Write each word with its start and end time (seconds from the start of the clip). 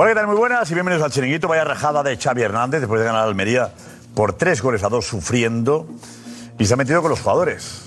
Hola, 0.00 0.10
¿qué 0.10 0.14
tal? 0.14 0.28
Muy 0.28 0.36
buenas 0.36 0.70
y 0.70 0.74
bienvenidos 0.74 1.04
al 1.04 1.10
Chiringuito. 1.10 1.48
Vaya 1.48 1.64
rajada 1.64 2.04
de 2.04 2.16
Xavi 2.16 2.40
Hernández 2.42 2.78
después 2.82 3.00
de 3.00 3.06
ganar 3.06 3.24
Almería 3.24 3.72
por 4.14 4.32
tres 4.32 4.62
goles 4.62 4.84
a 4.84 4.88
dos 4.88 5.04
sufriendo 5.04 5.88
y 6.56 6.66
se 6.66 6.74
ha 6.74 6.76
metido 6.76 7.02
con 7.02 7.10
los 7.10 7.18
jugadores. 7.18 7.82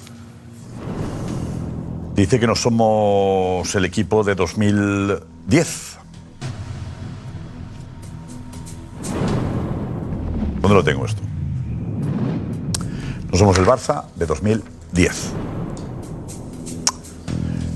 Dice 2.13 2.38
que 2.38 2.47
no 2.47 2.55
somos 2.57 3.73
el 3.75 3.85
equipo 3.85 4.25
de 4.25 4.35
2010. 4.35 5.97
¿Dónde 10.59 10.75
lo 10.75 10.83
tengo 10.83 11.05
esto? 11.05 11.21
No 13.31 13.38
somos 13.38 13.57
el 13.57 13.66
Barça 13.66 14.03
de 14.17 14.25
2010. 14.25 15.31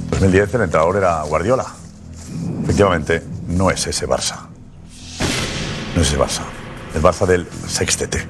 2010 0.10 0.54
el 0.56 0.62
entrenador 0.62 0.98
era 0.98 1.24
Guardiola. 1.24 1.68
Efectivamente, 2.64 3.35
no 3.48 3.72
es 3.72 3.88
ese 3.88 4.08
Barça. 4.08 4.48
No 5.96 6.02
es 6.02 6.08
ese 6.08 6.18
Barça. 6.18 6.42
El 6.94 7.02
Barça 7.02 7.26
del 7.26 7.48
sextete. 7.68 8.26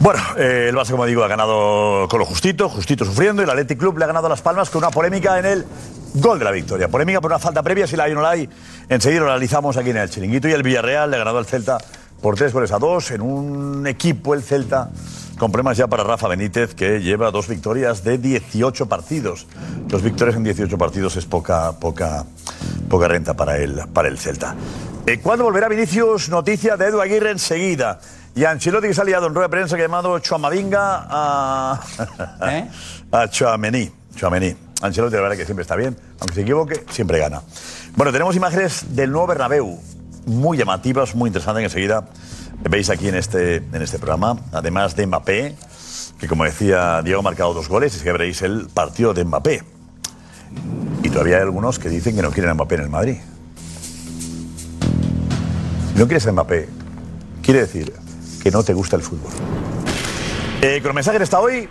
Bueno, 0.00 0.20
eh, 0.36 0.66
el 0.68 0.74
Barça, 0.74 0.90
como 0.90 1.06
digo, 1.06 1.22
ha 1.22 1.28
ganado 1.28 2.08
con 2.08 2.18
lo 2.18 2.26
justito, 2.26 2.68
justito 2.68 3.04
sufriendo, 3.04 3.42
y 3.42 3.44
el 3.44 3.50
Athletic 3.50 3.78
Club 3.78 3.98
le 3.98 4.04
ha 4.04 4.08
ganado 4.08 4.28
las 4.28 4.42
palmas 4.42 4.70
con 4.70 4.82
una 4.82 4.90
polémica 4.90 5.38
en 5.38 5.46
el 5.46 5.66
gol 6.14 6.38
de 6.38 6.44
la 6.44 6.50
victoria. 6.50 6.88
Polémica 6.88 7.20
por 7.20 7.30
una 7.30 7.38
falta 7.38 7.62
previa, 7.62 7.86
si 7.86 7.96
la 7.96 8.04
hay 8.04 8.12
o 8.12 8.14
no 8.16 8.22
la 8.22 8.30
hay. 8.30 8.48
Enseguida 8.88 9.20
lo 9.20 9.26
analizamos 9.26 9.76
aquí 9.76 9.90
en 9.90 9.98
el 9.98 10.10
chiringuito. 10.10 10.48
Y 10.48 10.52
el 10.52 10.62
Villarreal 10.62 11.10
le 11.10 11.16
ha 11.16 11.18
ganado 11.18 11.38
al 11.38 11.46
Celta 11.46 11.78
por 12.20 12.36
tres 12.36 12.52
goles 12.52 12.72
a 12.72 12.78
dos 12.78 13.10
en 13.10 13.20
un 13.20 13.86
equipo, 13.86 14.34
el 14.34 14.42
Celta, 14.42 14.90
con 15.38 15.50
problemas 15.52 15.76
ya 15.76 15.86
para 15.86 16.04
Rafa 16.04 16.28
Benítez, 16.28 16.74
que 16.74 17.00
lleva 17.00 17.30
dos 17.30 17.48
victorias 17.48 18.04
de 18.04 18.18
18 18.18 18.86
partidos. 18.86 19.46
Dos 19.86 20.02
victorias 20.02 20.36
en 20.36 20.44
18 20.44 20.78
partidos 20.78 21.16
es 21.16 21.26
poca, 21.26 21.72
poca, 21.72 22.24
poca 22.88 23.08
renta 23.08 23.34
para 23.34 23.58
el, 23.58 23.80
para 23.92 24.08
el 24.08 24.18
Celta. 24.18 24.54
Eh, 25.06 25.20
¿Cuándo 25.20 25.44
volverá 25.44 25.68
Vinicius? 25.68 26.28
Noticia 26.30 26.76
de 26.76 26.86
Edu 26.86 27.00
Aguirre 27.00 27.30
enseguida. 27.30 28.00
Y 28.34 28.44
Ancelotti 28.44 28.88
que 28.88 28.94
se 28.94 29.00
ha 29.00 29.04
liado 29.04 29.26
en 29.26 29.34
rueda 29.34 29.48
de 29.48 29.50
prensa 29.50 29.76
que 29.76 29.82
ha 29.82 29.86
llamado 29.86 30.18
Chuamavinga 30.18 31.06
a, 31.08 31.80
a 33.12 33.28
Chuamení. 33.28 33.92
Chuamení. 34.16 34.56
Ancelotti 34.82 35.14
la 35.14 35.22
verdad 35.22 35.36
que 35.36 35.44
siempre 35.44 35.62
está 35.62 35.76
bien, 35.76 35.96
aunque 36.20 36.34
se 36.34 36.42
equivoque, 36.42 36.84
siempre 36.90 37.18
gana. 37.18 37.42
Bueno, 37.96 38.12
tenemos 38.12 38.34
imágenes 38.34 38.96
del 38.96 39.12
nuevo 39.12 39.28
Bernabéu, 39.28 39.78
muy 40.26 40.58
llamativas, 40.58 41.14
muy 41.14 41.28
interesantes, 41.28 41.60
que 41.60 41.64
enseguida 41.64 42.08
veis 42.68 42.90
aquí 42.90 43.08
en 43.08 43.16
este, 43.16 43.56
en 43.56 43.82
este 43.82 43.98
programa. 43.98 44.38
Además 44.52 44.96
de 44.96 45.06
Mbappé, 45.06 45.54
que 46.18 46.28
como 46.28 46.44
decía 46.44 47.02
Diego 47.02 47.20
ha 47.20 47.22
marcado 47.22 47.54
dos 47.54 47.68
goles, 47.68 47.94
es 47.94 48.02
que 48.02 48.12
veréis 48.12 48.42
el 48.42 48.66
partido 48.68 49.14
de 49.14 49.24
Mbappé. 49.24 49.62
Y 51.02 51.10
todavía 51.10 51.36
hay 51.36 51.42
algunos 51.42 51.78
que 51.78 51.88
dicen 51.88 52.16
que 52.16 52.22
no 52.22 52.30
quieren 52.30 52.54
Mbappé 52.54 52.76
en 52.76 52.80
el 52.82 52.90
Madrid. 52.90 53.16
No 55.96 56.06
quieres 56.06 56.30
Mbappé, 56.30 56.68
quiere 57.42 57.60
decir 57.60 57.92
que 58.42 58.50
no 58.50 58.62
te 58.62 58.74
gusta 58.74 58.96
el 58.96 59.02
fútbol. 59.02 59.32
Eh, 60.60 60.80
con 60.80 60.90
el 60.90 60.94
mensaje 60.94 61.22
está 61.22 61.40
hoy. 61.40 61.68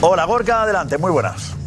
Hola 0.00 0.24
Gorka, 0.24 0.62
adelante, 0.62 0.98
muy 0.98 1.10
buenas. 1.10 1.61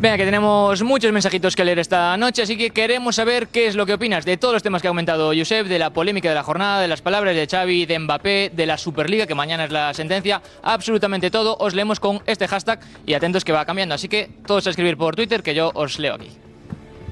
Venga, 0.00 0.16
que 0.16 0.24
tenemos 0.24 0.82
muchos 0.82 1.12
mensajitos 1.12 1.54
que 1.54 1.62
leer 1.62 1.78
esta 1.78 2.16
noche, 2.16 2.40
así 2.40 2.56
que 2.56 2.70
queremos 2.70 3.16
saber 3.16 3.48
qué 3.48 3.66
es 3.66 3.76
lo 3.76 3.84
que 3.84 3.92
opinas 3.92 4.24
de 4.24 4.38
todos 4.38 4.54
los 4.54 4.62
temas 4.62 4.80
que 4.80 4.88
ha 4.88 4.90
comentado 4.90 5.30
Josep, 5.36 5.66
de 5.66 5.78
la 5.78 5.90
polémica 5.90 6.30
de 6.30 6.34
la 6.34 6.42
jornada, 6.42 6.80
de 6.80 6.88
las 6.88 7.02
palabras 7.02 7.36
de 7.36 7.46
Xavi, 7.46 7.84
de 7.84 7.98
Mbappé, 7.98 8.50
de 8.56 8.64
la 8.64 8.78
Superliga, 8.78 9.26
que 9.26 9.34
mañana 9.34 9.66
es 9.66 9.70
la 9.70 9.92
sentencia, 9.92 10.40
absolutamente 10.62 11.30
todo. 11.30 11.54
Os 11.58 11.74
leemos 11.74 12.00
con 12.00 12.22
este 12.24 12.48
hashtag 12.48 12.80
y 13.04 13.12
atentos 13.12 13.44
que 13.44 13.52
va 13.52 13.66
cambiando, 13.66 13.94
así 13.94 14.08
que 14.08 14.30
todos 14.46 14.66
a 14.66 14.70
escribir 14.70 14.96
por 14.96 15.14
Twitter 15.14 15.42
que 15.42 15.54
yo 15.54 15.70
os 15.74 15.98
leo 15.98 16.14
aquí. 16.14 16.30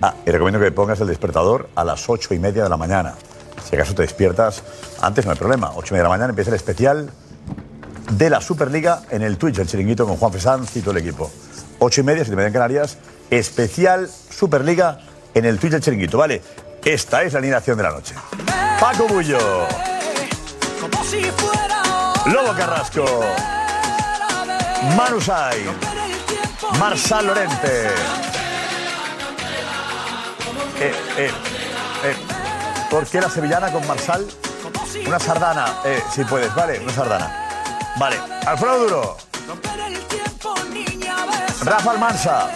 Ah, 0.01 0.15
y 0.25 0.31
recomiendo 0.31 0.59
que 0.59 0.73
pongas 0.73 0.99
el 1.03 1.09
despertador 1.09 1.69
a 1.75 1.85
las 1.85 2.09
ocho 2.09 2.33
y 2.33 2.39
media 2.39 2.63
de 2.63 2.71
la 2.71 2.79
mañana. 2.79 3.17
Si 3.69 3.77
acaso 3.77 3.95
te 3.95 4.01
despiertas 4.01 4.63
antes, 5.03 5.27
no 5.27 5.33
hay 5.33 5.39
problema. 5.39 5.73
Ocho 5.75 5.89
y 5.89 5.93
media 5.93 6.05
de 6.05 6.09
la 6.09 6.17
mañana 6.17 6.31
empieza 6.31 6.53
el 6.53 6.57
especial 6.57 7.11
de 8.13 8.31
la 8.31 8.41
Superliga 8.41 9.03
en 9.11 9.21
el 9.21 9.37
Twitch, 9.37 9.59
el 9.59 9.67
chiringuito 9.67 10.07
con 10.07 10.17
Juan 10.17 10.33
Fesanz 10.33 10.75
y 10.75 10.81
todo 10.81 10.93
el 10.93 11.07
equipo. 11.07 11.31
Ocho 11.81 12.01
y 12.01 12.05
media, 12.05 12.25
siete 12.25 12.33
y 12.33 12.37
media 12.37 12.49
en 12.49 12.53
Canarias, 12.53 12.99
especial 13.31 14.09
Superliga 14.09 14.99
en 15.35 15.45
el 15.45 15.59
Twitch 15.59 15.73
del 15.73 15.83
chiringuito, 15.83 16.19
¿vale? 16.19 16.43
Esta 16.85 17.23
es 17.23 17.33
la 17.33 17.39
alineación 17.39 17.77
de 17.77 17.83
la 17.85 17.91
noche. 17.91 18.15
Paco 18.81 19.07
Bullo, 19.07 19.39
Lobo 22.27 22.53
Carrasco, 22.57 23.05
Manu 24.97 25.21
Sai, 25.21 25.65
Marsal 26.79 27.27
Lorente. 27.27 27.87
Eh, 30.81 30.93
eh, 31.17 31.31
eh. 32.05 32.17
¿Por 32.91 33.07
qué 33.07 33.21
la 33.21 33.31
sevillana 33.31 33.71
con 33.71 33.87
Marsal? 33.87 34.27
Una 35.07 35.19
sardana, 35.19 35.81
eh, 35.85 36.03
si 36.13 36.25
puedes, 36.25 36.53
¿vale? 36.55 36.81
Una 36.81 36.93
sardana. 36.93 37.49
Vale, 37.99 38.17
Alfredo 38.47 38.79
Duro, 38.79 39.17
Rafa 41.65 41.91
Almansa. 41.91 42.49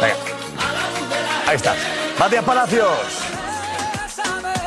Venga. 0.00 0.16
Ahí 1.46 1.56
estás. 1.56 1.76
Matías 2.18 2.44
Palacios. 2.44 3.24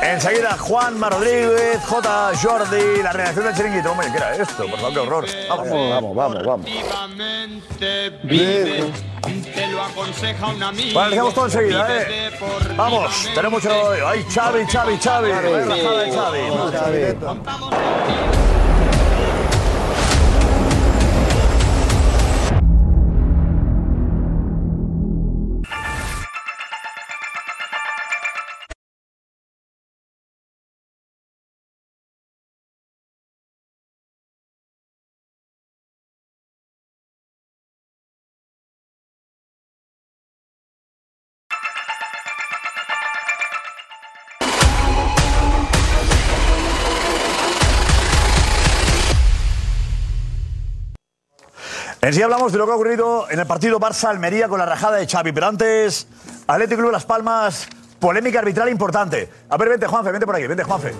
Enseguida 0.00 0.56
Juanma 0.56 1.10
Rodríguez, 1.10 1.84
J. 1.84 2.32
Jordi, 2.40 3.02
la 3.02 3.12
redacción 3.12 3.44
del 3.46 3.54
chiringuito. 3.54 3.90
Hombre, 3.90 4.08
¿qué 4.10 4.16
era 4.16 4.36
esto? 4.36 4.66
Por 4.66 4.78
favor, 4.78 4.92
qué 4.92 4.98
horror. 5.00 5.26
Vamos, 5.48 5.90
vamos, 5.90 6.16
vamos, 6.16 6.44
vamos. 6.44 6.70
Vive, 8.22 8.92
te 9.58 9.66
lo 9.68 9.82
aconseja 9.82 10.46
un 10.46 10.62
amigo. 10.62 10.94
Bueno, 10.94 11.10
dejamos 11.10 11.34
todo 11.34 11.44
enseguida, 11.46 11.86
¿eh? 11.90 12.30
Vamos, 12.76 13.28
tenemos 13.34 13.62
mucho 13.62 13.82
hoy. 13.82 13.98
¡Ay, 14.06 14.24
Xavi, 14.32 14.66
Xavi, 14.66 14.98
Xavi! 14.98 15.30
Rajada 15.30 16.02
de 16.02 17.16
Xavi. 17.16 18.37
En 52.00 52.14
sí 52.14 52.22
hablamos 52.22 52.52
de 52.52 52.58
lo 52.58 52.66
que 52.66 52.72
ha 52.72 52.74
ocurrido 52.76 53.28
en 53.28 53.40
el 53.40 53.46
partido 53.46 53.80
Barça-Almería 53.80 54.48
con 54.48 54.60
la 54.60 54.66
rajada 54.66 54.98
de 54.98 55.06
Xavi. 55.08 55.32
Pero 55.32 55.48
antes, 55.48 56.06
Atlético 56.46 56.82
Club 56.82 56.92
Las 56.92 57.04
Palmas, 57.04 57.68
polémica 57.98 58.38
arbitral 58.38 58.68
importante. 58.68 59.28
A 59.48 59.56
ver, 59.56 59.70
vente, 59.70 59.88
Juanfe, 59.88 60.12
vente 60.12 60.24
por 60.24 60.36
aquí, 60.36 60.46
vente, 60.46 60.62
Juanfe. 60.62 60.94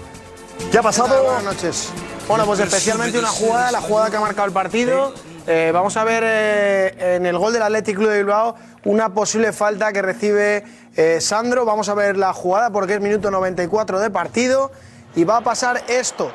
¿Qué 0.72 0.78
ha 0.78 0.82
pasado? 0.82 1.22
Buenas 1.22 1.44
noches. 1.44 1.92
Bueno, 2.26 2.44
pues 2.46 2.58
especialmente 2.58 3.16
una 3.16 3.28
jugada, 3.28 3.70
la 3.70 3.80
jugada 3.80 4.10
que 4.10 4.16
ha 4.16 4.20
marcado 4.20 4.48
el 4.48 4.52
partido. 4.52 5.14
Eh, 5.46 5.70
vamos 5.72 5.96
a 5.96 6.02
ver 6.02 6.24
eh, 6.26 7.16
en 7.16 7.26
el 7.26 7.38
gol 7.38 7.52
del 7.52 7.62
Athletic 7.62 7.96
Club 7.96 8.10
de 8.10 8.18
Bilbao 8.18 8.56
una 8.84 9.14
posible 9.14 9.52
falta 9.52 9.92
que 9.92 10.02
recibe 10.02 10.64
eh, 10.96 11.20
Sandro. 11.20 11.64
Vamos 11.64 11.88
a 11.88 11.94
ver 11.94 12.16
la 12.16 12.32
jugada 12.32 12.70
porque 12.70 12.94
es 12.94 13.00
minuto 13.00 13.30
94 13.30 14.00
de 14.00 14.10
partido 14.10 14.72
y 15.14 15.22
va 15.22 15.36
a 15.36 15.40
pasar 15.42 15.80
esto. 15.86 16.32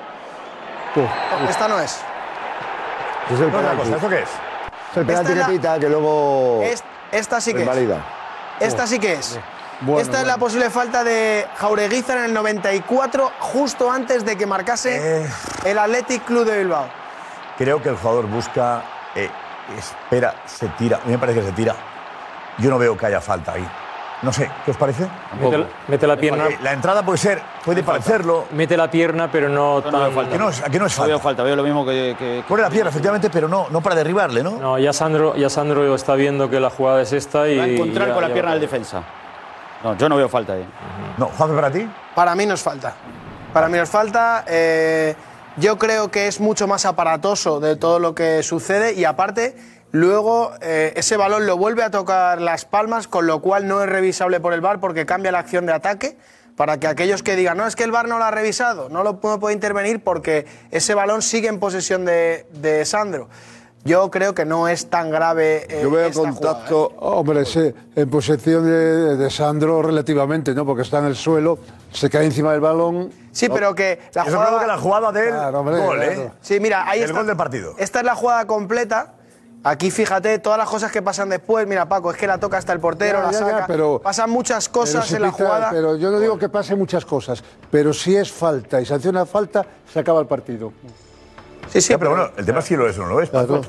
Esta 1.50 1.68
no 1.68 1.80
es. 1.82 2.00
Es 3.30 3.40
el 3.40 3.52
No, 3.52 3.78
cosa, 3.78 3.96
¿Esto 3.96 4.10
qué 4.10 4.20
es? 4.22 4.30
Es 4.94 4.98
el 4.98 5.06
penalti 5.06 5.34
que 5.34 5.51
pita, 5.51 5.80
que 5.80 5.90
luego 5.90 6.62
Es- 6.63 6.84
esta 7.12 7.42
sí 7.42 7.51
que 7.54 7.62
es. 7.62 7.66
Esta 8.60 8.88
sí 8.88 9.00
que 9.00 9.13
es. 9.13 9.40
Esta 10.00 10.22
es 10.22 10.28
la 10.28 10.38
posible 10.38 10.69
falta 10.69 11.04
de 11.04 11.45
Jaureguizar 11.57 12.18
en 12.19 12.25
el 12.25 12.34
94, 12.34 13.31
justo 13.40 13.92
antes 13.92 14.24
de 14.24 14.38
que 14.38 14.45
marcase 14.45 15.25
el 15.66 15.78
Athletic 15.78 16.24
Club 16.25 16.45
de 16.45 16.60
Bilbao. 16.60 16.86
Creo 17.57 17.81
que 17.81 17.90
el 17.90 17.98
jugador 17.98 18.28
busca, 18.28 18.84
eh, 19.16 19.30
espera, 19.78 20.36
se 20.45 20.68
tira. 20.69 20.98
A 20.98 21.06
mí 21.06 21.12
me 21.12 21.18
parece 21.18 21.42
que 21.42 21.46
se 21.48 21.51
tira. 21.51 21.75
Yo 22.60 22.69
no 22.69 22.78
veo 22.78 22.96
que 22.96 23.06
haya 23.07 23.19
falta 23.19 23.54
ahí. 23.54 23.68
No 24.24 24.31
sé, 24.31 24.50
¿qué 24.66 24.72
os 24.72 24.78
parece? 24.78 25.06
Mete 25.40 25.58
la- 25.58 25.68
mete 25.90 26.08
la 26.08 26.16
pierna. 26.18 26.48
Eh, 26.48 26.58
La 26.64 26.72
entrada 26.74 27.04
puede 27.04 27.18
ser, 27.18 27.42
puede 27.64 27.84
parecerlo. 27.84 28.46
Mete 28.52 28.78
la 28.78 28.90
pierna, 28.90 29.30
pero 29.30 29.50
no 29.50 29.81
tan. 29.81 30.18
Aquí 30.18 30.38
no 30.38 30.50
es, 30.50 30.64
aquí 30.64 30.80
no 30.80 30.86
es 30.86 30.94
falta. 30.94 31.08
veo 31.10 31.20
falta, 31.20 31.44
veo 31.44 31.56
lo 31.58 31.64
mismo 31.64 31.86
que. 31.86 32.16
que- 32.18 32.44
Pone 32.48 32.62
la 32.64 32.70
pierna, 32.70 32.90
efectivamente, 32.90 33.30
pero 33.30 33.48
no, 33.50 33.68
no 33.70 33.81
para 33.81 33.96
derribarle, 33.96 34.42
¿no? 34.42 34.52
No, 34.60 34.80
ya 34.80 34.94
Sandro, 34.94 35.36
ya 35.36 35.50
Sandro 35.50 35.94
está 35.94 36.16
viendo 36.16 36.50
que 36.50 36.60
la 36.62 36.70
jugada 36.70 37.02
es 37.02 37.12
esta 37.12 37.48
y. 37.50 37.58
Va 37.58 37.64
a 37.66 37.68
encontrar 37.68 38.08
ya- 38.08 38.14
con 38.14 38.22
la 38.24 38.30
ya- 38.30 38.34
pierna 38.34 38.52
del 38.52 38.62
defensa. 38.62 39.04
No, 39.84 39.98
yo 39.98 40.08
no 40.08 40.16
veo 40.16 40.30
falta 40.30 40.54
ahí. 40.54 40.66
No, 41.18 41.25
Juanfe, 41.38 41.56
para 41.56 41.70
ti. 41.72 41.90
Para 42.16 42.34
mí 42.36 42.46
nos 42.46 42.62
falta. 42.62 42.94
Para 43.52 43.68
mí 43.68 43.78
nos 43.78 43.90
falta. 43.90 44.46
eh, 44.48 45.16
yo 45.58 45.78
creo 45.78 46.10
que 46.10 46.28
es 46.28 46.40
mucho 46.40 46.66
más 46.66 46.86
aparatoso 46.86 47.60
de 47.60 47.75
todo 47.75 48.00
lo 48.00 48.16
que 48.16 48.42
sucede 48.42 48.94
y 48.94 49.04
aparte 49.06 49.56
Luego 49.94 50.51
eh, 50.62 50.92
ese 50.95 51.18
balón 51.18 51.45
lo 51.45 51.56
vuelve 51.56 51.84
a 51.84 51.92
tocar 51.92 52.42
las 52.42 52.66
palmas, 52.66 53.07
con 53.07 53.28
lo 53.28 53.42
cual 53.42 53.68
no 53.68 53.84
es 53.84 53.88
revisable 53.88 54.40
por 54.40 54.51
el 54.54 54.60
VAR 54.60 54.80
porque 54.80 55.06
cambia 55.06 55.31
la 55.31 55.38
acción 55.38 55.68
de 55.68 55.74
ataque. 55.74 56.18
Para 56.57 56.80
que 56.80 56.88
aquellos 56.88 57.22
que 57.22 57.36
digan, 57.36 57.57
no, 57.57 57.68
es 57.68 57.75
que 57.75 57.84
el 57.84 57.92
VAR 57.92 58.07
no 58.07 58.18
lo 58.18 58.25
ha 58.25 58.31
revisado, 58.31 58.90
no 58.90 59.04
lo 59.04 59.19
puede, 59.19 59.38
puede 59.38 59.54
intervenir 59.54 60.04
porque 60.04 60.48
ese 60.72 60.95
balón 60.95 61.22
sigue 61.22 61.48
en 61.48 61.60
posesión 61.60 62.06
de, 62.06 62.48
de 62.54 62.86
Sandro. 62.86 63.30
Yo 63.86 64.10
creo 64.10 64.34
que 64.34 64.45
no 64.45 64.68
es 64.68 64.90
tan 64.90 65.12
grave. 65.12 65.68
eh, 65.69 65.81
Yo 65.84 65.92
veo 65.92 66.07
esta 66.07 66.19
jugada, 66.22 66.36
contacto. 66.39 66.89
¿eh? 66.92 66.96
Hombre, 67.00 67.46
sí, 67.46 67.72
en 67.96 68.10
posesión 68.10 68.66
de, 68.66 69.16
de 69.16 69.30
Sandro 69.30 69.84
relativamente, 69.84 70.56
¿no? 70.56 70.66
Porque 70.66 70.81
está 70.84 71.00
en 71.00 71.06
el 71.06 71.16
suelo, 71.16 71.60
se 71.92 72.10
cae 72.10 72.25
encima 72.25 72.51
del 72.51 72.62
balón. 72.62 73.12
Sí, 73.31 73.48
pero 73.50 73.75
que 73.75 74.00
la 74.13 74.22
Eso 74.24 74.31
jugada. 74.31 74.46
provoca 74.48 74.68
la 74.68 74.78
jugada 74.78 75.12
del 75.12 75.30
Claro, 75.30 75.60
hombre, 75.60 75.78
gol, 75.78 75.98
claro. 75.98 76.12
¿eh? 76.13 76.31
Sí, 76.42 76.60
mira, 76.60 76.88
ahí 76.89 77.00
El 77.00 77.06
está. 77.06 77.18
gol 77.18 77.28
del 77.28 77.38
partido. 77.38 77.75
Esta 77.78 78.00
es 78.00 78.06
la 78.06 78.16
jugada 78.16 78.48
completa. 78.48 79.13
Aquí 79.65 79.92
fíjate 79.92 80.39
todas 80.39 80.57
las 80.57 80.68
cosas 80.69 80.92
que 80.92 81.01
pasan 81.01 81.30
después. 81.30 81.65
Mira, 81.65 81.88
Paco, 81.88 82.12
es 82.12 82.18
que 82.18 82.27
la 82.27 82.38
toca 82.38 82.57
hasta 82.57 82.74
el 82.74 82.80
portero, 82.80 83.19
Ya, 83.19 83.25
la 83.25 83.31
ya, 83.31 83.39
ya, 83.39 83.45
saca. 83.45 83.68
pero- 83.68 84.00
pasan 84.00 84.30
muchas 84.30 84.68
Pero 84.68 84.80
cosas 84.81 85.12
en 85.13 85.21
la 85.21 85.31
pita- 85.31 85.44
jugada. 85.45 85.69
Pero 85.71 85.95
yo 85.95 86.12
no 86.12 86.19
digo 86.19 86.38
que 86.38 86.50
pase 86.50 86.75
muchas 86.75 87.06
cosas, 87.06 87.42
pero 87.71 87.94
si 87.94 88.15
es 88.15 88.30
falta 88.31 88.81
y 88.81 88.86
sanciona 88.86 89.25
falta, 89.25 89.65
se 89.92 90.00
acaba 90.00 90.19
el 90.19 90.27
partido. 90.27 90.74
Sí, 91.71 91.80
sí, 91.81 91.89
Ya, 91.94 91.98
pero 91.98 92.12
bueno, 92.12 92.30
el 92.36 92.45
tema 92.45 92.60
es 92.60 92.65
si 92.65 92.75
lo 92.75 92.88
es 92.89 92.98
o 93.00 93.04
no 93.04 93.10
lo 93.13 93.21
es. 93.21 93.30
Paco. 93.30 93.62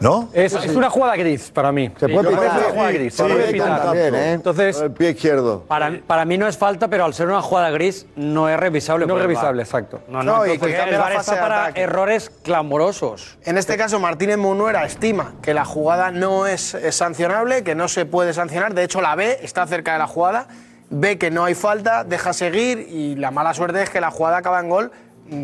¿No? 0.00 0.28
Es, 0.32 0.52
es 0.52 0.74
una 0.76 0.90
jugada 0.90 1.16
gris 1.16 1.50
para 1.50 1.72
mí. 1.72 1.90
Se 1.98 2.08
puede 2.08 2.28
pitar. 2.28 2.44
es 2.46 2.52
una 2.52 2.70
jugada 2.72 2.90
gris. 2.92 3.14
Sí, 3.14 3.22
se 3.22 3.28
puede 3.28 3.52
pitar. 3.52 3.82
también, 3.82 4.14
¿eh? 4.14 4.32
Entonces, 4.32 4.80
el 4.80 4.90
pie 4.92 5.10
izquierdo. 5.10 5.62
Para, 5.66 6.00
para 6.06 6.24
mí 6.24 6.36
no 6.36 6.46
es 6.46 6.58
falta, 6.58 6.88
pero 6.88 7.04
al 7.04 7.14
ser 7.14 7.28
una 7.28 7.40
jugada 7.42 7.70
gris 7.70 8.06
no 8.14 8.48
es 8.48 8.58
revisable. 8.58 9.06
no 9.06 9.16
es 9.16 9.22
revisable, 9.22 9.62
exacto. 9.62 10.00
No, 10.08 10.22
no, 10.22 10.38
No, 10.38 10.46
y 10.46 10.58
que 10.58 10.66
el 10.66 10.98
VAR 10.98 11.12
está 11.14 11.40
para 11.40 11.64
ataque. 11.64 11.80
errores 11.82 12.30
clamorosos. 12.42 13.38
En 13.44 13.56
este 13.58 13.76
caso, 13.76 13.98
Martínez 13.98 14.38
Munuera 14.38 14.84
estima 14.84 15.34
que 15.42 15.54
la 15.54 15.64
jugada 15.64 16.10
no 16.10 16.46
es, 16.46 16.74
es 16.74 16.94
sancionable, 16.96 17.64
que 17.64 17.74
no 17.74 17.88
se 17.88 18.04
puede 18.06 18.32
sancionar. 18.34 18.74
De 18.74 18.84
hecho, 18.84 19.00
la 19.00 19.14
ve, 19.14 19.38
está 19.42 19.66
cerca 19.66 19.92
de 19.94 19.98
la 19.98 20.06
jugada, 20.06 20.46
ve 20.90 21.18
que 21.18 21.30
no 21.30 21.44
hay 21.44 21.54
falta, 21.54 22.04
deja 22.04 22.32
seguir 22.32 22.86
y 22.90 23.14
la 23.16 23.30
mala 23.30 23.54
suerte 23.54 23.82
es 23.82 23.90
que 23.90 24.00
la 24.00 24.10
jugada 24.10 24.36
acaba 24.38 24.60
en 24.60 24.68
gol 24.68 24.92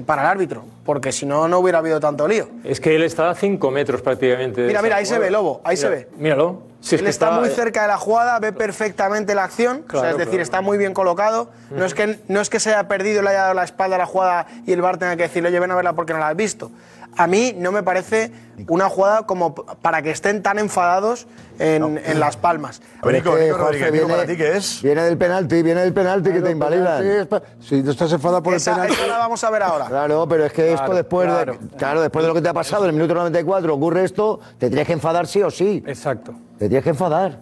para 0.06 0.22
el 0.22 0.28
árbitro, 0.28 0.64
porque 0.84 1.12
si 1.12 1.26
no, 1.26 1.48
no 1.48 1.58
hubiera 1.58 1.78
habido 1.78 2.00
tanto 2.00 2.26
lío. 2.28 2.48
Es 2.64 2.80
que 2.80 2.94
él 2.94 3.02
está 3.02 3.30
a 3.30 3.34
5 3.34 3.70
metros 3.70 4.02
prácticamente. 4.02 4.66
Mira, 4.66 4.82
mira, 4.82 4.96
ahí 4.96 5.06
se 5.06 5.18
ve, 5.18 5.30
Lobo, 5.30 5.60
ahí 5.64 5.76
se 5.76 5.88
ve. 5.88 6.08
Míralo. 6.16 6.72
Si 6.80 6.96
es 6.96 7.00
Él 7.00 7.04
que 7.04 7.10
está, 7.10 7.30
muy 7.30 7.48
cerca 7.48 7.82
de 7.82 7.88
la 7.88 7.96
jugada, 7.96 8.40
ve 8.40 8.52
perfectamente 8.52 9.36
la 9.36 9.44
acción, 9.44 9.84
o 9.88 10.00
sea, 10.00 10.10
es 10.10 10.16
decir, 10.16 10.30
claro. 10.30 10.42
está 10.42 10.60
muy 10.62 10.78
bien 10.78 10.94
colocado. 10.94 11.48
No, 11.70 11.84
es 11.84 11.94
que, 11.94 12.18
no 12.26 12.40
es 12.40 12.50
que 12.50 12.58
se 12.58 12.70
haya 12.70 12.88
perdido 12.88 13.20
y 13.20 13.24
le 13.24 13.30
haya 13.30 13.42
dado 13.42 13.54
la 13.54 13.62
espalda 13.62 13.94
a 13.94 13.98
la 14.00 14.06
jugada 14.06 14.46
y 14.66 14.72
el 14.72 14.82
VAR 14.82 14.98
tenga 14.98 15.16
que 15.16 15.22
decirle, 15.22 15.50
oye, 15.50 15.60
ven 15.60 15.70
a 15.70 15.76
verla 15.76 15.92
porque 15.92 16.12
no 16.12 16.18
la 16.18 16.28
has 16.28 16.36
visto. 16.36 16.72
A 17.16 17.26
mí 17.26 17.54
no 17.58 17.72
me 17.72 17.82
parece 17.82 18.32
una 18.68 18.88
jugada 18.88 19.26
como 19.26 19.54
para 19.54 20.00
que 20.00 20.10
estén 20.10 20.42
tan 20.42 20.58
enfadados 20.58 21.26
en, 21.58 21.98
en 22.04 22.18
Las 22.20 22.36
Palmas. 22.38 22.80
A 23.02 23.06
ver, 23.06 23.16
Nico, 23.16 23.36
Es 23.36 23.38
que, 23.38 23.44
Nico 23.46 23.56
Jorge, 23.58 23.64
Rodríguez, 23.64 23.92
Nico, 23.92 24.06
viene- 24.06 24.14
¿para 24.14 24.26
ti 24.26 24.36
qué 24.38 24.56
es? 24.56 24.82
Viene 24.82 25.02
del 25.02 25.18
penalti, 25.18 25.62
viene 25.62 25.80
del 25.82 25.92
penalti 25.92 26.30
que 26.32 26.40
te 26.40 26.50
invalidan. 26.50 27.26
Pa- 27.28 27.42
Si 27.60 27.82
no 27.82 27.90
estás 27.90 28.10
enfadado 28.12 28.42
por 28.42 28.54
el 28.54 28.62
penalti. 28.62 28.94
esa 28.94 29.06
la 29.06 29.18
vamos 29.18 29.44
a 29.44 29.50
ver 29.50 29.62
ahora. 29.62 29.86
Claro, 29.86 30.26
pero 30.26 30.46
es 30.46 30.52
que 30.54 30.72
esto 30.72 30.94
después 30.94 31.28
claro. 31.28 31.52
de 31.60 31.76
claro, 31.76 32.00
después 32.00 32.22
de 32.22 32.28
lo 32.28 32.34
que 32.34 32.40
te 32.40 32.48
ha 32.48 32.54
pasado 32.54 32.84
en 32.84 32.90
el 32.90 32.94
minuto 32.96 33.14
94 33.14 33.74
ocurre 33.74 34.04
esto, 34.04 34.40
te 34.58 34.68
tienes 34.68 34.86
que 34.86 34.94
enfadar 34.94 35.26
sí 35.26 35.42
o 35.42 35.50
sí. 35.50 35.82
Exacto. 35.86 36.32
Te 36.58 36.68
tienes 36.68 36.82
que 36.84 36.90
enfadar. 36.90 37.40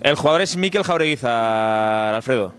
El 0.00 0.14
jugador 0.16 0.40
es 0.42 0.56
Mikel 0.56 0.82
Jaureguiza, 0.82 2.16
Alfredo. 2.16 2.52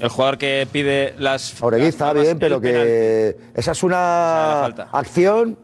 El 0.00 0.08
jugador 0.08 0.38
que 0.38 0.66
pide 0.70 1.14
las. 1.18 1.50
Está 1.52 2.06
faltas, 2.06 2.14
bien, 2.14 2.38
pero 2.38 2.60
que 2.60 3.36
esa 3.54 3.72
es 3.72 3.78
sea, 3.78 3.86
una 3.86 4.58
falta. 4.62 4.88
acción 4.92 5.58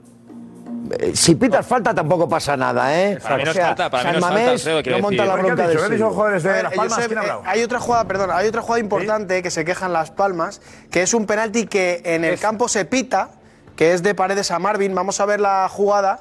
eh, 0.92 1.12
si 1.14 1.34
pitas 1.34 1.66
falta 1.66 1.94
tampoco 1.94 2.28
pasa 2.28 2.56
nada, 2.56 2.96
¿eh? 3.00 3.18
Para 3.22 3.36
mí 3.36 3.44
no 3.44 3.50
es 3.50 3.58
falta, 3.58 3.90
para 3.90 4.04
mí 4.04 4.10
no 4.12 4.18
es 4.18 4.24
San 4.24 4.32
falta, 4.32 4.44
Mamés 4.44 4.82
quiero 4.82 4.98
no 4.98 5.02
monta 5.02 5.22
decir. 5.22 5.26
la 5.26 5.34
¿Qué 5.34 5.94
has 5.94 5.98
bronca 5.98 6.52
de 6.52 6.62
Las 6.62 6.74
Palmas? 6.74 6.94
Josep, 6.94 7.08
¿Quién 7.08 7.18
ha 7.18 7.24
eh, 7.24 7.40
hay 7.44 7.62
otra 7.62 7.80
jugada, 7.80 8.04
perdón, 8.04 8.30
hay 8.32 8.48
otra 8.48 8.62
jugada 8.62 8.80
importante 8.80 9.42
que 9.42 9.50
se 9.50 9.64
quejan 9.64 9.92
Las 9.92 10.10
Palmas, 10.10 10.60
que 10.90 11.02
es 11.02 11.14
un 11.14 11.26
penalti 11.26 11.66
que 11.66 12.02
en 12.04 12.24
el 12.24 12.38
campo 12.38 12.68
se 12.68 12.84
pita, 12.84 13.30
que 13.74 13.92
es 13.92 14.02
de 14.02 14.14
Paredes 14.14 14.50
a 14.50 14.58
Marvin. 14.58 14.94
Vamos 14.94 15.20
a 15.20 15.26
ver 15.26 15.40
la 15.40 15.68
jugada. 15.68 16.20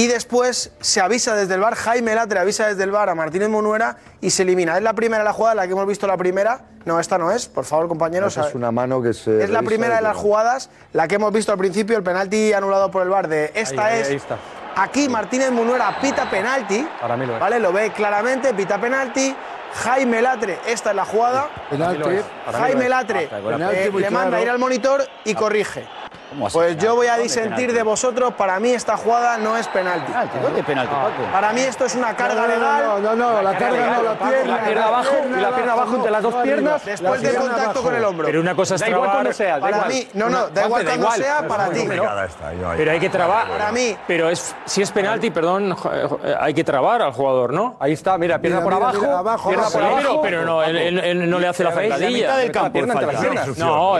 Y 0.00 0.06
después 0.06 0.72
se 0.80 1.02
avisa 1.02 1.34
desde 1.34 1.52
el 1.56 1.60
bar, 1.60 1.74
Jaime 1.74 2.14
Latre 2.14 2.40
avisa 2.40 2.66
desde 2.68 2.84
el 2.84 2.90
bar 2.90 3.10
a 3.10 3.14
Martínez 3.14 3.50
Monuera 3.50 3.98
y 4.22 4.30
se 4.30 4.44
elimina. 4.44 4.78
Es 4.78 4.82
la 4.82 4.94
primera 4.94 5.22
la 5.22 5.34
jugada, 5.34 5.56
la 5.56 5.66
que 5.66 5.72
hemos 5.72 5.86
visto 5.86 6.06
la 6.06 6.16
primera. 6.16 6.62
No, 6.86 6.98
esta 6.98 7.18
no 7.18 7.30
es, 7.30 7.48
por 7.48 7.66
favor, 7.66 7.86
compañeros. 7.86 8.34
Es 8.38 8.54
una 8.54 8.72
mano 8.72 9.02
que 9.02 9.12
se 9.12 9.44
Es 9.44 9.50
la 9.50 9.60
primera 9.60 9.96
de 9.96 10.00
las 10.00 10.16
jugadas, 10.16 10.70
la 10.94 11.06
que 11.06 11.16
hemos 11.16 11.30
visto 11.34 11.52
al 11.52 11.58
principio, 11.58 11.98
el 11.98 12.02
penalti 12.02 12.50
anulado 12.54 12.90
por 12.90 13.02
el 13.02 13.10
bar 13.10 13.28
de 13.28 13.52
esta 13.54 13.84
Ahí, 13.84 14.00
es. 14.00 14.08
ahí 14.08 14.16
está. 14.16 14.38
Aquí 14.74 15.06
Martínez 15.06 15.50
Munuera 15.50 15.94
pita 16.00 16.30
penalti. 16.30 16.88
Para 16.98 17.18
mí 17.18 17.26
lo 17.26 17.34
es. 17.34 17.40
¿Vale? 17.40 17.60
Lo 17.60 17.70
ve 17.70 17.92
claramente, 17.92 18.54
pita 18.54 18.80
penalti. 18.80 19.36
Jaime 19.84 20.22
Latre, 20.22 20.60
esta 20.66 20.90
es 20.90 20.96
la 20.96 21.04
jugada. 21.04 21.50
Penalti. 21.68 22.08
Jaime 22.50 22.88
Latre 22.88 23.26
Penalti 23.26 23.76
eh, 23.76 23.92
le 23.92 24.10
manda 24.10 24.30
claro. 24.30 24.36
a 24.36 24.40
ir 24.40 24.48
al 24.48 24.58
monitor 24.58 25.06
y 25.26 25.34
corrige. 25.34 25.86
¿Cómo 26.30 26.46
así 26.46 26.56
Pues 26.56 26.76
yo 26.78 26.94
voy 26.94 27.06
a 27.08 27.10
¿Dónde 27.12 27.24
disentir 27.24 27.72
de 27.72 27.82
vosotros. 27.82 28.32
Para 28.34 28.58
mí 28.60 28.70
esta 28.70 28.96
jugada 28.96 29.36
no 29.36 29.56
es 29.56 29.66
penalti. 29.68 30.06
Penalti, 30.06 30.38
¿Dónde 30.38 30.62
penalti, 30.62 30.94
Paco? 30.94 31.32
Para 31.32 31.52
mí 31.52 31.60
esto 31.60 31.84
es 31.84 31.94
una 31.96 32.14
carga 32.16 32.42
No, 32.42 32.46
legal. 32.46 32.84
no, 32.86 32.98
no, 33.00 33.16
no, 33.16 33.42
la 33.42 33.58
carga 33.58 33.96
no, 33.96 34.02
la 34.04 34.18
pierna. 34.18 34.56
La 34.56 34.64
pierna 34.64 34.84
abajo 34.86 35.14
y 35.36 35.40
la 35.40 35.50
pierna 35.54 35.72
abajo 35.72 35.94
entre 35.96 36.10
las 36.10 36.22
dos 36.22 36.34
piernas. 36.36 36.84
Después 36.84 37.20
del 37.22 37.34
contacto 37.36 37.82
con 37.82 37.94
el 37.94 38.04
hombro. 38.04 38.26
Pero 38.26 38.40
una 38.40 38.54
cosa 38.54 38.76
es 38.76 38.80
Da 38.80 38.88
igual 38.88 39.02
trabar. 39.02 39.16
cuando 39.16 39.32
sea, 39.32 39.60
Para 39.60 39.84
mí, 39.86 40.08
no, 40.14 40.30
no, 40.30 40.48
da 40.48 40.66
igual 40.66 40.84
cuando 40.84 41.02
igual. 41.02 41.20
sea 41.20 41.48
para 41.48 41.70
ti. 41.70 41.84
Pero 42.76 42.90
hay 42.92 43.00
que 43.00 43.08
trabar. 43.10 43.48
Para 43.48 43.72
mí. 43.72 43.96
Pero 44.06 44.30
es, 44.30 44.54
si 44.64 44.82
es 44.82 44.90
penalti, 44.92 45.30
perdón, 45.30 45.74
jo- 45.74 45.90
eh, 46.24 46.34
hay 46.40 46.54
que 46.54 46.62
trabar 46.64 47.02
al 47.02 47.12
jugador, 47.12 47.52
¿no? 47.52 47.76
Ahí 47.80 47.92
está, 47.92 48.16
mira, 48.18 48.38
pierna 48.38 48.62
por 48.62 48.72
abajo, 48.74 49.00
pierna 49.00 49.22
por 49.64 49.72
Pero, 49.72 49.86
abajo. 49.86 50.22
pero 50.22 50.44
no, 50.44 50.62
él, 50.62 51.28
no 51.28 51.38
le 51.38 51.48
hace 51.48 51.64
la 51.64 51.70
La 51.74 52.08
mitad 52.08 52.36
del 52.38 52.52
campo. 52.52 52.80
No, 53.56 53.94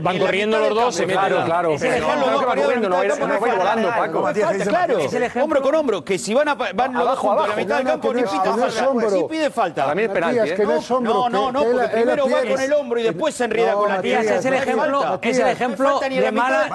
van 0.00 0.18
corriendo 0.18 0.58
los 0.58 0.74
dos, 0.74 0.94
se 0.94 1.06
meten. 1.06 1.18
Claro, 1.20 1.44
claro. 1.44 1.67
Es 1.74 1.82
el 1.82 1.88
ejemplo, 1.94 2.16
No, 2.16 2.26
no, 2.26 2.40
no, 2.40 2.46
corriendo, 2.46 2.88
no 2.88 2.96
va 2.96 3.00
a 3.02 3.04
ir- 3.06 3.18
no 3.18 3.26
va 3.28 3.34
a 3.34 3.48
ir 3.50 3.54
volando, 3.58 3.88
Paco. 3.88 4.12
¿Cómo 4.12 4.32
te 4.32 4.40
dices, 4.52 4.68
Claro, 4.68 4.92
Martín? 4.94 5.06
es 5.06 5.14
el 5.14 5.22
ejemplo. 5.22 5.44
hombro 5.44 5.62
con 5.62 5.74
hombro, 5.74 6.04
que 6.04 6.18
si 6.18 6.34
van, 6.34 6.48
a, 6.48 6.54
van 6.54 6.92
los 6.94 7.02
dos 7.04 7.06
Abajo, 7.08 7.20
juntos 7.28 7.32
a 7.32 7.34
la 7.36 7.44
abajo. 7.52 7.60
mitad 7.60 7.76
del 7.76 7.84
No, 7.84 7.90
no, 7.90 8.00
campo, 8.00 8.14
ni 8.14 8.22
no 8.22 8.30
pita 8.30 8.44
no 8.44 8.56
falta. 8.58 8.88
hombro. 8.88 9.10
Sí 9.10 9.26
pide 9.30 9.50
falta. 9.50 9.94
Mí 9.94 10.02
es 10.02 10.08
penalti, 10.10 10.38
Matías, 10.38 10.54
¿eh? 10.54 10.60
que 10.60 10.66
no 10.66 10.76
es 10.76 10.90
hombro. 10.90 11.12
No, 11.14 11.28
no, 11.28 11.46
que- 11.46 11.52
no, 11.52 11.60
que 11.60 11.70
porque 11.72 11.88
primero 11.88 12.24
va 12.30 12.38
con 12.50 12.60
el 12.60 12.72
hombro 12.72 13.00
y 13.00 13.02
después 13.02 13.34
se 13.34 13.44
enrieda 13.44 13.72
No, 13.72 13.78
con 13.78 13.88
la 13.88 14.00
pierna. 14.00 14.34
es 14.34 14.44
el 14.44 14.50
No 14.52 14.56
ejemplo, 14.58 15.00
es 15.22 15.32
el 15.32 16.16
No 16.16 16.22
de 16.22 16.32
mala, 16.32 16.68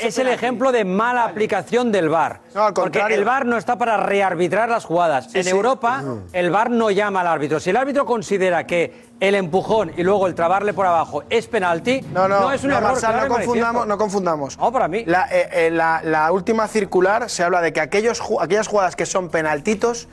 es 0.00 0.18
el 0.18 0.28
ejemplo 0.28 0.72
de 0.72 0.84
aplicación 1.24 1.92
del 1.92 2.08
VAR. 2.08 2.40
No, 2.54 2.72
porque 2.74 3.00
el 3.10 3.24
VAR 3.24 3.46
no 3.46 3.56
está 3.56 3.76
para 3.76 3.96
rearbitrar 3.96 4.68
las 4.68 4.84
jugadas. 4.84 5.34
en. 5.34 5.48
Europa, 5.50 6.02
el 6.32 6.50
VAR 6.50 6.70
no 6.70 6.90
llama 6.90 7.20
al 7.22 7.26
árbitro. 7.26 7.58
Si 7.60 7.70
el 7.70 7.76
árbitro 7.76 8.06
considera 8.06 8.66
que 8.66 9.10
el 9.20 9.34
empujón 9.34 9.92
y 9.96 10.02
luego 10.02 10.26
el 10.26 10.34
trabarle 10.34 10.72
por 10.72 10.86
abajo 10.86 11.24
es 11.28 11.46
penalti, 11.46 12.00
No, 12.12 12.26
no, 12.28 12.50
es 12.52 12.62
un 12.64 12.70
no, 12.70 12.78
error. 12.78 12.98
Claro 12.98 13.18
y 13.26 13.28
no 13.28 13.34
confundamos, 13.34 13.86
no 13.86 13.98
confundamos. 13.98 14.09
No, 14.58 14.72
para 14.72 14.88
mí. 14.88 15.04
La, 15.06 15.26
eh, 15.30 15.48
eh, 15.52 15.70
la- 15.70 16.00
la 16.04 16.30
última 16.32 16.66
circular 16.68 17.28
se 17.30 17.42
habla 17.42 17.60
de 17.60 17.72
que 17.72 17.80
aquellos, 17.80 18.20
aquellas 18.40 18.66
jugadas 18.68 18.96
que 18.96 19.06
son 19.06 19.28
penaltitos, 19.28 20.08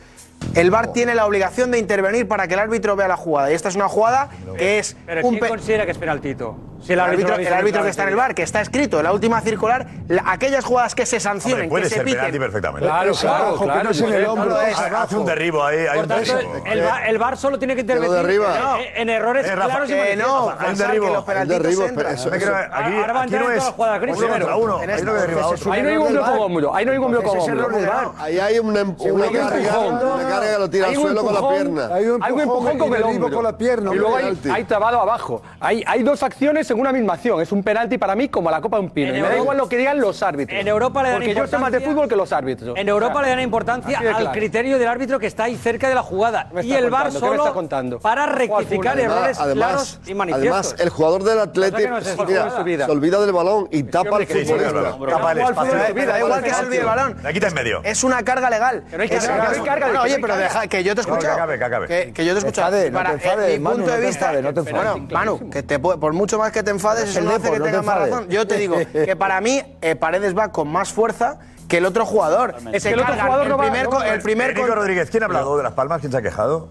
el 0.54 0.70
VAR 0.70 0.94
tiene 0.94 1.16
la 1.16 1.25
obligación 1.25 1.72
de 1.72 1.80
intervenir 1.80 2.27
para 2.27 2.48
que 2.48 2.54
el 2.54 2.60
árbitro 2.60 2.96
vea 2.96 3.08
la 3.08 3.18
jugada. 3.18 3.51
Y 3.51 3.56
esta 3.56 3.70
es 3.70 3.75
una 3.75 3.88
jugada 3.89 4.30
que 4.58 4.77
es 4.80 4.96
Pero 5.06 5.27
un 5.27 5.38
¿quién 5.38 5.50
considera 5.50 5.86
que 5.86 5.92
es 5.92 5.98
penaltito? 5.98 6.56
Si 6.88 6.94
el 6.94 7.00
árbitro, 7.00 7.36
el 7.36 7.53
árbitro 7.53 7.84
que 7.84 7.89
está 7.89 8.03
en 8.03 8.10
el. 8.10 8.15
VAR, 8.15 8.34
que 8.34 8.44
está 8.44 8.62
escrito 8.62 8.98
en 8.98 9.03
la 9.03 9.12
última 9.13 9.41
circular, 9.41 9.86
la- 10.08 10.24
aquellas 10.25 10.63
jugadas 10.65 10.96
que 10.96 11.06
se 11.06 11.17
Hombre, 11.17 11.22
sancionen, 11.22 11.70
puede 11.70 11.84
que 11.84 11.89
se 11.89 11.96
ser 11.96 12.06
penalti 12.06 12.25
piten. 12.27 12.41
perfectamente. 12.41 12.88
Claro, 12.88 13.12
claro, 13.13 13.58
que 13.60 13.63
claro. 13.65 13.84
no 13.84 13.89
es 13.91 14.01
en 14.01 14.13
el 14.13 14.25
hombro. 14.25 14.50
no 14.50 14.62
es 14.62 14.77
Hace 14.79 15.15
un 15.17 15.25
derribo 15.25 15.63
ahí, 15.63 15.79
hay 15.79 16.00
un 16.00 16.08
tanto, 16.08 16.34
derribo. 16.36 16.53
el, 16.65 16.82
VAR, 16.82 17.08
el 17.10 17.17
VAR 17.17 17.38
solo 17.38 17.60
tiene 17.60 17.75
que 17.75 17.84
de 17.84 17.94
intervenir 17.94 18.17
arriba. 18.17 18.77
en, 18.96 19.01
en 19.01 19.10
errores 19.10 19.46
Eh, 19.46 19.56
Rafa, 19.56 19.67
claros 19.70 19.89
y 19.89 19.94
Que 19.94 20.00
manifiestos. 20.00 20.27
no, 20.32 20.50
Hay 20.60 20.70
un 20.72 20.77
derribo. 20.77 21.25
El 21.27 21.48
derribo, 21.48 21.86
eso- 21.86 22.32
que 22.32 22.36
aquí, 22.38 22.46
Ahora 22.48 23.13
va 23.13 23.20
a 23.20 23.24
aquí 23.24 23.34
entrar 23.34 23.41
no 23.44 23.51
en 23.51 23.58
es 23.58 23.58
todas 23.58 23.58
las 23.58 23.74
jugadas 23.74 24.01
grises. 24.01 24.24
uno 24.24 24.58
uno. 24.58 24.77
Uno 24.77 25.41
a 25.41 25.48
otro. 25.48 25.72
Ahí 25.74 25.82
no 25.82 25.88
hay 25.89 25.94
ningún 25.96 26.13
bloco 26.13 26.32
hombro, 26.32 26.75
ahí 26.75 26.86
no 26.86 26.91
hay 26.91 26.98
ningún 26.98 27.12
bloco 27.12 27.32
hombro. 27.32 28.15
Ahí 28.20 28.39
hay 28.39 28.60
una, 28.60 28.70
un 28.70 28.75
carga, 28.75 28.82
empujón. 28.82 29.13
una 29.13 30.29
carga 30.29 30.53
que 30.53 30.60
lo 30.60 30.70
tira 30.70 30.88
al 30.88 30.96
suelo 30.96 31.24
con 31.24 31.34
la 31.34 31.50
pierna. 31.50 31.89
Hay 31.94 32.06
un 32.06 32.39
empujón 32.41 32.77
con 32.77 32.88
el 32.88 33.01
derribo 33.01 33.25
hombro. 33.25 33.94
y 33.94 33.98
luego 33.98 34.15
hombre. 34.15 34.51
hay, 34.51 34.63
trabado 34.63 35.01
abajo. 35.01 35.41
Hay, 35.60 35.84
hay 35.86 36.03
dos 36.03 36.24
acciones 36.24 36.70
en 36.72 36.77
una 36.82 36.92
misma 36.92 37.14
acción. 37.14 37.42
Es 37.42 37.52
un 37.52 37.64
penalti 37.64 37.98
para 37.98 38.16
mí 38.16 38.30
como 38.30 38.50
la 38.52 38.62
copa 38.62 38.78
de 38.78 38.84
un 38.84 38.90
pino. 38.90 39.10
En 39.10 39.16
Y 39.18 39.22
me 39.22 39.22
da 39.22 39.28
Europa- 39.34 39.42
igual 39.44 39.58
lo 39.58 39.70
que 39.70 39.78
digan 39.78 40.00
los 40.00 40.22
árbitros. 40.24 40.60
En 40.60 40.68
Europa 40.68 41.04
le 41.04 41.10
dan 41.10 41.18
Porque 41.20 41.34
yo 41.34 41.48
sé 41.48 41.58
más 41.58 41.72
de 41.72 41.78
importancia- 41.78 41.90
fútbol 41.92 42.10
que 42.10 42.16
los 42.16 42.32
árbitros. 42.34 42.78
En 42.78 42.90
Europa 42.90 43.14
O 43.14 43.18
sea, 43.18 43.22
le 43.24 43.30
dan 43.30 43.40
importancia 43.42 44.00
al 44.00 44.06
claro. 44.16 44.32
criterio 44.32 44.80
del 44.80 44.88
árbitro 44.88 45.20
que 45.20 45.28
está 45.28 45.46
ahí 45.46 45.56
cerca 45.56 45.90
de 45.90 45.96
la 45.96 46.04
jugada. 46.04 46.50
me 46.54 46.64
Y 46.64 46.74
el 46.74 46.90
VAR 46.90 47.12
solo 47.12 47.36
está 47.36 47.54
contando? 47.54 48.00
para 48.00 48.26
rectificar 48.28 49.00
errores 49.00 49.40
Además, 49.40 49.68
claros 49.68 50.00
y 50.06 50.14
manifiestos. 50.14 50.58
además, 50.68 50.76
el 50.82 50.90
jugador 50.90 51.24
del 51.24 51.40
Atlético 51.40 51.90
no 51.90 52.02
se 52.02 52.16
se 52.16 52.92
olvida 52.92 53.20
del 53.20 53.32
balón 53.32 53.68
y 53.72 53.84
tapa 53.84 54.18
sí, 54.20 54.26
futbolista. 54.26 54.98
Tapa 55.10 55.32
el 55.32 55.38
espacio. 55.40 55.74
Da 56.08 56.20
igual 56.20 56.44
que 56.44 56.54
se 56.54 56.62
olvide 56.62 56.80
el 56.80 56.86
balón. 56.86 57.18
La 57.24 57.34
quita 57.34 57.48
en 57.48 57.54
medio. 57.54 57.82
Es 57.84 58.04
una 58.04 58.24
carga 58.24 58.50
legal. 58.50 58.84
no 58.96 59.02
hay 59.02 59.10
carga, 59.10 59.92
que 59.92 59.98
oye, 59.98 60.18
pero 60.20 60.38
deja 60.38 60.68
que 60.68 60.84
yo 60.84 60.96
te 60.96 61.02
he 61.02 61.04
No, 61.04 61.08
que 61.08 61.12
escuchado. 61.14 61.34
acabe, 61.36 61.58
que 61.58 61.64
acabe. 61.66 61.88
Que, 62.14 62.26
yo 62.26 62.34
te 62.34 62.36
he 62.36 62.38
escuchado. 62.40 62.68
enfades, 62.78 62.92
no 62.92 63.04
te 63.04 63.12
enfades, 63.14 63.50
eh, 63.50 63.58
mi 63.58 63.64
Manu, 63.64 63.76
punto 63.78 63.92
de 63.92 63.96
no 63.98 64.02
te 64.02 64.08
vista. 64.08 64.26
enfades, 64.26 64.44
no 64.44 64.54
te 64.54 64.60
enfades. 64.60 64.92
Bueno, 64.92 65.08
Manu, 65.12 65.50
que 65.50 65.64
te 65.64 65.80
puede- 65.80 65.98
por 65.98 66.14
mucho 66.14 66.38
más 66.38 66.52
que 66.52 66.64
te 66.68 66.72
enfades, 66.72 67.04
Es 67.06 67.10
eso 67.16 67.22
no 67.22 67.32
hace 67.36 67.50
que 67.52 67.60
no 67.60 67.66
te 67.66 67.82
más 67.82 67.98
razón. 67.98 68.28
Yo 68.30 68.46
te 68.46 68.58
digo 68.58 68.76
que 68.92 69.16
para 69.16 69.40
mí 69.40 69.62
eh, 69.82 69.96
Paredes 69.96 70.38
va 70.38 70.52
con 70.52 70.68
más 70.68 70.92
fuerza 70.92 71.40
que 71.70 71.78
el 71.78 71.86
otro 71.86 72.06
jugador. 72.06 72.56
Es 72.74 72.84
que 72.84 72.90
el 72.90 73.00
otro 73.00 73.14
jugador 73.16 73.48
no 73.48 73.58
va- 73.58 73.66
el 73.66 73.72
primer, 73.72 73.84
no 73.86 73.90
co- 73.90 73.98
va- 74.00 74.08
el 74.14 74.22
primer 74.22 74.54
con- 74.54 74.68
Rodríguez, 74.68 75.10
¿quién 75.10 75.24
ha 75.24 75.28
hablado 75.28 75.56
de 75.56 75.64
Las 75.64 75.74
Palmas? 75.74 76.02
¿Quién 76.02 76.12
se 76.12 76.18
ha 76.18 76.22
quejado? 76.22 76.70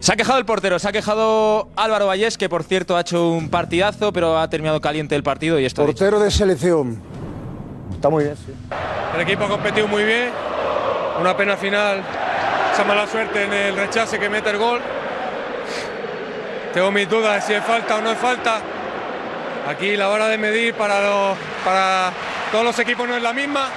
Se 0.00 0.12
ha 0.12 0.16
quejado 0.16 0.38
el 0.38 0.44
portero, 0.44 0.78
se 0.78 0.86
ha 0.86 0.92
quejado 0.92 1.68
Álvaro 1.76 2.06
Vallés, 2.06 2.36
que 2.36 2.50
por 2.50 2.62
cierto 2.64 2.96
ha 2.98 3.00
hecho 3.00 3.30
un 3.30 3.48
partidazo, 3.48 4.12
pero 4.12 4.38
ha 4.38 4.48
terminado 4.50 4.80
caliente 4.82 5.14
el 5.16 5.22
partido 5.22 5.58
y 5.58 5.64
esto. 5.64 5.86
Portero 5.86 6.20
de 6.20 6.30
selección. 6.30 7.00
Está 7.94 8.10
muy 8.10 8.24
bien, 8.24 8.36
sí. 8.36 8.52
El 9.14 9.20
equipo 9.22 9.44
ha 9.44 9.48
competido 9.48 9.88
muy 9.88 10.04
bien. 10.04 10.28
Una 11.18 11.34
pena 11.34 11.56
final, 11.56 12.02
esa 12.74 12.84
mala 12.84 13.06
suerte 13.06 13.44
en 13.44 13.52
el 13.54 13.76
rechace 13.76 14.18
que 14.18 14.28
mete 14.28 14.50
el 14.50 14.58
gol. 14.58 14.80
Tengo 16.74 16.90
mis 16.90 17.08
dudas 17.08 17.36
de 17.36 17.40
si 17.46 17.52
es 17.54 17.64
falta 17.64 17.96
o 17.96 18.00
no 18.00 18.10
es 18.10 18.18
falta. 18.18 18.60
Aquí 19.66 19.96
la 19.96 20.08
hora 20.10 20.28
de 20.28 20.36
medir 20.38 20.74
para, 20.74 21.00
los- 21.00 21.38
para 21.64 22.12
todos 22.52 22.64
los 22.64 22.78
equipos 22.78 23.08
no 23.08 23.16
es 23.16 23.22
la 23.22 23.32
misma. 23.32 23.68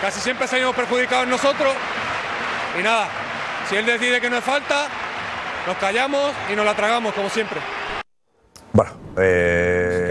Casi 0.00 0.20
siempre 0.20 0.46
salimos 0.46 0.74
perjudicados 0.74 1.26
nosotros. 1.26 1.74
Y 2.78 2.82
nada, 2.82 3.08
si 3.68 3.76
él 3.76 3.86
decide 3.86 4.20
que 4.20 4.30
no 4.30 4.36
es 4.38 4.44
falta, 4.44 4.86
nos 5.66 5.76
callamos 5.78 6.32
y 6.52 6.56
nos 6.56 6.64
la 6.64 6.74
tragamos 6.74 7.12
como 7.14 7.28
siempre. 7.28 7.60
Bueno, 8.72 8.92
eh, 9.18 9.63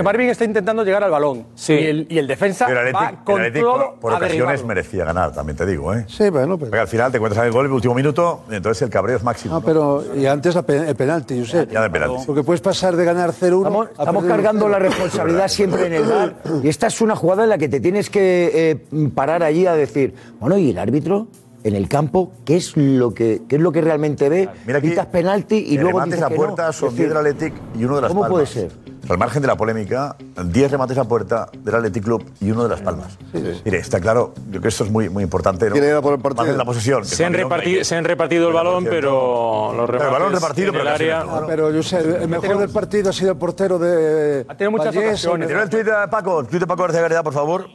Que 0.04 0.06
Marvin 0.06 0.30
está 0.30 0.46
intentando 0.46 0.84
llegar 0.84 1.04
al 1.04 1.12
balón. 1.12 1.46
Sí. 1.56 1.74
Y, 1.74 1.86
el, 1.86 2.08
y 2.10 2.18
el 2.18 2.28
defensa 2.28 2.66
pero 2.68 2.82
el 2.82 2.94
va 2.96 3.22
con 3.24 3.42
el 3.42 3.54
todo 3.54 3.96
por, 4.00 4.12
a 4.14 4.18
ocasiones 4.18 4.38
derribarlo. 4.38 4.68
merecía 4.68 5.06
ganar, 5.06 5.32
también 5.34 5.58
te 5.58 5.66
digo, 5.66 5.94
¿eh? 5.94 6.06
Sí, 6.08 6.30
bueno, 6.30 6.58
pero. 6.58 6.70
Porque 6.72 6.82
al 6.82 6.88
final 6.88 7.12
te 7.12 7.18
encuentras 7.18 7.42
en 7.44 7.48
el 7.48 7.54
gol 7.54 7.66
en 7.66 7.72
el 7.72 7.76
último 7.76 7.94
minuto, 7.96 8.42
y 8.52 8.56
entonces 8.56 8.82
el 8.82 8.90
cabreo 8.90 9.18
es 9.18 9.24
máximo. 9.24 9.56
Ah, 9.56 9.60
¿no? 9.60 9.66
pero 9.66 10.04
y 10.16 10.26
antes 10.26 10.56
la 10.56 10.62
pe- 10.64 10.90
el 10.90 10.96
penalti, 10.96 11.40
Josep. 11.40 11.72
Ya 11.72 11.82
de 11.82 11.90
penalti. 11.90 12.24
Porque 12.26 12.44
puedes 12.44 12.62
pasar 12.62 12.96
de 12.96 13.06
ganar 13.06 13.32
0-1. 13.32 13.58
Estamos, 13.60 13.88
a 13.88 13.90
estamos 13.92 14.24
perder 14.24 14.38
cargando 14.38 14.66
1-0. 14.68 14.70
la 14.72 14.80
responsabilidad 14.80 15.48
siempre 15.48 15.88
en 15.88 15.94
el 15.94 16.04
bar. 16.04 16.36
Y 16.64 16.68
esta 16.70 16.88
es 16.88 17.00
una 17.02 17.16
jugada 17.16 17.44
en 17.44 17.50
la 17.50 17.58
que 17.58 17.70
te 17.70 17.80
tienes 17.80 18.10
que 18.10 18.52
eh, 18.54 19.10
parar 19.16 19.44
allí 19.44 19.66
a 19.66 19.74
decir, 19.74 20.14
bueno, 20.40 20.58
¿y 20.58 20.72
el 20.72 20.78
árbitro? 20.78 21.28
En 21.66 21.76
el 21.78 21.88
campo, 21.88 22.34
¿qué 22.44 22.58
es 22.58 22.76
lo 22.76 23.14
que, 23.14 23.44
qué 23.48 23.56
es 23.56 23.62
lo 23.62 23.72
que 23.72 23.80
realmente 23.80 24.28
ve? 24.28 24.50
Mira 24.66 24.80
aquí, 24.80 24.90
Quitas 24.90 25.06
penalti 25.06 25.56
y 25.70 25.78
luego 25.78 26.02
dices 26.04 26.22
a 26.22 26.28
que 26.28 26.36
puerta 26.36 26.66
no. 26.68 26.74
son 26.74 26.90
Es 26.90 26.96
10 26.98 27.10
del 27.14 27.24
decir, 27.24 27.36
Athletic 27.48 27.54
y 27.80 27.86
uno 27.86 27.96
de 27.96 28.02
las 28.02 28.10
¿Cómo 28.10 28.22
Palmas. 28.24 28.34
puede 28.34 28.46
ser? 28.48 28.72
Al 29.10 29.18
margen 29.18 29.42
de 29.42 29.50
la 29.50 29.58
polémica, 29.58 30.16
10 30.42 30.72
remates 30.72 30.98
a 30.98 31.04
puerta 31.04 31.50
del 31.54 31.76
Athletic 31.76 32.04
Club 32.04 32.26
y 32.40 32.52
uno 32.52 32.64
de 32.64 32.70
las 32.70 32.82
Palmas. 32.82 33.18
Mire, 33.34 33.78
está 33.78 34.00
claro, 34.00 34.34
yo 34.46 34.52
creo 34.52 34.62
que 34.62 34.68
esto 34.70 34.86
es 34.86 34.92
muy, 34.92 35.10
muy 35.10 35.24
importante. 35.24 35.68
¿no? 35.68 35.74
¿Quién 35.74 35.84
era 35.84 36.02
por 36.02 36.14
el 36.14 36.22
partido? 36.22 36.46
De 36.46 36.58
la 36.58 36.64
posesión. 36.64 37.04
Se 37.04 37.26
han, 37.26 37.34
repartido, 37.34 37.84
se 37.84 37.96
han 37.98 38.06
repartido 38.06 38.48
el 38.48 38.54
balón, 38.54 38.86
30%. 38.86 38.90
pero 38.90 39.74
los 39.76 39.90
Pero 39.90 40.04
el 40.04 40.10
balón 40.10 40.28
remates 40.30 40.42
repartido, 40.42 40.68
en 40.68 40.74
pero 40.74 40.82
el 40.84 40.88
área. 40.88 41.26
Pero 41.48 41.72
Josep, 41.74 42.22
el 42.22 42.28
mejor 42.30 42.58
del 42.60 42.70
partido 42.70 43.10
ha 43.10 43.14
sido 43.14 43.32
el 43.32 43.38
portero 43.38 43.78
de. 43.78 44.46
Ha 44.48 44.56
tenido 44.56 44.72
muchas 44.72 44.96
Vallés, 44.96 45.10
ocasiones. 45.26 45.48
Tiene 45.48 45.64
el 45.64 45.70
tuit 45.70 45.86
de 45.86 46.08
Paco, 46.10 46.40
el 46.40 46.48
tuit 46.48 46.62
de 46.62 46.68
Paco 46.68 46.84
García 46.84 47.02
Caridad, 47.02 47.24
por 47.24 47.34
favor. 47.34 47.68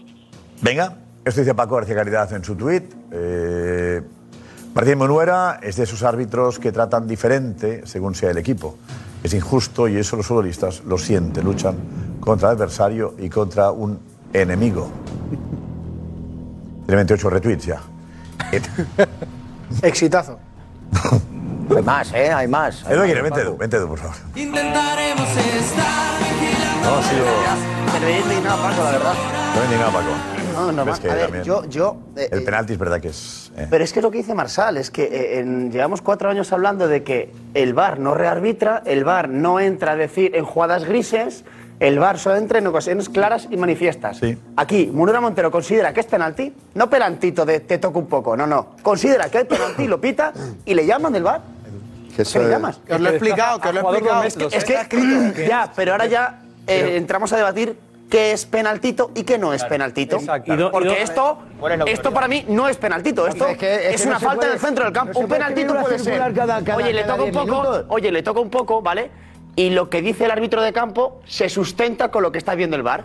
Venga, 0.62 0.96
esto 1.24 1.40
dice 1.42 1.54
Paco 1.54 1.76
García 1.76 1.94
Caridad 1.94 2.32
en 2.32 2.42
su 2.42 2.54
tuit. 2.54 2.84
Eh, 3.12 4.00
Martín 4.74 4.96
Monuera 4.96 5.60
es 5.62 5.76
de 5.76 5.84
esos 5.84 6.02
árbitros 6.02 6.58
que 6.58 6.72
tratan 6.72 7.06
diferente 7.06 7.82
según 7.84 8.14
sea 8.14 8.30
el 8.30 8.38
equipo. 8.38 8.78
Es 9.22 9.34
injusto 9.34 9.88
y 9.88 9.96
eso 9.96 10.16
los 10.16 10.26
futbolistas 10.26 10.82
lo 10.84 10.96
sienten, 10.98 11.44
luchan 11.44 11.76
contra 12.20 12.50
el 12.50 12.56
adversario 12.56 13.14
y 13.18 13.28
contra 13.28 13.70
un 13.70 13.98
enemigo. 14.32 14.90
Tiene 16.86 16.96
28 16.96 17.30
retweets 17.30 17.66
ya. 17.66 17.80
Exitazo. 19.82 20.38
Hay 21.76 21.82
más, 21.82 22.12
¿eh? 22.14 22.32
Hay 22.32 22.48
más. 22.48 22.84
Hay 22.86 22.92
Edu, 22.92 22.98
más, 22.98 23.06
quiere, 23.06 23.22
vente. 23.22 23.40
Edu, 23.40 23.56
vente 23.56 23.76
Edu, 23.76 23.88
por 23.88 23.98
favor. 23.98 24.16
Intentaremos 24.34 25.28
estar 25.28 26.18
vigilando. 26.18 26.90
No, 26.90 26.96
ha 26.96 27.02
sido... 27.02 27.24
Me 27.92 27.98
reí 28.00 28.22
indignado, 28.22 28.62
Paco, 28.62 28.84
la 28.84 28.90
verdad. 28.92 29.14
No 29.54 29.74
he 29.74 29.78
nada, 29.78 29.92
Paco. 29.92 30.37
No, 30.66 30.72
no, 30.72 30.84
Ves 30.84 31.00
que 31.00 31.10
a 31.10 31.14
ver, 31.14 31.42
yo, 31.42 31.64
yo 31.66 31.96
eh, 32.16 32.28
El 32.32 32.44
penalti 32.44 32.72
es 32.74 32.78
verdad 32.78 33.00
que 33.00 33.08
es... 33.08 33.52
eh, 33.56 33.66
Pero 33.70 33.84
es 33.84 33.92
que 33.92 34.00
es 34.00 34.02
lo 34.02 34.10
que 34.10 34.18
dice 34.18 34.34
Marsal, 34.34 34.76
es 34.76 34.90
que 34.90 35.04
eh, 35.04 35.38
en- 35.40 35.70
llevamos 35.72 36.02
cuatro 36.02 36.28
años 36.30 36.52
hablando 36.52 36.88
de 36.88 37.02
que 37.02 37.32
el 37.54 37.74
VAR 37.74 37.98
no 37.98 38.14
rearbitra, 38.14 38.82
el 38.84 39.04
VAR 39.04 39.28
no 39.28 39.60
entra 39.60 39.92
a 39.92 39.96
decir 39.96 40.34
en 40.34 40.44
jugadas 40.44 40.84
grises, 40.84 41.44
el 41.80 41.98
VAR 42.00 42.18
solo 42.18 42.36
entra 42.36 42.58
en 42.58 42.66
ocasiones 42.66 43.08
claras 43.08 43.46
y 43.50 43.56
manifiestas. 43.56 44.18
Sí. 44.18 44.36
Aquí, 44.56 44.90
Munera 44.92 45.20
Montero 45.20 45.50
considera 45.50 45.92
que 45.94 46.00
es 46.00 46.06
penalti, 46.06 46.52
no 46.74 46.90
penaltito 46.90 47.44
de 47.46 47.60
te 47.60 47.78
toco 47.78 48.00
un 48.00 48.06
poco, 48.06 48.36
no, 48.36 48.46
no. 48.46 48.70
Considera 48.82 49.28
que 49.30 49.38
hay 49.38 49.44
penalti, 49.44 49.86
lo 49.86 50.00
pita 50.00 50.32
y 50.64 50.74
le 50.74 50.84
llaman 50.84 51.12
del 51.12 51.22
VAR. 51.22 51.40
Que 52.16 52.24
¿Qué 52.24 52.38
le 52.40 52.48
llamas? 52.48 52.80
Que 52.84 52.94
os 52.94 53.00
lo 53.00 53.08
he 53.10 53.12
explicado, 53.12 53.60
que 53.60 53.68
os 53.68 53.74
lo 53.74 53.80
he 53.80 53.84
explicado. 53.84 54.16
doméstico, 54.16 54.48
Es 54.52 54.64
que, 54.64 55.46
ya, 55.48 55.70
pero 55.76 55.92
ahora 55.92 56.06
ya 56.06 56.40
eh, 56.66 56.96
entramos 56.96 57.32
a 57.32 57.36
debatir 57.36 57.78
qué 58.08 58.32
es 58.32 58.46
penaltito 58.46 59.10
y 59.14 59.22
qué 59.24 59.38
no 59.38 59.52
es 59.52 59.64
penaltito. 59.64 60.16
Exacto. 60.16 60.70
Porque 60.70 61.02
esto, 61.02 61.38
esto 61.86 62.12
para 62.12 62.26
mí 62.28 62.44
no 62.48 62.68
es 62.68 62.76
penaltito. 62.76 63.26
Esto 63.26 63.48
Es 63.48 63.58
que- 63.58 63.74
es 63.88 63.94
es, 63.96 64.00
que 64.02 64.06
no 64.06 64.10
una 64.12 64.20
falta 64.20 64.36
puede- 64.36 64.48
en 64.48 64.54
el 64.54 64.60
centro 64.60 64.84
del 64.84 64.92
campo. 64.92 65.12
no 65.14 65.20
un 65.20 65.28
penaltito 65.28 65.74
puede 65.80 65.98
ser. 65.98 66.18
cada- 66.34 66.62
cada- 66.64 66.76
oye, 66.76 66.92
le 66.92 67.02
toca 67.04 67.14
un 67.22 67.30
10 67.30 67.32
poco. 67.34 67.46
minutos. 67.46 67.84
Oye, 67.88 68.10
le 68.12 68.22
toca 68.22 68.40
un 68.40 68.50
poco, 68.50 68.82
¿vale? 68.82 69.10
Y 69.56 69.70
lo 69.70 69.90
que 69.90 70.00
dice 70.02 70.24
el 70.24 70.30
árbitro 70.30 70.62
de 70.62 70.72
campo 70.72 71.20
se 71.26 71.48
sustenta 71.48 72.10
con 72.10 72.22
lo 72.22 72.30
que 72.32 72.38
está 72.38 72.54
viendo 72.54 72.76
el 72.76 72.82
bar. 72.82 73.04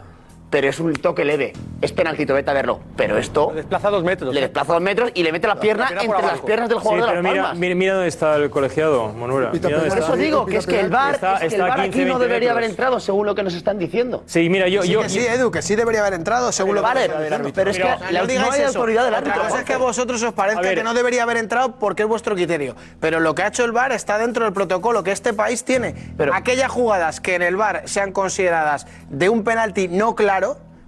Pero 0.54 0.70
es 0.70 0.80
un 0.80 0.94
toque 0.94 1.26
leve. 1.26 1.52
Es 1.82 1.92
penaltito, 1.94 2.36
vete 2.36 2.52
a 2.52 2.54
verlo. 2.54 2.80
Pero 2.96 3.18
esto 3.18 3.50
Le 3.50 3.56
desplaza 3.62 3.90
dos 3.90 4.04
metros. 4.04 4.32
le 4.36 4.40
desplaza 4.40 4.74
dos 4.74 4.82
metros 4.84 5.10
y 5.16 5.24
le 5.24 5.32
mete 5.32 5.48
la 5.48 5.60
pierna 5.60 5.88
pierna 5.88 6.04
por 6.06 6.16
entre 6.18 6.32
las 6.32 6.42
piernas 6.42 6.70
del 6.70 6.78
Sí, 6.78 6.84
jugador 6.84 7.02
de 7.06 7.12
pero 7.12 7.22
las 7.24 7.32
mira, 7.32 7.44
palmas. 7.46 7.60
mira, 7.60 7.76
mira 7.76 7.94
dónde 7.96 8.08
está 8.08 8.36
el 8.36 8.50
colegiado, 8.52 9.12
Mira 9.14 9.28
dónde 9.52 9.90
Por 9.90 9.98
eso 9.98 10.16
digo 10.16 10.46
que 10.46 10.58
es 10.58 10.68
que 10.68 10.80
el 10.80 10.92
VAR, 10.92 11.16
Está- 11.16 11.34
es 11.34 11.40
que 11.40 11.46
el 11.48 11.52
está 11.54 11.66
VAR 11.70 11.82
15, 11.82 11.90
aquí 11.90 12.00
no 12.08 12.20
20 12.20 12.28
debería 12.28 12.52
haber 12.52 12.62
metros. 12.62 12.72
entrado, 12.72 13.00
según 13.00 13.26
lo 13.26 13.34
que 13.34 13.42
nos 13.42 13.56
están 13.56 13.80
diciendo. 13.80 14.22
Sí, 14.28 14.48
mira, 14.48 14.68
yo. 14.68 14.84
Sí, 14.84 14.92
yo 14.92 15.02
que 15.02 15.10
sí, 15.10 15.20
Edu, 15.26 15.50
que 15.50 15.64
sí 15.64 15.76
debería 15.76 16.02
haber 16.02 16.14
entrado, 16.14 16.52
según 16.52 16.76
lo 16.76 16.82
que 16.82 16.88
Vale, 16.88 17.00
me 17.00 17.06
están 17.06 17.22
diciendo. 17.24 17.52
pero 17.56 17.72
es 17.72 17.78
que 17.78 17.84
no 17.84 18.12
la- 18.12 18.22
digáis 18.28 18.40
no 18.48 18.52
hay 18.54 18.62
eso. 18.62 18.68
autoridad 18.78 19.06
del 19.06 19.16
árbitro. 19.16 19.42
cosa 19.42 19.58
es 19.60 19.66
que 19.66 19.74
a 19.74 19.78
vosotros 19.80 20.22
os 20.22 20.34
parezca 20.34 20.62
que 20.62 20.84
no 20.84 20.94
debería 20.94 21.24
haber 21.24 21.38
entrado 21.38 21.78
porque 21.80 22.04
es 22.04 22.08
vuestro 22.08 22.36
criterio. 22.36 22.76
Pero 23.00 23.20
lo 23.20 23.34
que 23.34 23.42
ha 23.42 23.48
hecho 23.48 23.66
el 23.66 23.72
VAR 23.72 23.92
está 23.92 24.20
dentro 24.20 24.44
del 24.46 24.54
protocolo 24.54 25.04
que 25.04 25.12
este 25.12 25.34
país 25.34 25.64
tiene. 25.64 25.96
Pero- 26.16 26.32
Aquellas 26.36 26.70
jugadas 26.70 27.20
que 27.20 27.34
en 27.34 27.42
el 27.42 27.56
VAR 27.56 27.82
sean 27.90 28.12
consideradas 28.12 28.86
de 29.10 29.30
un 29.30 29.44
penalti 29.44 29.88
no 29.88 30.14
claro. 30.14 30.43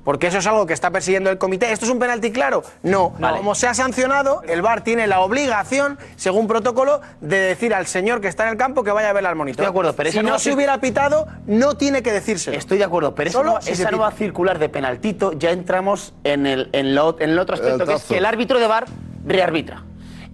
Porque 0.06 0.28
eso 0.28 0.38
es 0.38 0.46
algo 0.48 0.66
que 0.68 0.74
está 0.74 0.92
persiguiendo 0.92 1.30
el 1.32 1.38
comité. 1.40 1.72
¿Esto 1.72 1.86
es 1.86 1.92
un 1.92 1.98
penalti 2.00 2.32
claro? 2.32 2.64
No. 2.84 3.10
Vale. 3.20 3.38
Como 3.40 3.56
se 3.56 3.68
ha 3.68 3.74
sancionado, 3.74 4.44
el 4.48 4.62
VAR 4.62 4.82
tiene 4.84 5.08
la 5.08 5.20
obligación, 5.20 5.98
según 6.16 6.48
protocolo, 6.48 7.02
de 7.22 7.40
decir 7.40 7.74
al 7.74 7.88
señor 7.88 8.22
que 8.22 8.28
está 8.28 8.44
en 8.44 8.50
el 8.52 8.58
campo 8.58 8.84
que 8.84 8.92
vaya 8.92 9.10
a 9.10 9.14
ver 9.14 9.26
al 9.26 9.36
monitor. 9.36 9.56
Estoy 9.56 9.66
de 9.66 9.70
acuerdo, 9.70 9.94
pero 9.96 10.12
si 10.12 10.18
esa 10.20 10.24
no 10.24 10.30
no 10.34 10.40
se 10.40 10.54
hubiera 10.54 10.80
pitado, 10.80 11.26
no 11.48 11.76
tiene 11.76 12.04
que 12.04 12.12
decírselo. 12.14 12.56
Estoy 12.56 12.78
de 12.78 12.84
acuerdo, 12.84 13.16
pero 13.16 13.30
esa, 13.32 13.40
Solo 13.40 13.50
nueva, 13.50 13.62
si 13.62 13.76
se 13.76 13.82
esa 13.82 13.92
nueva 13.92 14.12
circular 14.12 14.60
de 14.60 14.70
penaltito 14.70 15.34
ya 15.34 15.50
entramos 15.50 16.14
en 16.24 16.46
el, 16.46 16.70
en 16.72 16.94
lo- 16.94 17.20
en 17.20 17.32
el 17.32 17.40
otro 17.40 17.56
aspecto, 17.56 17.82
El 17.84 17.90
que 17.90 17.96
es 17.96 18.04
que 18.04 18.18
el 18.20 18.26
árbitro 18.26 18.60
de 18.60 18.68
VAR 18.68 18.86
rearbitra. 19.26 19.84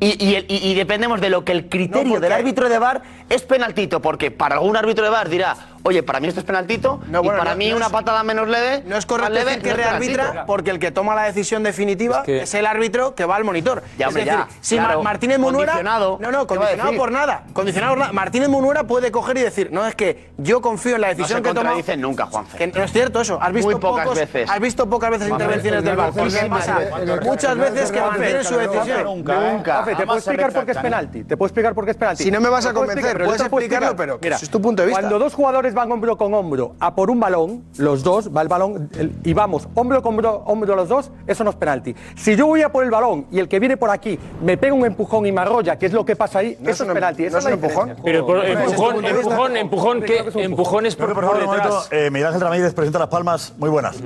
Y, 0.02 0.22
y 0.26 0.36
el- 0.36 0.46
y- 0.50 0.72
y 0.72 0.74
dependemos 0.74 1.22
de 1.22 1.30
lo 1.30 1.46
que 1.46 1.52
el 1.52 1.70
criterio 1.70 2.16
No, 2.16 2.20
del 2.20 2.32
árbitro 2.34 2.68
de 2.68 2.80
VAR 2.80 3.04
es 3.30 3.44
penaltito, 3.44 4.02
porque 4.02 4.32
para 4.32 4.56
algún 4.56 4.76
árbitro 4.76 5.04
de 5.06 5.12
VAR 5.12 5.30
dirá, 5.30 5.56
oye, 5.84 6.04
para 6.04 6.20
mí 6.20 6.28
esto 6.28 6.40
es 6.40 6.46
penaltito, 6.46 7.00
No, 7.08 7.22
bueno, 7.24 7.38
y 7.38 7.40
para 7.40 7.52
no- 7.52 7.58
mí 7.58 7.70
no 7.70 7.78
una 7.78 7.86
es- 7.88 7.92
patada 7.92 8.24
menos 8.24 8.48
leve. 8.48 8.84
No 8.86 8.98
es 8.98 9.06
correcto 9.06 9.34
leve, 9.34 9.46
decir 9.52 9.64
que 9.64 9.70
no 9.72 9.76
rearbitra 9.78 10.46
porque 10.46 10.70
el 10.72 10.80
que 10.80 10.92
toma 10.92 11.16
la 11.16 11.24
decisión 11.24 11.64
definitiva 11.64 12.24
es, 12.28 12.54
el 12.54 12.66
árbitro 12.66 13.16
que 13.16 13.26
va 13.26 13.36
al 13.36 13.44
monitor. 13.44 13.84
Ya, 13.98 14.08
es 14.08 14.14
decir, 14.14 14.32
ya, 14.32 14.48
si 14.62 14.78
claro, 14.78 15.04
Martínez 15.04 15.40
Munuera. 15.40 15.74
condicionado, 15.74 16.18
no, 16.22 16.32
no, 16.32 16.48
¿qué 16.48 16.56
va 16.56 16.66
a 16.66 16.68
condicionado 16.68 16.98
por 16.98 17.12
nada. 17.12 17.44
Condicionado 17.54 17.94
por 17.94 18.00
nada. 18.00 18.14
Martínez 18.14 18.50
Munuera 18.50 18.84
puede 18.86 19.12
coger 19.12 19.38
y 19.38 19.42
decir, 19.42 19.70
no, 19.72 19.86
es 19.88 19.96
que 19.96 20.30
yo 20.38 20.62
confío 20.62 20.96
en 20.96 21.02
la 21.02 21.08
No 21.08 21.16
decisión 21.16 21.42
que 21.42 21.50
toma. 21.50 21.62
contradicen 21.62 22.02
nunca, 22.02 22.26
Juanfe. 22.28 22.58
Que 22.58 22.68
no 22.68 22.84
es 22.84 22.92
cierto 22.92 23.22
eso. 23.22 23.40
Has 23.42 23.54
visto 23.54 23.72
Muy 23.72 23.80
pocas 23.80 24.06
pocos- 24.06 24.20
veces. 24.20 24.50
Has 24.50 24.60
visto 24.60 24.90
pocas 24.90 25.10
veces 25.12 25.30
intervenciones 25.30 25.84
del 25.84 25.96
VAR. 25.96 26.12
Porque 26.12 26.46
pasa 26.50 26.80
muchas 27.24 27.58
veces 27.58 27.92
que 27.92 28.02
mantienen 28.02 28.44
su 28.44 28.58
decisión. 28.58 29.04
Nunca. 29.06 29.84
Te 29.86 29.96
puedo 30.06 30.18
explicar 30.18 30.52
por 30.54 30.66
qué 30.66 30.72
es 30.72 30.78
penalti. 30.78 31.24
Te 31.24 31.38
puedo 31.38 31.48
explicar 31.48 31.74
por 31.74 31.86
qué 31.86 31.92
es 31.92 31.98
penalti. 31.98 32.24
Si 32.24 32.32
no 32.32 32.40
me 32.42 32.50
vas 32.50 32.66
a 32.66 32.74
convencer, 32.74 33.24
puedes 33.24 33.42
explicarlo, 33.42 33.88
explicar. 33.90 34.18
pero 34.20 34.36
es 34.36 34.50
tu 34.50 34.62
punto 34.62 34.82
de 34.82 34.88
vista. 34.88 35.02
Cuando 35.02 35.20
dos 35.20 35.34
jugadores 35.34 35.71
van 35.74 35.92
hombro 35.92 36.18
con 36.18 36.34
hombro 36.34 36.76
a 36.80 36.94
por 36.96 37.10
un 37.10 37.20
balón, 37.20 37.64
los 37.78 38.04
dos, 38.04 38.30
va 38.36 38.42
el 38.42 38.48
balón 38.48 38.90
el- 38.98 39.14
y 39.24 39.34
vamos 39.34 39.68
hombro 39.76 40.02
con 40.02 40.14
hombro, 40.14 40.44
hombro 40.46 40.76
los 40.76 40.90
dos, 40.90 41.12
eso 41.28 41.44
no 41.44 41.50
es 41.52 41.56
penalti. 41.56 41.96
Si 42.16 42.36
yo 42.36 42.48
voy 42.48 42.62
a 42.62 42.72
por 42.72 42.84
el 42.84 42.92
balón 42.92 43.28
y 43.32 43.40
el 43.40 43.48
que 43.48 43.60
viene 43.60 43.78
por 43.78 43.90
aquí 43.90 44.18
me 44.42 44.58
pega 44.58 44.74
un 44.74 44.86
empujón 44.86 45.26
y 45.26 45.32
me 45.32 45.42
arrolla, 45.42 45.78
que 45.78 45.86
es 45.88 45.94
lo 45.94 46.04
que 46.06 46.16
pasa 46.16 46.40
ahí, 46.40 46.58
No 46.60 46.70
es 46.70 46.76
eso 46.76 46.84
es 46.84 46.90
un- 46.90 46.94
penalti. 46.96 47.24
no 47.24 47.28
Esa 47.30 47.40
es 47.40 47.46
un 47.46 47.52
empujón. 47.54 47.96
Pero 48.04 48.26
por- 48.26 48.46
empujón, 48.46 49.06
empujón, 49.06 49.58
empujón, 49.58 50.02
¿qué? 50.02 50.24
Empujón 50.36 50.86
es 50.86 50.96
por, 50.96 51.14
por 51.14 51.24
favor, 51.24 51.32
por 51.32 51.40
un 51.42 51.46
momento, 51.48 51.68
detrás. 51.82 51.88
eh, 51.92 52.10
Miguel 52.12 52.28
Ángel 52.28 52.42
Ramírez 52.42 52.74
presenta 52.74 53.00
Las 53.00 53.08
Palmas. 53.10 53.54
Muy 53.58 53.70
buenas. 53.70 53.98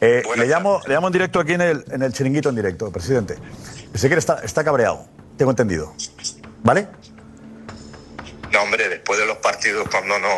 Eh, 0.00 0.22
le, 0.36 0.46
llamo, 0.46 0.80
le 0.86 0.94
llamo 0.94 1.08
en 1.08 1.12
directo 1.12 1.40
aquí 1.40 1.52
en 1.52 1.60
el, 1.60 1.84
en 1.90 2.02
el 2.02 2.12
chiringuito 2.12 2.48
en 2.48 2.54
directo, 2.56 2.90
presidente. 2.90 3.36
Sé 3.94 4.08
que 4.08 4.14
está, 4.14 4.38
está 4.42 4.64
cabreado, 4.64 5.04
tengo 5.36 5.50
entendido. 5.50 5.92
¿Vale? 6.62 6.88
No, 8.52 8.62
hombre, 8.62 8.88
después 8.88 9.18
de 9.18 9.26
los 9.26 9.36
partidos, 9.38 9.86
cuando 9.90 10.18
no 10.18 10.28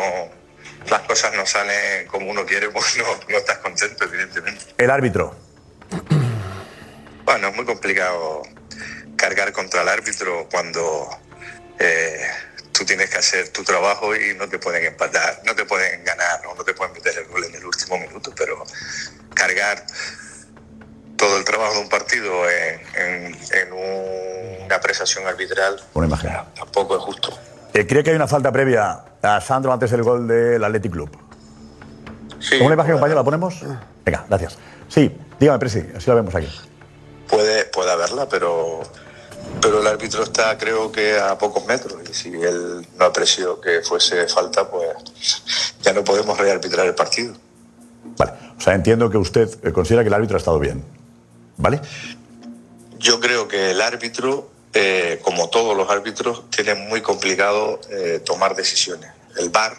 las 0.89 1.01
cosas 1.01 1.33
no 1.35 1.45
salen 1.45 2.07
como 2.07 2.29
uno 2.29 2.45
quiere, 2.45 2.69
pues 2.71 2.97
no, 2.97 3.05
no 3.29 3.37
estás 3.37 3.57
contento, 3.59 4.05
evidentemente. 4.05 4.65
El 4.77 4.89
árbitro. 4.91 5.35
Bueno, 7.25 7.47
es 7.49 7.55
muy 7.55 7.65
complicado 7.65 8.43
cargar 9.15 9.51
contra 9.53 9.81
el 9.81 9.89
árbitro 9.89 10.47
cuando 10.51 11.09
eh, 11.79 12.27
tú 12.73 12.83
tienes 12.85 13.09
que 13.09 13.17
hacer 13.17 13.49
tu 13.49 13.63
trabajo 13.63 14.15
y 14.15 14.33
no 14.35 14.47
te 14.49 14.59
pueden 14.59 14.85
empatar, 14.85 15.41
no 15.45 15.55
te 15.55 15.63
pueden 15.65 16.03
ganar 16.03 16.41
no 16.43 16.63
te 16.63 16.73
pueden 16.73 16.93
meter 16.93 17.17
el 17.19 17.25
gol 17.27 17.43
en 17.45 17.55
el 17.55 17.65
último 17.65 17.97
minuto, 17.97 18.33
pero 18.35 18.63
cargar 19.33 19.85
todo 21.15 21.37
el 21.37 21.45
trabajo 21.45 21.75
de 21.75 21.79
un 21.81 21.89
partido 21.89 22.49
en, 22.49 22.81
en- 22.95 23.39
en 23.53 23.73
un- 23.73 24.65
una 24.65 24.75
apreciación 24.75 25.25
arbitral 25.27 25.81
tampoco 26.55 26.97
es 26.97 27.03
justo. 27.03 27.39
Eh, 27.73 27.87
¿Cree 27.87 28.03
que 28.03 28.11
hay 28.11 28.15
una 28.15 28.27
falta 28.27 28.51
previa 28.51 29.03
a 29.21 29.41
Sandro 29.41 29.73
antes 29.73 29.89
del 29.91 30.03
gol 30.03 30.27
del 30.27 30.63
Athletic 30.63 30.91
Club? 30.91 31.09
¿Cómo 32.57 32.69
la 32.69 32.75
imagen, 32.75 32.93
compañero, 32.93 33.19
la 33.19 33.23
ponemos? 33.23 33.55
Venga, 34.05 34.25
gracias. 34.29 34.57
Sí, 34.89 35.15
dígame, 35.39 35.59
Presi, 35.59 35.83
así 35.95 36.09
la 36.09 36.15
vemos 36.15 36.35
aquí. 36.35 36.47
Puede, 37.27 37.65
puede 37.65 37.91
haberla, 37.91 38.27
pero, 38.27 38.81
pero 39.61 39.79
el 39.79 39.87
árbitro 39.87 40.23
está 40.23 40.57
creo 40.57 40.91
que 40.91 41.17
a 41.17 41.37
pocos 41.37 41.65
metros 41.65 41.95
y 42.09 42.13
si 42.13 42.29
él 42.29 42.85
no 42.99 43.05
apreció 43.05 43.59
que 43.59 43.81
fuese 43.81 44.27
falta, 44.27 44.69
pues 44.69 45.73
ya 45.81 45.93
no 45.93 46.03
podemos 46.03 46.37
rearbitrar 46.37 46.85
el 46.85 46.95
partido. 46.95 47.33
O 48.57 48.61
sea, 48.61 48.75
entiendo 48.75 49.09
que 49.09 49.17
usted 49.17 49.49
eh, 49.63 49.73
considera 49.73 50.03
que 50.03 50.07
el 50.07 50.13
árbitro 50.13 50.37
ha 50.37 50.39
estado 50.39 50.59
bien. 50.59 50.83
¿Vale? 51.57 51.81
Yo 52.97 53.19
creo 53.19 53.47
que 53.47 53.71
el 53.71 53.81
árbitro, 53.81 54.51
eh, 54.73 55.19
como 55.21 55.49
todos 55.49 55.77
los 55.77 55.89
árbitros, 55.89 56.49
tiene 56.49 56.73
muy 56.73 57.01
complicado 57.01 57.79
eh, 57.89 58.21
tomar 58.25 58.55
decisiones. 58.55 59.11
El 59.37 59.49
VAR 59.49 59.77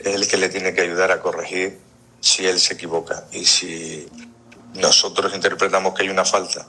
es 0.00 0.14
el 0.14 0.26
que 0.26 0.36
le 0.36 0.48
tiene 0.48 0.74
que 0.74 0.80
ayudar 0.80 1.12
a 1.12 1.20
corregir 1.20 1.78
si 2.20 2.46
él 2.46 2.58
se 2.58 2.74
equivoca. 2.74 3.24
Y 3.32 3.44
si 3.44 4.08
nosotros 4.74 5.34
interpretamos 5.34 5.94
que 5.94 6.02
hay 6.02 6.08
una 6.08 6.24
falta, 6.24 6.66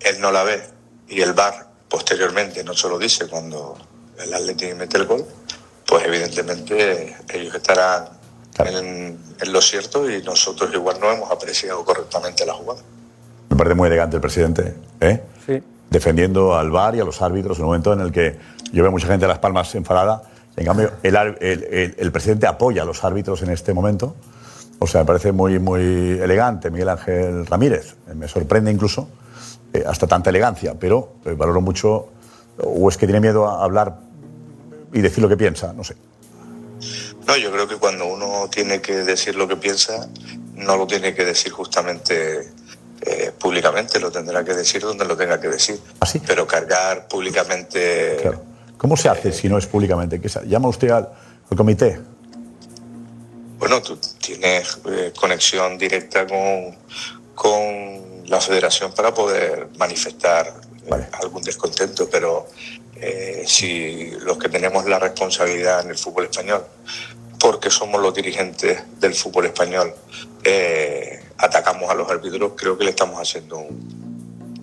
él 0.00 0.20
no 0.20 0.30
la 0.30 0.44
ve 0.44 0.62
y 1.08 1.20
el 1.20 1.32
VAR 1.32 1.68
posteriormente 1.88 2.62
no 2.62 2.74
se 2.74 2.88
lo 2.88 2.98
dice 2.98 3.26
cuando 3.26 3.76
el 4.18 4.32
Atlético 4.34 4.76
mete 4.76 4.98
el 4.98 5.06
gol, 5.06 5.24
pues 5.86 6.04
evidentemente 6.04 7.16
ellos 7.32 7.54
estarán 7.54 8.08
en, 8.58 9.18
en 9.40 9.52
lo 9.52 9.60
cierto 9.60 10.08
y 10.10 10.22
nosotros 10.22 10.72
igual 10.74 11.00
no 11.00 11.10
hemos 11.10 11.30
apreciado 11.30 11.84
correctamente 11.84 12.44
la 12.44 12.54
jugada. 12.54 12.82
Me 13.50 13.56
parece 13.56 13.74
muy 13.74 13.86
elegante 13.86 14.16
el 14.16 14.20
presidente, 14.20 14.74
¿eh? 15.00 15.22
Sí. 15.46 15.62
Defendiendo 15.90 16.56
al 16.56 16.70
VAR 16.70 16.94
y 16.96 17.00
a 17.00 17.04
los 17.04 17.22
árbitros 17.22 17.58
en 17.58 17.64
un 17.64 17.68
momento 17.68 17.92
en 17.92 18.00
el 18.00 18.12
que 18.12 18.36
yo 18.72 18.82
veo 18.82 18.92
mucha 18.92 19.06
gente 19.06 19.24
de 19.24 19.28
Las 19.28 19.38
Palmas 19.38 19.74
enfadada. 19.74 20.22
En 20.56 20.66
cambio, 20.66 20.92
el, 21.02 22.12
presidente 22.12 22.46
apoya 22.46 22.82
a 22.82 22.84
los 22.84 23.04
árbitros 23.04 23.42
en 23.42 23.50
este 23.50 23.72
momento. 23.72 24.16
O 24.80 24.86
sea, 24.86 25.02
me 25.02 25.06
parece 25.06 25.32
muy, 25.32 25.58
muy 25.58 26.18
elegante 26.20 26.70
Miguel 26.70 26.90
Ángel 26.90 27.46
Ramírez. 27.46 27.96
Me 28.14 28.28
sorprende 28.28 28.70
incluso 28.70 29.08
eh, 29.72 29.84
hasta 29.86 30.06
tanta 30.06 30.30
elegancia, 30.30 30.74
pero 30.78 31.14
eh, 31.24 31.34
valoro 31.34 31.60
mucho. 31.60 32.08
O 32.58 32.88
es 32.88 32.96
que 32.96 33.06
tiene 33.06 33.20
miedo 33.20 33.46
a 33.48 33.62
hablar 33.62 33.98
y 34.92 35.00
decir 35.00 35.22
lo 35.22 35.28
que 35.28 35.36
piensa, 35.36 35.72
no 35.72 35.84
sé. 35.84 35.94
No, 37.26 37.36
yo 37.36 37.52
creo 37.52 37.68
que 37.68 37.76
cuando 37.76 38.06
uno 38.06 38.48
tiene 38.50 38.80
que 38.80 39.04
decir 39.04 39.36
lo 39.36 39.46
que 39.46 39.56
piensa, 39.56 40.08
no 40.54 40.76
lo 40.76 40.86
tiene 40.86 41.14
que 41.14 41.24
decir 41.24 41.52
justamente 41.52 42.50
eh, 43.08 43.32
públicamente, 43.38 43.98
lo 43.98 44.10
tendrá 44.10 44.44
que 44.44 44.54
decir 44.54 44.82
donde 44.82 45.04
lo 45.04 45.16
tenga 45.16 45.40
que 45.40 45.48
decir. 45.48 45.80
Pero 46.26 46.46
cargar 46.46 47.08
públicamente. 47.08 48.18
¿Cómo 48.76 48.96
se 48.96 49.08
hace 49.08 49.32
si 49.32 49.48
no 49.48 49.58
es 49.58 49.66
públicamente? 49.66 50.20
¿Qué 50.20 50.28
¿Llama 50.46 50.68
usted 50.68 50.90
al, 50.90 51.08
al 51.50 51.56
comité? 51.56 51.98
Bueno, 53.58 53.82
tú 53.82 53.98
tienes 54.20 54.78
eh, 54.90 55.12
conexión 55.18 55.78
directa 55.78 56.26
con, 56.26 56.76
con 57.34 58.28
la 58.28 58.40
federación 58.40 58.92
para 58.92 59.12
poder 59.12 59.68
manifestar 59.78 60.54
eh, 60.86 61.06
algún 61.20 61.42
descontento, 61.42 62.08
pero 62.10 62.46
si 63.46 64.10
los 64.22 64.38
que 64.38 64.48
tenemos 64.48 64.84
la 64.86 64.98
responsabilidad 64.98 65.84
en 65.84 65.90
el 65.90 65.96
fútbol 65.96 66.24
español, 66.24 66.64
porque 67.38 67.70
somos 67.70 68.02
los 68.02 68.14
dirigentes 68.14 68.82
del 69.00 69.14
fútbol 69.14 69.46
español, 69.46 69.94
eh, 70.44 71.17
atacamos 71.38 71.90
a 71.90 71.94
los 71.94 72.10
árbitros, 72.10 72.52
creo 72.56 72.76
que 72.76 72.84
le 72.84 72.90
estamos 72.90 73.18
haciendo 73.20 73.58
un, 73.58 74.08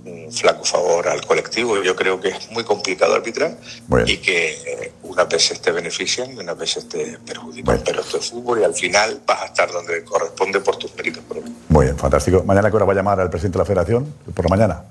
un 0.06 0.32
flaco 0.32 0.64
favor 0.64 1.08
al 1.08 1.26
colectivo. 1.26 1.82
Yo 1.82 1.96
creo 1.96 2.20
que 2.20 2.30
es 2.30 2.52
muy 2.52 2.64
complicado 2.64 3.16
arbitrar 3.16 3.58
y 4.06 4.18
que 4.18 4.52
eh, 4.52 4.92
unas 5.04 5.28
veces 5.28 5.62
te 5.62 5.72
benefician 5.72 6.32
y 6.32 6.38
unas 6.38 6.58
veces 6.58 6.88
te 6.88 7.18
perjudican. 7.26 7.82
Pero 7.84 8.02
esto 8.02 8.18
es 8.18 8.30
fútbol 8.30 8.60
y 8.60 8.64
al 8.64 8.74
final 8.74 9.22
vas 9.26 9.42
a 9.42 9.46
estar 9.46 9.72
donde 9.72 10.04
corresponde 10.04 10.60
por 10.60 10.78
tus 10.78 10.96
méritos 10.96 11.24
propios. 11.24 11.52
Muy 11.70 11.86
bien, 11.86 11.98
fantástico. 11.98 12.44
¿Mañana 12.44 12.70
qué 12.70 12.76
hora 12.76 12.86
va 12.86 12.94
a 12.94 12.96
llamar 12.96 13.20
al 13.20 13.30
presidente 13.30 13.58
de 13.58 13.64
la 13.64 13.66
federación? 13.66 14.14
¿Por 14.34 14.46
la 14.46 14.50
mañana? 14.50 14.84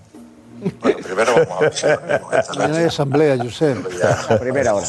Primero 1.02 1.34
vamos 1.34 1.62
a 1.62 1.66
avisar. 1.66 2.48
Mañana 2.56 2.78
hay 2.78 2.84
asamblea, 2.84 3.36
Josep. 3.36 3.78
primera 4.40 4.74
hora. 4.74 4.86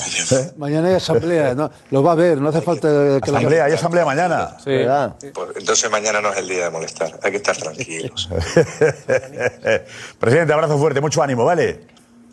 Mañana 0.57 0.87
hay 0.89 0.95
asamblea, 0.95 1.53
¿no? 1.55 1.71
Lo 1.91 2.03
va 2.03 2.13
a 2.13 2.15
ver, 2.15 2.39
no 2.39 2.49
hace 2.49 2.61
falta 2.61 2.87
que 3.21 3.31
lo 3.31 3.37
Asamblea, 3.37 3.65
hay 3.65 3.73
asamblea 3.73 4.05
mañana. 4.05 4.57
Pues 4.63 5.49
entonces 5.55 5.89
mañana 5.91 6.21
no 6.21 6.31
es 6.31 6.37
el 6.37 6.47
día 6.47 6.65
de 6.65 6.69
molestar, 6.69 7.19
hay 7.21 7.31
que 7.31 7.37
estar 7.37 7.55
tranquilos. 7.57 8.29
Presidente, 10.19 10.53
abrazo 10.53 10.77
fuerte, 10.77 11.01
mucho 11.01 11.21
ánimo, 11.21 11.45
¿vale? 11.45 11.81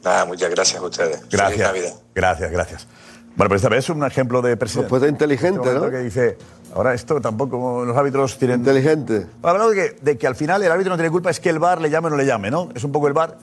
Nada, 0.02 0.24
muchas 0.24 0.50
gracias 0.50 0.80
a 0.80 0.84
ustedes. 0.84 1.16
Feliz 1.16 1.30
Gracias. 1.30 1.68
Navidad. 1.68 1.92
Gracias, 2.14 2.50
gracias. 2.50 2.86
Bueno, 3.36 3.48
pero 3.48 3.56
esta 3.56 3.68
vez 3.68 3.78
es 3.84 3.90
un 3.90 4.04
ejemplo 4.04 4.42
de 4.42 4.56
presidente. 4.56 4.90
Pues 4.90 5.02
inteligente, 5.08 5.60
Este 5.68 5.80
¿no? 5.80 5.90
Que 5.90 5.98
dice, 5.98 6.36
ahora 6.74 6.92
esto 6.94 7.20
tampoco 7.20 7.84
los 7.84 7.96
árbitros 7.96 8.36
tienen. 8.38 8.60
Inteligente. 8.60 9.26
Hablando 9.42 9.70
de 9.70 9.74
que, 9.76 9.96
de 10.02 10.18
que 10.18 10.26
al 10.26 10.36
final 10.36 10.62
el 10.62 10.70
árbitro 10.70 10.90
no 10.90 10.96
tiene 10.96 11.10
culpa, 11.10 11.30
es 11.30 11.40
que 11.40 11.48
el 11.50 11.58
VAR 11.58 11.80
le 11.80 11.88
llame 11.90 12.08
o 12.08 12.10
no 12.10 12.16
le 12.16 12.26
llame, 12.26 12.50
¿no? 12.50 12.68
Es 12.74 12.84
un 12.84 12.92
poco 12.92 13.08
el 13.08 13.14
VAR. 13.14 13.38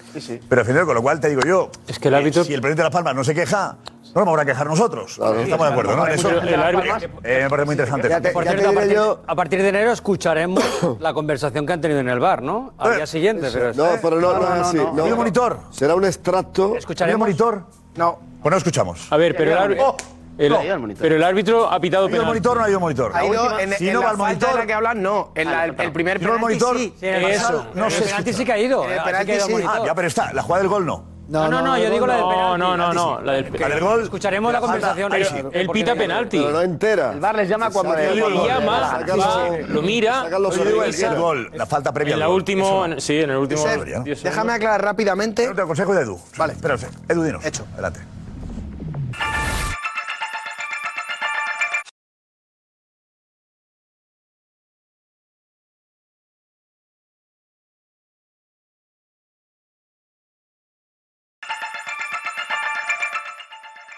Pero 0.47 0.61
al 0.61 0.67
final, 0.67 0.85
con 0.85 0.95
lo 0.95 1.01
cual 1.01 1.19
te 1.19 1.29
digo 1.29 1.41
yo. 1.45 1.69
Es 1.87 1.97
que 1.99 2.07
el 2.09 2.15
árbitro. 2.15 2.43
Si 2.43 2.53
el 2.53 2.61
presidente 2.61 2.81
de 2.83 2.85
Las 2.89 2.93
Palmas 2.93 3.15
no 3.15 3.23
se 3.23 3.33
queja, 3.33 3.77
no 4.13 4.21
nos 4.21 4.25
vamos 4.25 4.39
a 4.41 4.45
quejar 4.45 4.67
nosotros. 4.67 5.11
Estamos 5.13 5.67
de 5.67 5.73
acuerdo, 5.73 5.95
¿no? 5.95 6.05
Eso. 6.07 6.29
Pero 6.29 6.41
el 6.41 6.61
árbitro- 6.61 7.09
Eh, 7.23 7.39
me 7.43 7.49
parece 7.49 7.65
muy 7.65 7.73
interesante. 7.73 8.31
Por 8.31 8.43
cierto, 8.43 8.69
a, 8.69 8.73
partir, 8.73 8.97
a 9.25 9.35
partir 9.35 9.61
de 9.63 9.69
enero 9.69 9.91
escucharemos 9.91 10.63
la 10.99 11.13
conversación 11.15 11.65
que 11.65 11.73
han 11.73 11.81
tenido 11.81 11.99
en 11.99 12.09
el 12.09 12.19
bar, 12.19 12.43
¿no? 12.43 12.73
Al 12.77 12.95
día 12.97 13.07
siguiente. 13.07 13.49
Pero 13.51 13.73
No, 13.73 13.89
pero 14.01 14.21
no, 14.21 14.33
no, 14.33 14.55
es 14.55 14.61
así. 14.61 14.77
No, 14.77 14.93
¿Tiene 15.01 15.15
monitor? 15.15 15.59
Será 15.71 15.95
un 15.95 16.05
extracto. 16.05 16.75
¿Escucharemos? 16.75 17.19
monitor? 17.19 17.63
No. 17.99 18.17
Pues 18.41 18.51
no 18.51 18.57
escuchamos. 18.57 19.11
A 19.11 19.17
ver, 19.17 19.35
pero 19.35 19.51
el, 19.51 19.57
árbitro- 19.57 19.95
el- 20.37 20.95
pero 20.97 21.15
el 21.17 21.23
árbitro 21.23 21.69
ha 21.69 21.79
pitado 21.81 22.05
¿Ha 22.05 22.09
ido 22.09 22.11
penalti. 22.19 22.27
monitor 22.29 22.57
o 22.57 22.59
no 22.61 22.65
ha 22.65 22.69
ido 22.69 22.79
monitor? 22.79 23.11
Ha 23.13 23.25
ido 23.25 23.59
en, 23.59 23.73
si 23.73 23.87
en 23.89 23.93
no 23.93 23.99
la 23.99 24.05
va 24.05 24.11
al 24.11 24.17
monitor. 24.17 24.55
la 24.57 24.65
que 24.65 24.73
hablan, 24.73 25.01
no. 25.01 25.31
En 25.35 25.51
la- 25.51 25.65
el, 25.65 25.75
el 25.77 25.91
primer 25.91 26.17
Si 26.19 26.23
no 26.23 26.29
va 26.31 26.35
al 26.37 26.41
penalti 26.45 26.63
monitor, 26.65 26.77
sí. 26.77 26.93
Sí, 26.97 27.05
en 27.07 27.15
el 27.15 27.25
eso 27.25 27.41
pasado. 27.41 27.65
no 27.75 27.85
el 27.87 27.93
penalti 27.93 28.33
sí 28.33 28.45
que 28.45 28.53
ha 28.53 28.57
ido. 28.57 28.85
En 28.85 28.91
el 28.91 29.03
penalti 29.03 29.25
que 29.25 29.31
ha 29.33 29.35
ido 29.47 29.57
sí. 29.59 29.63
Ah, 29.67 29.79
ya, 29.85 29.93
pero 29.95 30.07
está. 30.07 30.31
La 30.31 30.41
jugada 30.41 30.61
del 30.61 30.69
gol 30.69 30.85
no. 30.85 31.03
No, 31.29 31.47
no, 31.47 31.61
no, 31.61 31.77
yo 31.77 31.89
digo 31.91 32.07
la 32.07 32.15
del 32.15 32.23
No, 32.23 32.29
penalti. 32.29 32.59
no, 32.59 32.77
no, 32.77 32.93
no. 32.93 33.19
penalti 33.19 33.25
La 33.25 33.33
del, 33.33 33.45
sí. 33.45 33.57
La 33.59 33.69
del 33.69 33.79
gol. 33.79 34.01
Escucharemos 34.03 34.51
la 34.51 34.59
conversación. 34.59 35.13
Él 35.53 35.69
pita 35.69 35.95
penalti. 35.95 36.37
Pero 36.39 36.51
no 36.51 36.61
entera. 36.61 37.11
El 37.13 37.19
VAR 37.19 37.35
les 37.35 37.47
llama 37.49 37.69
cuando 37.69 37.93
lo 37.95 38.47
llama, 38.47 38.99
lo 39.67 39.81
mira, 39.81 40.25
el, 40.27 41.15
gol, 41.17 41.51
la 41.53 41.65
falta 41.65 41.91
previa. 41.93 42.13
en 42.15 42.19
la 42.19 42.29
última, 42.29 42.99
sí, 42.99 43.19
en 43.21 43.29
el 43.29 43.37
último. 43.37 43.61
Josep, 43.61 43.83
10 43.83 43.93
segundos. 43.95 44.23
déjame 44.23 44.53
aclarar 44.53 44.83
rápidamente. 44.83 45.47
Te 45.53 45.61
aconsejo 45.61 45.93
de 45.93 46.01
Edu. 46.01 46.19
Vale. 46.37 46.53
Espérate. 46.53 46.87
Edu, 47.07 47.23
dinos. 47.23 47.45
Hecho. 47.45 47.65
Adelante. 47.73 47.99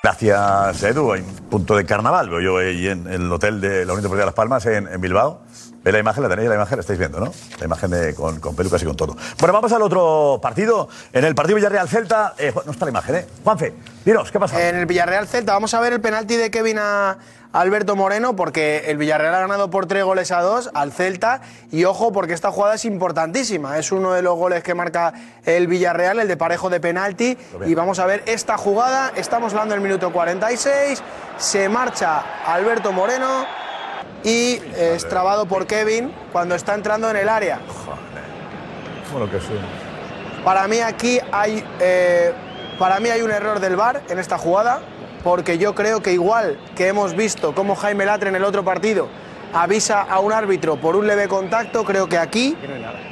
Gracias, 0.04 0.82
Edu. 0.82 1.14
Hay 1.14 1.22
un 1.22 1.36
punto 1.48 1.76
de 1.76 1.86
carnaval, 1.86 2.28
veo 2.28 2.42
yo 2.42 2.58
ahí 2.58 2.88
en 2.88 3.06
el 3.06 3.32
hotel 3.32 3.62
de 3.62 3.86
la 3.86 3.94
Unión 3.94 4.02
Deportiva 4.02 4.22
de 4.22 4.26
Las 4.26 4.34
Palmas, 4.34 4.66
en, 4.66 5.00
Bilbao. 5.00 5.42
¿Ve 5.84 5.92
la 5.92 6.00
imagen? 6.00 6.24
¿La 6.24 6.30
tenéis 6.30 6.50
la 6.50 6.56
imagen? 6.56 6.78
La 6.78 6.82
estáis 6.82 6.98
viendo, 6.98 7.20
¿no? 7.20 7.32
La 7.60 7.66
imagen 7.66 7.92
de, 7.92 8.16
con, 8.16 8.40
con 8.40 8.56
pelucas 8.56 8.82
y 8.82 8.86
con 8.86 8.96
todo. 8.96 9.16
Bueno, 9.38 9.54
vamos 9.54 9.72
al 9.74 9.82
otro 9.84 10.40
partido. 10.42 10.90
En 11.14 11.24
el 11.24 11.36
partido 11.36 11.58
Villarreal-Celta. 11.58 12.34
eh, 12.40 12.52
no 12.66 12.72
está 12.72 12.86
la 12.86 12.92
imagen, 12.92 13.16
¿eh? 13.16 13.28
Juanfe, 13.44 13.76
dinos, 14.04 14.32
¿qué 14.32 14.40
pasa? 14.40 14.70
En 14.70 14.76
el 14.76 14.88
Villarreal 14.88 15.28
Celta 15.28 15.54
vamos 15.54 15.72
a 15.76 15.80
ver 15.80 15.94
el 15.94 16.02
penalti 16.02 16.36
de 16.36 16.50
Kevin 16.50 16.80
a 16.80 17.18
Alberto 17.54 17.96
Moreno 17.96 18.36
porque 18.36 18.86
el 18.88 18.98
Villarreal 18.98 19.36
ha 19.36 19.40
ganado 19.40 19.70
por 19.70 19.86
tres 19.86 20.04
goles 20.04 20.32
a 20.32 20.42
dos 20.42 20.70
al 20.74 20.92
Celta 20.92 21.42
y 21.72 21.84
ojo 21.86 22.12
porque 22.12 22.34
esta 22.34 22.52
jugada 22.52 22.76
es 22.76 22.86
importantísima. 22.86 23.78
Es 23.78 23.92
uno 23.92 24.14
de 24.14 24.22
los 24.22 24.38
goles 24.38 24.64
que 24.64 24.74
marca 24.74 25.14
el 25.46 25.68
Villarreal, 25.68 26.20
el 26.20 26.28
de 26.28 26.38
parejo 26.38 26.70
de 26.70 26.80
penalti 26.80 27.38
y 27.66 27.74
vamos 27.76 28.00
a 28.00 28.06
ver 28.06 28.24
esta 28.26 28.58
jugada. 28.58 29.12
Estamos 29.16 29.54
hablando 29.54 29.74
del 29.74 29.84
minuto 29.84 30.12
46. 30.12 31.04
Se 31.38 31.70
marcha 31.70 32.24
Alberto 32.46 32.92
Moreno 32.92 33.46
y 34.24 34.62
es 34.78 35.08
trabado 35.08 35.46
por 35.46 35.68
Kevin 35.68 36.14
cuando 36.32 36.56
está 36.56 36.74
entrando 36.74 37.10
en 37.10 37.18
el 37.18 37.30
área. 37.30 37.60
Bueno, 39.12 39.30
que 39.30 39.40
sí. 39.40 39.60
Para 40.44 40.68
mí 40.68 40.80
aquí 40.80 41.20
hay, 41.32 41.64
eh, 41.80 42.34
para 42.80 43.00
mí 43.00 43.10
hay 43.10 43.22
un 43.22 43.32
error 43.32 43.60
del 43.60 43.76
VAR 43.76 44.02
en 44.10 44.18
esta 44.18 44.38
jugada, 44.38 44.82
porque 45.24 45.58
yo 45.58 45.76
creo 45.76 46.02
que 46.02 46.14
igual 46.14 46.60
que 46.76 46.88
hemos 46.88 47.16
visto 47.16 47.54
cómo 47.54 47.76
Jaime 47.76 48.06
Latre 48.06 48.30
en 48.30 48.36
el 48.36 48.44
otro 48.44 48.64
partido 48.64 49.08
avisa 49.54 50.02
a 50.02 50.20
un 50.20 50.32
árbitro 50.32 50.78
por 50.78 50.96
un 50.96 51.08
leve 51.08 51.28
contacto, 51.28 51.84
creo 51.84 52.08
que 52.08 52.18
aquí 52.18 52.56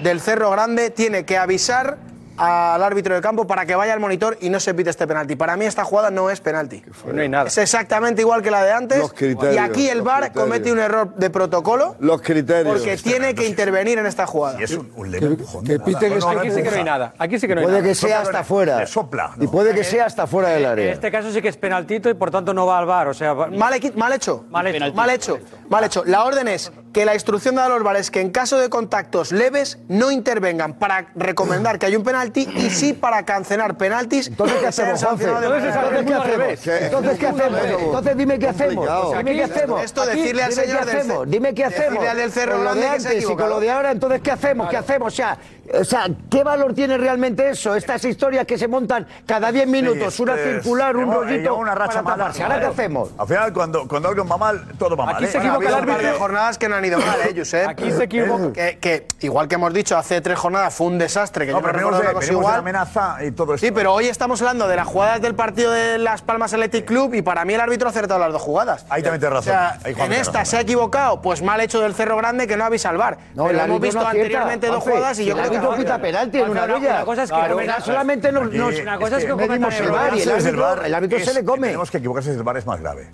del 0.02 0.22
Cerro 0.22 0.50
Grande 0.52 0.90
tiene 0.90 1.26
que 1.26 1.38
avisar 1.38 1.98
al 2.40 2.82
árbitro 2.84 3.14
de 3.16 3.22
campo 3.22 3.46
para 3.46 3.66
que 3.66 3.76
vaya 3.76 3.94
al 3.94 4.00
monitor 4.00 4.38
y 4.42 4.50
no 4.50 4.60
se 4.60 4.74
pite 4.74 4.90
este 4.90 5.06
penalti. 5.06 5.36
Para 5.36 5.58
mí 5.58 5.66
esta 5.66 5.84
jugada 5.84 6.10
no 6.10 6.30
es 6.30 6.40
penalti. 6.42 6.82
No 7.06 7.22
hay 7.22 7.30
nada. 7.30 7.48
Es 7.48 7.58
exactamente 7.58 8.22
igual 8.22 8.42
que 8.42 8.50
la 8.52 8.64
de 8.64 8.72
antes. 8.72 8.98
Los 9.00 9.14
criterios, 9.14 9.56
y 9.56 9.58
aquí 9.58 9.90
el 9.90 10.02
VAR 10.02 10.32
comete 10.32 10.72
un 10.72 10.80
error 10.80 11.14
de 11.16 11.30
protocolo 11.30 11.96
Los 12.00 12.22
criterios. 12.22 12.78
porque 12.78 12.98
tiene 12.98 13.36
que 13.36 13.46
intervenir 13.48 13.98
en 14.00 14.06
esta 14.06 14.26
jugada. 14.26 14.60
Y 14.60 14.64
es 14.64 14.72
un, 14.72 14.92
un 14.96 15.12
leve 15.12 15.26
empujón. 15.28 15.66
que 15.66 15.78
No, 15.78 15.84
que 15.86 15.92
Aquí 15.92 16.52
sí 16.52 16.64
que 16.64 16.72
no 16.72 16.78
hay 16.78 16.84
nada. 16.84 17.14
Aquí 17.18 17.40
sí 17.40 17.48
que 17.48 17.56
no 17.56 17.62
hay 17.62 17.66
Puede 17.68 17.78
nada. 17.80 17.90
que 17.90 17.96
sea 17.96 18.22
hasta 18.22 18.44
fuera. 18.44 18.80
Le 18.80 18.88
sopla. 18.88 19.32
Y 19.40 19.48
puede 19.48 19.74
que 19.76 19.84
sea 19.84 20.06
hasta 20.06 20.26
fuera 20.28 20.50
del 20.50 20.64
En 20.64 20.70
área. 20.70 20.92
este 20.94 21.12
caso 21.12 21.32
sí 21.32 21.42
que 21.42 21.50
es 21.50 21.58
penaltito 21.58 22.10
y 22.10 22.14
por 22.14 22.32
tanto 22.32 22.54
no 22.54 22.66
va 22.66 22.80
al 22.80 22.86
bar. 22.86 23.08
O 23.10 23.14
sea, 23.14 23.34
Mal, 23.34 23.58
mal 23.58 23.74
hecho. 24.14 24.46
Mal 24.50 24.68
hecho. 24.68 24.94
Mal 24.94 25.10
hecho. 25.10 25.38
Mal 25.70 25.84
hecho. 25.84 26.04
La 26.06 26.24
orden 26.24 26.48
es 26.48 26.72
que 26.94 27.06
la 27.06 27.14
instrucción 27.14 27.56
de 27.56 27.70
los 27.70 27.84
VAR 27.84 27.98
es 27.98 28.10
que 28.10 28.20
en 28.20 28.32
caso 28.32 28.58
de 28.58 28.70
contactos 28.70 29.32
leves 29.32 29.78
no 29.88 30.10
intervengan 30.12 30.74
para 30.74 31.08
recomendar 31.16 31.78
que 31.78 31.86
hay 31.86 31.96
un 31.96 32.04
penalti 32.04 32.50
y 32.56 32.70
sí 32.72 32.94
para 32.94 33.24
cancelar 33.26 33.78
penaltis. 33.78 34.28
Entonces, 34.28 34.58
¿qué 34.60 34.68
hacemos, 34.68 35.02
Entonces, 35.04 36.06
¿qué 36.06 36.14
hacemos? 36.14 36.68
Entonces, 36.68 37.20
¿qué 37.20 37.28
hacemos? 37.28 37.60
Entonces, 37.80 38.18
dime 38.18 38.40
qué 38.40 38.48
hacemos. 38.48 38.88
Dime 39.18 39.34
qué 39.36 39.44
hacemos. 39.44 39.84
Esto, 39.84 40.06
decirle 40.06 40.44
al 40.44 40.50
dime 40.50 40.64
señor 40.64 40.80
qué 40.80 40.86
del 40.86 40.98
hacemos. 40.98 41.24
Ce- 41.26 41.30
Dime 41.30 41.54
qué 41.54 41.64
decirle 41.66 41.86
hacemos. 41.88 42.08
al 42.08 42.18
del 42.18 42.32
Cerro 42.32 42.56
Con 42.56 42.64
lo 42.66 42.76
de 42.76 42.88
antes 42.88 43.24
y 43.24 43.26
con 43.36 43.50
lo 43.50 43.60
de 43.60 43.72
ahora, 43.72 43.92
entonces, 43.92 44.22
¿qué 44.22 44.32
hacemos? 44.32 44.70
¿Qué 44.70 44.78
hacemos? 44.78 45.14
O 45.14 45.16
sea, 45.16 45.38
o 45.74 45.84
sea, 45.84 46.08
¿qué 46.30 46.44
valor 46.44 46.74
tiene 46.74 46.98
realmente 46.98 47.50
eso? 47.50 47.76
Estas 47.76 48.04
historias 48.06 48.46
que 48.46 48.58
se 48.58 48.68
montan 48.68 49.06
cada 49.26 49.52
10 49.52 49.68
minutos, 49.68 50.14
Sí, 50.16 50.22
una 50.24 50.36
es- 50.36 50.44
circular, 50.64 50.96
un 50.96 51.12
rollito 51.14 51.56
una 51.56 51.76
racha 51.76 52.02
para 52.04 52.18
taparse. 52.18 52.44
¿Ahora 52.44 52.60
qué 52.60 52.66
hacemos? 52.68 53.10
Al 53.18 53.28
final, 53.28 53.54
cuando, 53.54 53.88
cuando 53.88 54.10
algo 54.10 54.26
va 54.26 54.38
mal, 54.38 54.66
todo 54.78 54.96
va 54.96 55.06
mal. 55.06 55.16
Aquí 55.16 55.26
¿eh? 55.26 55.28
se 55.28 55.38
Bueno, 55.40 55.54
equivoca 55.56 55.68
ha 55.68 55.70
el 55.70 55.76
habido- 55.76 55.90
Un 55.90 55.96
par 55.96 56.02
de 56.02 56.08
árbitro. 56.08 56.20
jornadas 56.26 56.58
que 56.58 56.70
no 56.70 56.76
han 56.76 56.86
ido 56.86 57.00
mal, 57.00 57.20
¿eh, 57.28 57.34
Josep? 57.38 57.68
Aquí 57.68 57.92
se 57.92 58.04
equivoca. 58.04 58.54
Que, 58.54 58.78
que, 58.80 59.08
igual 59.22 59.48
que 59.48 59.56
hemos 59.56 59.74
dicho, 59.74 59.98
hace 59.98 60.22
tres 60.22 60.38
jornadas 60.40 60.74
fue 60.74 60.88
un 60.88 60.98
desastre, 60.98 61.46
que 61.46 61.52
No, 61.52 61.60
yo 61.60 61.62
pero 61.66 61.74
no 61.74 61.80
recuerdo 61.92 62.00
de, 62.00 62.06
venimos 62.08 62.26
de 62.28 62.32
igual. 62.34 62.60
amenaza 62.60 63.18
y 63.26 63.32
todo 63.32 63.54
esto. 63.56 63.66
Sí, 63.66 63.72
pero 63.72 63.94
hoy 63.94 64.08
estamos 64.08 64.42
hablando 64.42 64.68
de 64.68 64.76
las 64.76 64.88
jugadas 64.88 65.22
del 65.22 65.36
partido 65.36 65.72
de 65.72 65.98
Las 65.98 66.22
Palmas 66.22 66.54
Athletic 66.54 66.86
Club 66.86 67.14
y 67.14 67.22
para 67.22 67.46
mí 67.46 67.54
el 67.54 67.62
árbitro 67.62 67.88
ha 67.88 67.92
acertado 67.92 68.20
las 68.20 68.32
dos 68.32 68.42
jugadas. 68.42 68.86
Ahí 68.90 69.02
también 69.04 69.20
tienes 69.20 69.34
O 69.34 69.40
razón. 69.42 69.54
sea, 69.54 69.78
Ahí 69.84 69.94
Juan 69.94 70.14
en 70.14 70.20
esta 70.20 70.40
razón. 70.40 70.46
se 70.46 70.58
ha 70.58 70.62
equivocado, 70.62 71.22
pues 71.22 71.42
mal 71.42 71.60
hecho 71.62 71.80
del 71.82 71.94
Cerro 71.94 72.18
Grande 72.18 72.48
que 72.48 72.58
no 72.58 72.66
avisa 72.66 72.90
al 72.90 72.98
VAR. 72.98 73.18
No, 73.36 73.46
Pero 73.46 73.60
el 73.60 73.66
hemos 73.66 73.82
visto 73.82 74.06
anteriormente 74.06 74.68
dos 74.68 74.84
jugadas 74.84 75.20
y 75.20 75.26
yo 75.26 75.36
creo 75.36 75.52
que 75.52 75.59
árbitro 75.60 75.72
no. 75.72 75.84
pita 75.84 76.02
penalti 76.02 76.38
en 76.40 76.50
una 76.50 76.64
orilla. 76.64 76.78
una 76.78 77.06
cosa 77.06 77.24
es 77.24 77.32
que 77.32 77.36
Claro, 77.38 77.60
solamente 77.84 78.32
nos, 78.32 78.48
una 78.48 78.98
cosa 78.98 79.18
es 79.18 79.26
que 79.26 79.36
medimos 79.36 79.80
el. 79.80 79.92
VAR 79.92 80.16
y 80.16 80.22
el 80.22 80.32
árbitro, 80.32 80.84
el 80.84 80.94
árbitro 80.94 81.20
se 81.20 81.34
le 81.34 81.44
come. 81.46 81.68
Tenemos 81.68 81.92
que 81.92 81.98
equivocarse 81.98 82.32
si 82.32 82.38
el 82.38 82.44
VAR 82.44 82.58
es 82.58 82.66
más 82.66 82.80
grave. 82.80 83.10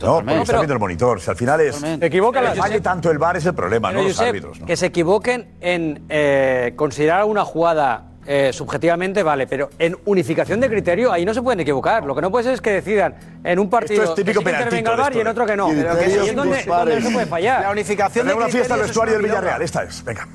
No, 0.00 0.16
porque 0.16 0.32
está 0.32 0.44
pero- 0.46 0.58
viendo 0.60 0.74
el 0.74 0.80
monitor. 0.80 1.20
Si 1.20 1.30
al 1.30 1.36
final 1.36 1.60
es. 1.60 1.76
Se 1.76 1.94
equivoca 2.06 2.40
la 2.42 2.54
falle 2.54 2.80
tanto 2.80 3.10
el 3.10 3.18
VAR 3.18 3.36
es 3.36 3.46
el 3.46 3.54
problema, 3.54 3.88
Pero, 3.88 4.00
no 4.00 4.08
los 4.08 4.16
Josep, 4.16 4.28
árbitros. 4.30 4.60
¿no? 4.60 4.66
Que 4.66 4.76
se 4.76 4.86
equivoquen 4.86 5.48
en 5.60 6.04
eh, 6.08 6.72
considerar 6.76 7.24
una 7.24 7.44
jugada 7.44 8.08
eh, 8.26 8.50
subjetivamente, 8.52 9.22
vale, 9.22 9.46
pero 9.48 9.70
en 9.78 9.96
unificación 10.04 10.60
de 10.60 10.68
criterio 10.68 11.10
ahí 11.12 11.24
no 11.24 11.34
se 11.34 11.42
pueden 11.42 11.60
equivocar. 11.60 12.04
Lo 12.04 12.14
que 12.14 12.22
no 12.22 12.30
puede 12.30 12.44
ser 12.44 12.54
es 12.54 12.60
que 12.60 12.70
decidan 12.70 13.14
en 13.42 13.58
un 13.58 13.68
partido 13.68 14.02
Esto 14.02 14.12
es 14.14 14.16
típico 14.16 14.40
que 14.40 14.50
sí 14.50 14.56
intervenga 14.56 15.06
el 15.06 15.12
de 15.12 15.18
y 15.18 15.20
en 15.20 15.26
otro 15.26 15.46
que 15.46 15.56
no. 15.56 15.68
Pero 15.68 15.98
que 15.98 16.04
es 16.04 16.34
donde, 16.36 16.62
donde 16.64 17.00
no 17.00 17.08
se 17.08 17.14
puede 17.14 17.26
fallar. 17.26 17.62
La 17.62 17.70
unificación 17.70 18.26
de 18.26 18.34
una 18.34 18.48
fiesta 18.48 18.74
es 18.76 18.82
vestuario 18.82 19.14
del 19.14 19.22
Villarreal. 19.22 19.62
Esta 19.62 19.82
es. 19.84 20.04
Venga. 20.04 20.26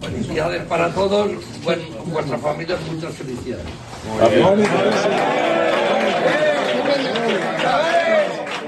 Felicidades 0.00 0.62
para 0.64 0.92
todos, 0.92 1.30
buen, 1.64 1.80
vuestras 2.06 2.40
familias, 2.40 2.78
muchas 2.90 3.14
felicidades. 3.14 3.64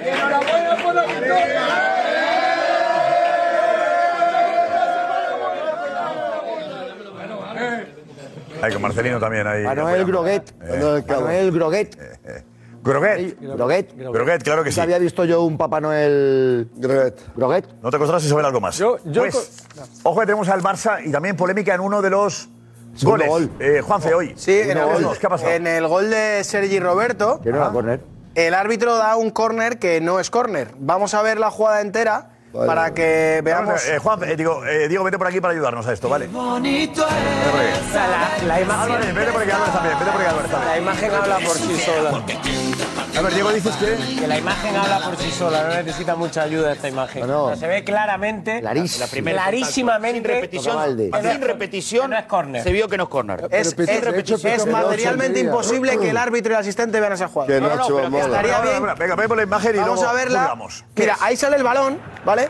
Enhorabuena 0.05 0.77
por 0.83 0.95
la 0.95 1.07
victoria. 1.07 1.59
Con 8.73 8.83
Marcelino 8.83 9.21
también. 9.21 9.47
Ahí, 9.47 9.65
Manuel 9.65 10.05
Groguet. 10.05 10.51
Eh, 10.63 11.03
Manuel 11.09 11.53
Groguet. 11.53 11.97
Groguet. 12.83 13.39
Groguet. 13.41 13.93
Groguet, 13.97 14.43
claro 14.43 14.63
que 14.65 14.73
sí. 14.73 14.81
Había 14.81 14.99
visto 14.99 15.25
yo 15.25 15.43
un 15.43 15.57
Papá 15.59 15.81
Noel. 15.81 16.69
Groguet. 16.77 17.15
Groguet. 17.37 17.65
No 17.83 17.91
te 17.91 17.99
costará 17.99 18.21
si 18.21 18.29
saber 18.29 18.45
algo 18.45 18.61
más. 18.61 18.77
Yo- 18.79 18.99
yo 19.05 19.23
pues, 19.23 19.65
ojo 20.03 20.21
que 20.21 20.27
tenemos 20.27 20.49
al 20.49 20.63
Barça 20.63 20.99
y 21.05 21.11
también 21.11 21.37
polémica 21.37 21.75
en 21.75 21.81
uno 21.81 22.01
de 22.03 22.11
los 22.11 22.49
Segundo 22.95 23.27
goles. 23.27 23.49
gol. 23.49 23.51
Eh, 23.61 23.81
Juanfe, 23.83 24.15
hoy. 24.15 24.33
Sí, 24.37 24.59
en 24.61 24.71
el, 24.79 25.09
¿Qué 25.21 25.27
ha 25.27 25.31
pasado? 25.31 25.51
en 25.53 25.67
el 25.67 25.87
gol 25.87 26.11
de 26.11 26.43
Sergi 26.45 26.81
Roberto, 26.81 27.41
Que 27.43 27.51
no 27.51 27.57
era 27.59 27.71
corner. 27.71 28.01
el 28.35 28.55
árbitro 28.55 28.97
da 28.97 29.17
un 29.17 29.31
córner 29.31 29.79
que 29.79 30.01
no 30.01 30.19
es 30.21 30.31
córner. 30.31 30.69
Vamos 30.79 31.15
a 31.15 31.23
ver 31.23 31.39
la 31.39 31.51
jugada 31.51 31.81
entera 31.81 32.31
Vale. 32.53 32.67
para 32.67 32.95
que 32.95 33.41
veamos. 33.45 33.87
Eh, 33.87 33.99
Juan, 33.99 34.23
eh, 34.25 34.37
digo, 34.37 34.65
eh, 34.65 34.89
Diego, 34.89 35.05
vete 35.05 35.19
por 35.19 35.27
aquí 35.27 35.41
para 35.41 35.53
ayudarnos 35.53 35.87
a 35.87 35.93
esto, 35.93 36.09
¿vale? 36.09 36.27
Bonito 36.29 37.07
es. 37.07 37.15
Vete 37.15 37.51
por 37.51 37.61
aquí. 37.61 37.69
La, 37.95 38.47
la 38.47 38.61
imagen, 38.61 38.83
Álvarez, 38.93 39.15
vete 39.15 39.33
por 39.33 39.43
aquí, 39.43 39.51
Álvarez 39.51 39.75
también, 39.75 39.99
vete 39.99 40.11
por 40.11 40.21
aquí, 40.21 40.31
Álvarez 40.31 40.51
también. 40.51 40.71
la 40.73 40.79
imagen 40.79 41.11
habla 41.15 41.39
por 41.39 41.57
sí 41.57 41.79
sola. 41.79 42.23
A 43.19 43.21
ver, 43.21 43.35
Diego, 43.35 43.51
dices 43.51 43.75
que... 43.77 44.15
Que 44.21 44.27
la 44.29 44.39
imagen 44.39 44.77
habla 44.77 45.01
por 45.01 45.17
sí 45.17 45.29
sola, 45.33 45.65
no 45.65 45.75
necesita 45.75 46.15
mucha 46.15 46.43
ayuda 46.43 46.73
esta 46.73 46.89
imagen. 46.89 47.23
No, 47.23 47.27
no. 47.27 47.45
O 47.45 47.49
sea, 47.49 47.57
se 47.57 47.67
ve 47.67 47.83
claramente, 47.83 48.61
Clarísimo. 48.61 49.07
clarísimamente, 49.25 50.19
Sin 50.19 50.25
repetición, 50.25 50.97
sin 51.23 51.41
repetición, 51.41 52.03
que 52.03 52.09
no 52.15 52.19
es 52.21 52.27
córner. 52.27 52.63
se 52.63 52.71
vio 52.73 52.89
que 52.89 52.97
no 52.97 53.05
es 53.05 53.09
córner. 53.09 53.49
Es, 53.51 53.75
Pero, 53.75 53.91
es- 53.93 54.13
de 54.13 54.21
hecho, 54.21 54.37
es 54.37 54.43
pero- 54.43 54.67
materialmente 54.67 55.41
imposible 55.41 55.99
que 55.99 56.11
el 56.11 56.17
árbitro 56.17 56.53
y 56.53 56.55
el 56.55 56.61
asistente 56.61 57.01
vean 57.01 57.13
esa 57.13 57.27
jugada. 57.29 57.49
Que 57.53 57.61
No, 57.61 57.75
no, 57.75 57.87
pero 57.89 58.11
que 58.11 58.19
estaría 58.21 58.61
bien. 58.61 58.75
venga, 58.83 58.95
Venga, 58.95 59.17
ve 59.17 59.29
por 59.29 59.37
la 59.37 59.43
imagen 59.43 59.75
y 59.75 59.79
Vamos 59.79 59.97
luego 59.97 60.11
a 60.11 60.13
verla. 60.13 60.41
juzgamos. 60.41 60.85
Mira, 60.95 61.17
ahí 61.21 61.37
sale 61.37 61.57
el 61.57 61.65
balón, 61.65 61.99
¿vale? 62.25 62.49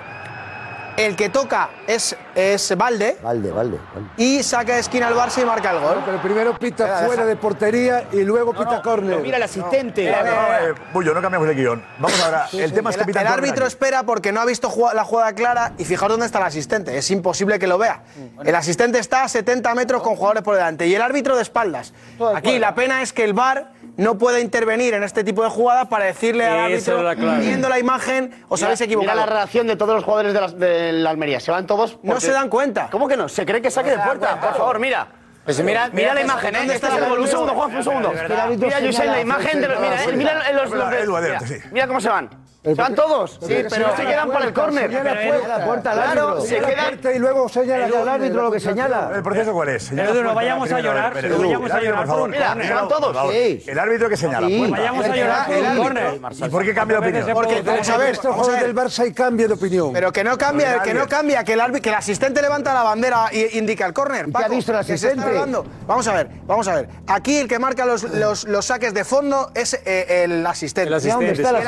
El 0.99 1.15
que 1.15 1.29
toca 1.29 1.71
es, 1.87 2.17
es 2.35 2.77
Valde 2.77 3.19
Valde, 3.23 3.53
Valde. 3.53 3.79
Valde. 3.95 4.09
y 4.17 4.43
saca 4.43 4.75
de 4.75 4.81
esquina 4.81 5.07
al 5.07 5.15
Barça 5.15 5.41
y 5.41 5.45
marca 5.45 5.71
el 5.71 5.79
gol. 5.79 6.03
Pero 6.05 6.21
primero 6.21 6.59
pita 6.59 7.05
fuera 7.07 7.25
de 7.25 7.37
portería 7.37 8.09
y 8.13 8.25
luego 8.25 8.53
pita 8.53 8.83
córner. 8.83 9.21
Mira 9.21 9.37
el 9.37 9.45
asistente. 9.45 10.11
No, 10.11 10.25
no, 10.25 10.31
eh, 10.33 10.75
Bullo, 10.93 11.15
no 11.15 11.23
cambiamos 11.23 11.47
de 11.47 11.55
guion. 11.55 11.85
Vamos 12.01 12.21
ahora. 12.21 12.49
El 12.53 12.73
tema 12.73 12.91
es 12.91 12.97
que 12.97 13.03
El, 13.03 13.07
pitan 13.07 13.27
el 13.27 13.33
árbitro 13.33 13.65
aquí. 13.65 13.69
espera 13.69 14.03
porque 14.03 14.33
no 14.33 14.41
ha 14.41 14.45
visto 14.45 14.73
la 14.93 15.05
jugada 15.05 15.33
clara 15.35 15.73
y 15.79 15.85
fijaos 15.85 16.11
dónde 16.11 16.27
está 16.27 16.39
el 16.39 16.47
asistente. 16.47 16.99
Es 16.99 17.09
imposible 17.13 17.61
que 17.61 17.69
lo 17.69 17.79
vea. 17.79 18.03
El 18.45 18.57
asistente 18.57 18.99
está 18.99 19.23
a 19.23 19.29
70 19.29 19.73
metros 19.77 20.03
con 20.03 20.17
jugadores 20.17 20.43
por 20.43 20.57
delante 20.57 20.89
y 20.89 20.95
el 20.97 21.03
árbitro 21.03 21.37
de 21.37 21.43
espaldas. 21.43 21.95
Aquí 22.35 22.59
la 22.59 22.75
pena 22.75 23.03
es 23.03 23.13
que 23.13 23.23
el 23.23 23.35
VAR 23.35 23.71
no 23.99 24.17
puede 24.17 24.41
intervenir 24.41 24.95
en 24.95 25.03
este 25.03 25.23
tipo 25.25 25.43
de 25.45 25.51
jugadas 25.51 25.89
para 25.89 26.07
decirle 26.07 26.47
al 26.47 26.59
árbitro, 26.73 27.03
la 27.03 27.15
viendo 27.15 27.69
la 27.69 27.79
imagen, 27.79 28.45
os 28.49 28.63
habéis 28.63 28.81
Mira 28.81 28.87
equivocado. 28.87 29.19
la 29.19 29.27
reacción 29.27 29.67
de 29.67 29.77
todos 29.77 29.95
los 29.97 30.05
jugadores 30.05 30.33
de 30.33 30.41
la, 30.41 30.49
de 30.49 30.93
la 30.93 31.11
Almería. 31.11 31.41
Se 31.41 31.51
van 31.51 31.67
todos. 31.67 31.95
No 32.03 32.13
porque- 32.15 32.21
se 32.27 32.33
dan 32.33 32.49
cuenta. 32.49 32.89
¿Cómo 32.91 33.07
que 33.07 33.17
no? 33.17 33.29
Se 33.29 33.45
cree 33.45 33.61
que 33.61 33.71
saque 33.71 33.91
de 33.91 33.99
puerta. 33.99 34.41
Por 34.41 34.55
favor, 34.57 34.79
mira. 34.79 35.07
Pues 35.45 35.63
mira, 35.63 35.89
Mira 35.93 36.13
la 36.15 36.21
que- 36.21 36.27
imagen, 36.27 36.55
¿eh? 36.55 36.59
¿dónde 36.59 36.75
está 36.75 36.97
el. 36.97 37.19
Un 37.19 37.27
segundo, 37.27 37.55
Juan, 37.55 37.77
un 37.77 37.83
segundo. 37.85 38.13
Mira, 38.13 38.81
José, 38.87 39.07
la 39.07 39.21
imagen 39.21 39.61
de 39.63 39.69
los. 39.69 39.81
Mira, 39.81 40.05
eh, 40.05 40.13
mira 40.13 40.53
los. 40.53 40.71
los- 40.71 41.49
sí. 41.49 41.57
Mira 41.73 41.87
cómo 41.87 42.01
se 42.01 42.09
van. 42.09 42.29
Se 42.65 42.75
van 42.75 42.95
todos. 42.95 43.39
Sí, 43.41 43.57
pero 43.71 43.97
se 43.97 44.05
quedan 44.05 44.31
para 44.31 44.45
el 44.47 44.53
córner. 44.53 44.91
Señala 44.91 45.49
La 45.59 45.65
puerta 45.65 45.91
al 45.93 45.97
Claro, 46.03 46.41
se 46.41 46.59
quedan. 46.59 46.85
puerta 46.87 47.13
y 47.13 47.19
luego 47.21 47.49
señala 47.49 47.87
El 47.87 48.09
árbitro 48.09 48.43
lo 48.43 48.51
que 48.51 48.61
señala. 48.61 49.13
¿El 49.15 49.23
proceso 49.23 49.53
cuál 49.53 49.69
es? 49.71 49.85
Señala 49.85 50.11
Edu, 50.11 50.23
no 50.25 50.35
vayamos 50.35 50.71
a 50.73 50.81
llorar, 50.81 51.13
pero, 51.15 51.29
no 51.29 51.39
vayamos 51.39 51.71
a 51.71 51.81
llorar 51.81 52.07
por 52.07 52.15
un 52.17 52.21
córner. 52.33 52.67
se 52.67 52.75
van 52.75 52.89
todos. 52.89 53.35
El 53.35 53.79
árbitro 53.79 54.09
que 54.09 54.17
señala. 54.17 54.49
Vayamos 54.71 55.05
a 55.07 55.17
llorar 55.17 55.47
por 55.47 55.55
el 55.55 55.61
un 55.63 55.67
árbitro. 55.69 55.83
córner. 55.85 56.47
¿Y 56.47 56.49
por 56.51 56.65
qué 56.65 56.75
cambia 56.75 57.01
de 57.01 57.07
opinión? 57.09 57.31
Porque, 57.33 57.63
vamos 57.63 57.89
a 57.89 57.97
ver, 57.97 58.11
Estos 58.11 58.35
jugadores 58.35 58.63
del 58.63 58.75
Barça 58.75 59.07
y 59.09 59.13
cambia 59.13 59.47
de 59.47 59.55
opinión. 59.55 59.93
Pero 59.93 60.13
que 60.13 60.25
no 60.25 60.37
cambia, 60.37 60.83
que 60.83 60.95
no 60.95 61.07
cambia, 61.07 61.45
que 61.45 61.53
el, 61.55 61.61
árbitro- 61.61 61.83
que 61.83 61.89
el 61.91 61.95
asistente 61.95 62.43
levanta 62.43 62.75
la 62.75 62.83
bandera 62.83 63.27
e 63.33 63.51
indica 63.57 63.87
el 63.87 63.93
córner. 63.93 64.29
¿Y 64.29 64.33
qué 64.33 64.45
ha 64.45 64.49
visto 64.49 64.73
el 64.73 64.79
asistente? 64.79 65.23
hablando. 65.25 65.65
Vamos 65.87 66.07
a 66.09 66.13
ver, 66.13 66.29
vamos 66.45 66.67
a 66.69 66.75
ver. 66.75 66.89
Aquí 67.07 67.39
el 67.39 67.47
que 67.49 67.59
marca 67.61 67.87
los, 67.87 68.03
los, 68.03 68.45
los 68.49 68.67
saques 68.67 68.93
de 68.93 69.05
fondo 69.05 69.53
es 69.55 69.75
eh, 69.87 70.25
el 70.25 70.45
asistente. 70.45 70.89
El 70.89 70.95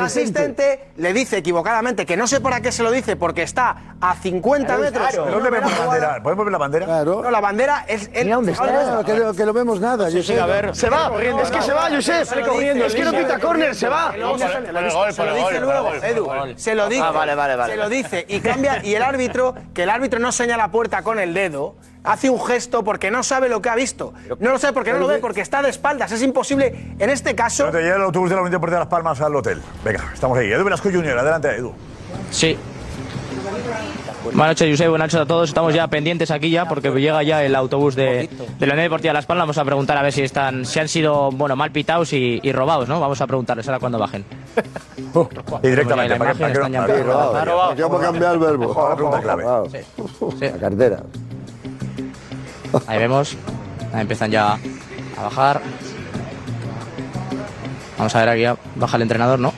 asistente, 0.01 0.80
Le 0.97 1.13
dice 1.15 1.39
equivocadamente, 1.39 2.05
que 2.05 2.17
no 2.17 2.27
sé 2.27 2.41
para 2.41 2.61
qué 2.61 2.73
se 2.73 2.83
lo 2.83 2.91
dice, 2.91 3.17
porque 3.17 3.43
está 3.43 3.95
a 4.01 4.15
50 4.17 4.77
metros. 4.77 5.07
¿Pero 5.11 5.25
No 5.27 5.31
¿Dónde 5.33 5.51
ve 5.51 5.61
vemos 5.61 5.79
la 5.79 5.87
bandera? 5.87 6.23
¿Podemos 6.23 6.45
ver 6.45 6.53
la 6.53 6.59
bandera? 6.59 6.87
Claro. 6.87 7.23
No, 7.23 7.31
la 7.31 7.41
bandera 7.41 7.85
es. 7.89 8.11
El, 8.13 8.25
Mira 8.25 8.37
dónde 8.37 8.53
está. 8.53 8.65
Claro, 8.65 9.05
que, 9.05 9.15
no- 9.15 9.33
que 9.33 9.45
no 9.47 9.53
vemos 9.53 9.81
nada. 9.81 10.11
Se 10.11 10.91
va. 10.91 11.11
Es 11.43 11.51
que 11.51 11.63
se 11.63 11.73
va, 11.73 11.89
Josep. 11.91 12.23
Es 12.23 12.95
que 12.95 13.05
no 13.05 13.13
pita 13.13 13.39
córner, 13.39 13.75
se 13.75 13.89
va. 13.89 14.13
Se, 14.13 14.19
lo 14.19 14.37
dice- 15.35 15.61
lo 15.61 15.67
luego, 15.67 15.95
Edu. 15.95 16.29
Se 16.57 16.75
lo 16.75 16.89
dice. 16.89 17.03
Ah, 17.03 17.13
vale, 17.13 17.35
vale, 17.35 17.57
vale. 17.57 17.73
Se 17.73 17.79
lo 17.79 17.89
dice 17.89 18.27
y 18.29 18.41
cambia. 18.41 18.85
Y 18.85 18.95
el 18.95 19.03
árbitro, 19.03 19.55
que 19.73 19.85
el 19.85 19.91
árbitro 19.91 20.19
no 20.21 20.33
señala 20.33 20.65
la 20.65 20.71
puerta 20.71 21.03
con 21.03 21.19
el 21.19 21.33
dedo, 21.33 21.77
hace 22.05 22.31
un 22.31 22.41
gesto 22.41 22.83
porque 22.85 23.11
no 23.11 23.23
sabe 23.23 23.49
lo 23.49 23.61
que 23.63 23.69
ha 23.69 23.75
visto. 23.75 24.13
No 24.39 24.51
lo 24.51 24.59
sabe 24.59 24.73
porque 24.73 24.93
no 24.93 24.99
lo 24.99 25.07
ve, 25.07 25.19
porque 25.19 25.41
está 25.41 25.63
de 25.63 25.71
espaldas. 25.71 26.11
Es 26.13 26.23
imposible. 26.23 26.95
En 26.99 27.11
este 27.11 27.35
caso. 27.35 27.65
Pero 27.67 27.79
te 27.79 27.83
llega 27.85 27.97
el 27.97 28.03
autobús 28.03 28.31
de 28.31 28.37
la 28.37 28.43
Unión 28.43 28.53
Deportiva 28.53 28.79
de 28.79 28.85
Las 28.85 28.91
Palmas 28.91 29.21
al 29.21 29.35
hotel. 29.37 29.61
Venga, 29.85 30.11
estamos 30.13 30.37
ahí. 30.39 30.51
Edu 30.53 30.65
Velasco 30.65 30.89
Junior, 30.93 31.19
adelante, 31.19 31.49
Edu. 31.57 31.73
Sí. 32.31 32.57
Buenas 34.23 34.49
noches, 34.49 34.71
Josep. 34.71 34.89
Buenas 34.91 35.07
noches 35.07 35.21
a 35.21 35.27
todos. 35.27 35.49
Estamos 35.49 35.73
ya 35.75 35.87
pendientes 35.89 36.31
aquí 36.31 36.51
ya 36.51 36.67
porque 36.67 36.91
llega 36.91 37.23
ya 37.23 37.43
el 37.43 37.55
autobús 37.55 37.97
de, 37.97 38.29
de 38.59 38.67
la 38.67 38.75
Unión 38.75 38.85
Deportiva 38.87 39.15
Las 39.15 39.25
Palmas. 39.27 39.45
Vamos 39.45 39.59
a 39.59 39.65
preguntar 39.65 39.97
a 39.97 40.03
ver 40.03 40.13
si 40.13 40.23
están, 40.23 40.65
si 40.67 40.79
han 40.79 40.89
sido 40.89 41.31
bueno 41.31 41.57
mal 41.57 41.71
pitados 41.71 42.13
y, 42.13 42.39
y 42.43 42.53
robados, 42.53 42.87
¿no? 42.89 43.01
Vamos 43.01 43.21
a 43.21 43.27
preguntarles 43.27 43.67
ahora 43.69 43.79
cuando 43.81 43.99
bajen. 43.99 44.25
Y 45.63 45.67
directamente, 45.69 46.11
La 46.15 46.19
para 46.19 46.33
que- 46.35 46.39
para 46.41 46.53
que 46.53 47.05
no- 47.05 47.69
Aquí 47.71 47.83
vamos 47.83 48.01
a 48.01 48.05
cambiar 48.05 48.33
el 48.35 48.39
verbo. 48.39 48.89
La 48.89 48.95
pregunta 48.95 49.21
clave. 49.21 49.45
La 50.41 50.59
cartera. 50.59 51.03
Ahí 52.87 52.99
vemos. 52.99 53.37
Ahí 53.93 54.03
empiezan 54.03 54.31
ya 54.31 54.59
a 55.19 55.23
bajar. 55.23 55.61
Vamos 57.99 58.15
a 58.15 58.25
ver 58.25 58.29
aquí. 58.29 58.61
Baja 58.77 58.97
el 58.97 59.03
entrenador, 59.03 59.39
¿no? 59.39 59.53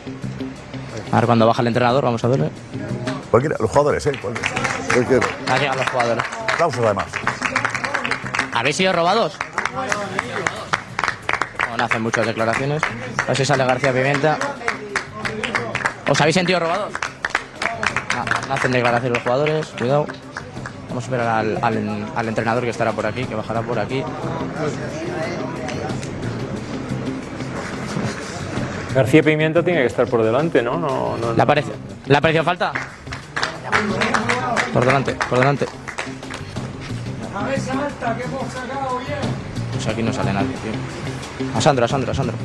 A 1.12 1.16
ver 1.16 1.27
cuando 1.27 1.46
baja 1.46 1.61
el 1.62 1.68
entrenador, 1.68 2.05
vamos 2.05 2.25
a 2.25 2.29
ver. 2.29 2.51
Cualquiera, 3.31 3.57
los 3.61 3.70
jugadores, 3.70 4.07
¿eh? 4.07 4.12
Cualquiera. 4.20 5.27
Han 5.48 5.61
llegado 5.61 5.79
los 5.79 5.90
jugadores. 5.90 6.25
Aplausos 6.53 6.85
además. 6.85 7.07
¿Habéis 8.53 8.77
sido 8.77 8.92
robados? 8.92 9.37
Bueno, 11.68 11.85
hacen 11.85 12.03
muchas 12.03 12.27
declaraciones. 12.27 12.83
A 13.18 13.27
ver 13.29 13.37
si 13.37 13.44
sale 13.44 13.64
García 13.64 13.92
Pimenta. 13.92 14.38
¿Os 16.09 16.20
habéis 16.20 16.35
sentido 16.35 16.61
robados? 16.61 16.92
Hacen 18.51 18.72
declaraciones 18.72 19.18
los 19.18 19.22
jugadores. 19.22 19.66
Cuidado. 19.79 20.07
Vamos 20.92 21.05
a 21.05 21.07
esperar 21.07 21.26
al, 21.26 21.59
al, 22.14 22.28
entrenador 22.28 22.64
que 22.64 22.68
estará 22.68 22.92
por 22.92 23.07
aquí, 23.07 23.24
que 23.24 23.35
bajará 23.35 23.62
por 23.62 23.78
aquí. 23.78 24.05
García 28.94 29.22
Pimienta 29.22 29.62
tiene 29.62 29.81
que 29.81 29.87
estar 29.87 30.07
por 30.07 30.22
delante, 30.22 30.61
¿no? 30.61 30.78
no, 30.78 31.16
no 31.16 31.33
¿Le, 31.33 31.42
aparece, 31.42 31.72
¿Le 32.05 32.14
apareció 32.14 32.44
falta? 32.44 32.74
Por 34.74 34.85
delante, 34.85 35.16
por 35.31 35.38
delante. 35.38 35.64
A 37.35 37.46
ver, 37.46 37.59
salta, 37.59 38.14
que 38.14 38.24
hemos 38.24 38.52
sacado 38.52 38.98
bien. 38.98 39.18
Pues 39.72 39.87
aquí 39.87 40.02
no 40.02 40.12
sale 40.12 40.35
nadie, 40.35 40.48
tío. 40.48 40.72
A 41.57 41.61
Sandro, 41.62 41.87
a 41.87 41.88
Sandro, 41.88 42.12
a 42.12 42.14
Sandro. 42.14 42.37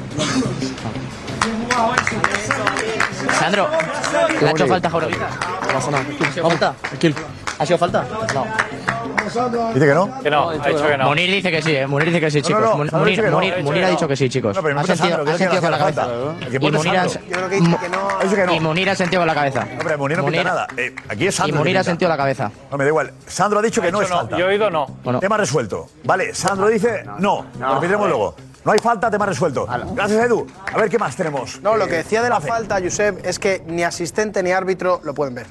Sandro, 3.40 3.70
le 4.40 4.48
ha 4.48 4.52
hecho 4.52 4.68
falta 4.68 4.90
Jauregui. 4.90 5.18
No. 5.18 7.37
¿Ha 7.60 7.66
sido 7.66 7.78
falta? 7.78 8.06
No. 8.34 8.46
¿Dice 9.74 9.86
que 9.86 9.94
no? 9.94 10.22
Que 10.22 10.30
no, 10.30 10.50
ha 10.50 10.54
dicho 10.54 10.88
que 10.88 10.98
no. 10.98 11.06
Munir 11.06 11.32
dice 11.32 11.52
que 11.52 11.62
sí, 11.62 11.76
eh. 11.76 11.88
Munir 11.88 12.08
dice 12.08 12.22
que 12.22 12.32
sí, 12.32 12.42
chicos. 12.42 12.78
Munir, 12.94 13.32
Munir, 13.64 13.84
ha 13.84 13.90
dicho 13.90 14.08
que 14.08 14.16
sí, 14.16 14.30
chicos. 14.30 14.56
No, 14.56 14.64
pero 14.64 14.76
no 14.76 14.82
ha 14.82 14.84
sentido, 14.86 15.22
ha 15.22 15.38
sentido 15.38 15.62
con 15.62 15.72
la 15.72 15.78
cabeza. 15.78 16.08
¿eh? 16.10 16.50
Y 16.54 16.60
Munir 16.60 16.98
ha 16.98 18.54
y 18.54 18.60
Munir 18.60 18.90
ha 18.90 18.96
sentido 18.96 19.22
con 19.22 19.28
la 19.28 19.36
cabeza. 19.36 19.66
No, 19.66 19.84
pero 19.84 19.98
Munir 19.98 20.18
no 20.18 20.26
pinta 20.26 20.44
nada. 20.44 20.68
Eh, 20.78 20.96
aquí 21.10 21.28
es 21.28 21.36
Sandro. 21.36 21.56
Y 21.56 21.60
Munir 21.60 21.78
ha 21.78 21.84
sentido 21.84 22.10
la 22.10 22.18
cabeza. 22.18 22.52
No, 22.72 22.78
me 22.78 22.84
da 22.86 22.90
igual. 22.90 23.14
Sandro 23.26 23.60
ha 23.60 23.62
dicho 23.62 23.82
que 23.82 23.92
no 23.92 24.02
es 24.02 24.08
falta. 24.08 24.38
Yo 24.38 24.46
he 24.46 24.50
oído 24.50 24.70
no. 24.70 24.88
Tema 25.20 25.38
resuelto. 25.38 25.88
Vale, 26.04 26.34
Sandro 26.34 26.68
dice 26.68 27.04
no. 27.20 27.46
Lo 27.60 27.76
repetiremos 27.76 28.08
luego. 28.08 28.36
No 28.64 28.74
hay 28.74 28.80
falta, 28.80 29.10
tema 29.10 29.26
resuelto. 29.26 29.66
Gracias, 29.94 30.26
Edu. 30.26 30.46
A 30.74 30.78
ver 30.78 30.90
qué 30.90 30.98
más 30.98 31.16
tenemos. 31.16 31.62
No, 31.62 31.78
lo 31.78 31.86
eh, 31.86 31.88
que 31.88 31.96
decía 31.98 32.22
de 32.22 32.30
la 32.30 32.42
falta, 32.42 32.82
Josep, 32.82 33.26
es 33.26 33.40
que 33.40 33.64
ni 33.66 33.84
asistente 33.84 34.44
ni 34.44 34.52
árbitro 34.52 35.00
lo 35.06 35.14
pueden 35.14 35.36
ver. 35.36 35.48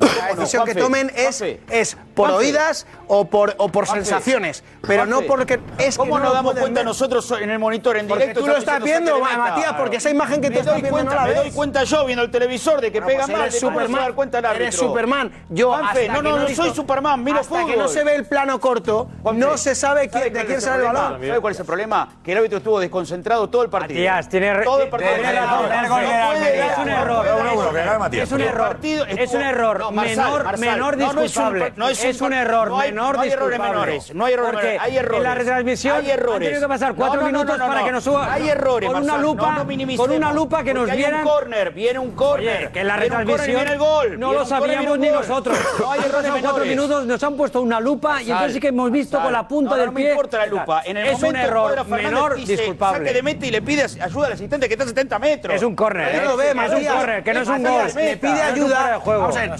La 0.00 0.34
decisión 0.34 0.64
que 0.64 0.74
tomen 0.74 1.10
es, 1.14 1.42
es 1.70 1.96
por 2.14 2.30
oídas 2.30 2.86
o 3.08 3.26
por, 3.26 3.54
o 3.58 3.68
por 3.68 3.86
sensaciones, 3.86 4.64
pero 4.86 5.06
no 5.06 5.22
porque 5.22 5.60
es 5.78 5.96
que 5.96 6.06
¿Cómo 6.06 6.18
nos 6.18 6.32
damos 6.32 6.54
cuenta 6.54 6.82
nosotros 6.82 7.30
en 7.40 7.50
el 7.50 7.58
monitor 7.58 7.96
en 7.96 8.06
directo? 8.06 8.40
tú 8.40 8.46
lo 8.46 8.56
estás 8.56 8.82
viendo, 8.82 9.20
Matías, 9.20 9.74
porque 9.74 9.96
esa 9.96 10.10
imagen 10.10 10.40
que 10.40 10.50
te 10.50 10.60
estás 10.60 10.80
viendo 10.80 11.04
Me 11.24 11.34
doy 11.34 11.50
cuenta 11.50 11.84
yo 11.84 12.04
viendo 12.04 12.24
el 12.24 12.30
televisor 12.30 12.80
de 12.80 12.92
que 12.92 13.02
pega 13.02 13.26
mal, 13.26 13.52
Superman. 13.52 14.12
cuenta 14.14 14.38
Eres 14.38 14.76
Superman. 14.76 15.32
Yo 15.50 15.76
no, 16.12 16.22
no, 16.22 16.38
no 16.38 16.48
soy 16.48 16.74
Superman, 16.74 17.22
mira 17.22 17.40
Hasta 17.40 17.64
que 17.66 17.76
no 17.76 17.88
se 17.88 18.04
ve 18.04 18.14
el 18.14 18.26
plano 18.26 18.60
corto, 18.60 19.08
no 19.34 19.56
se 19.56 19.74
sabe 19.74 20.08
de 20.08 20.32
quién 20.32 20.60
será 20.60 20.76
el 20.76 20.82
balón. 20.82 21.26
¿Sabe 21.26 21.40
cuál 21.40 21.52
es 21.52 21.60
el 21.60 21.66
problema? 21.66 22.08
Que 22.22 22.32
el 22.32 22.38
árbitro 22.38 22.58
estuvo 22.58 22.80
desconcentrado 22.80 23.48
todo 23.48 23.62
el 23.62 23.70
partido. 23.70 23.98
Matías, 23.98 24.28
tiene 24.28 24.62
todo. 24.62 24.82
Es 24.82 24.92
un 24.92 26.88
error. 26.88 27.26
Es 27.26 28.32
un 28.32 28.40
error. 28.40 28.78
Es 29.18 29.34
un 29.34 29.42
error 29.42 29.85
no, 29.90 29.92
Marzal, 29.92 30.16
menor, 30.16 30.44
Marzal. 30.44 30.60
menor 30.60 30.96
disculpable. 30.96 31.72
No, 31.76 31.84
no 31.84 31.88
es, 31.90 32.00
un, 32.00 32.10
es, 32.10 32.20
un, 32.20 32.32
error, 32.32 32.68
no 32.68 32.78
hay, 32.78 32.92
menor 32.92 33.16
no 33.16 33.22
hay. 33.22 33.30
Errores 33.30 33.58
menores, 33.58 34.14
no 34.14 34.24
hay 34.24 34.34
errores 34.34 34.52
Porque 34.52 34.66
menores, 34.66 34.82
hay 34.88 34.96
errores. 34.98 35.16
En 35.18 35.22
la 35.22 35.34
retransmisión 35.34 35.96
hay 35.98 36.10
errores. 36.10 36.54
han 36.54 36.60
que 36.62 36.68
pasar 36.68 36.94
cuatro 36.94 37.22
minutos 37.22 37.58
para 37.58 37.84
que 37.84 37.92
nos 37.92 38.04
suba. 38.04 38.32
Hay 38.32 38.48
errores, 38.48 38.90
con 38.90 39.02
una 39.02 39.18
lupa, 39.18 39.66
con 39.96 40.10
una 40.10 40.32
lupa 40.32 40.64
que 40.64 40.74
nos 40.74 40.90
vieran. 40.90 40.96
Viene 40.96 41.16
un 41.16 41.28
córner, 41.28 41.70
viene 41.72 41.98
un 41.98 42.10
córner. 42.12 42.72
Que 42.72 42.80
en 42.80 42.86
la 42.86 42.96
retransmisión 42.96 43.68
el 43.68 43.78
gol. 43.78 44.18
No 44.18 44.32
lo 44.32 44.44
sabíamos 44.44 44.98
ni 44.98 45.08
nosotros. 45.08 45.58
No 45.78 45.92
hay 45.92 46.00
errores 46.00 46.32
cuatro 46.40 46.64
minutos, 46.64 47.06
nos 47.06 47.22
han 47.22 47.36
puesto 47.36 47.60
una 47.60 47.80
lupa 47.80 48.22
y 48.22 48.30
entonces 48.30 48.54
sí 48.54 48.60
que 48.60 48.68
hemos 48.68 48.90
visto 48.90 49.20
con 49.20 49.32
la 49.32 49.46
punta 49.46 49.76
del 49.76 49.92
pie. 49.92 50.04
No 50.06 50.10
importa 50.10 50.38
la 50.38 50.46
lupa. 50.46 50.82
En 50.84 50.96
el 50.96 51.06
es 51.08 51.22
un 51.22 51.36
error 51.36 51.86
menor 51.86 52.36
disculpable. 52.36 52.98
Saque 52.98 53.12
de 53.12 53.22
meta 53.22 53.46
y 53.46 53.50
le 53.50 53.62
pide 53.62 53.84
ayuda 53.84 54.26
al 54.26 54.32
asistente 54.32 54.68
que 54.68 54.74
está 54.74 54.84
a 54.84 54.88
70 54.88 55.18
metros. 55.18 55.54
Es 55.54 55.62
un 55.62 55.74
córner. 55.74 56.14
¿eh? 56.14 56.22
Es 56.24 56.72
un 56.72 56.84
córner, 56.84 57.24
que 57.24 57.34
no 57.34 57.40
es 57.40 57.48
un 57.48 57.62
gol. 57.62 57.86
Le 57.94 58.16
pide 58.16 58.42
ayuda. 58.42 59.00
Vamos 59.04 59.36
a 59.36 59.40
ver, 59.40 59.56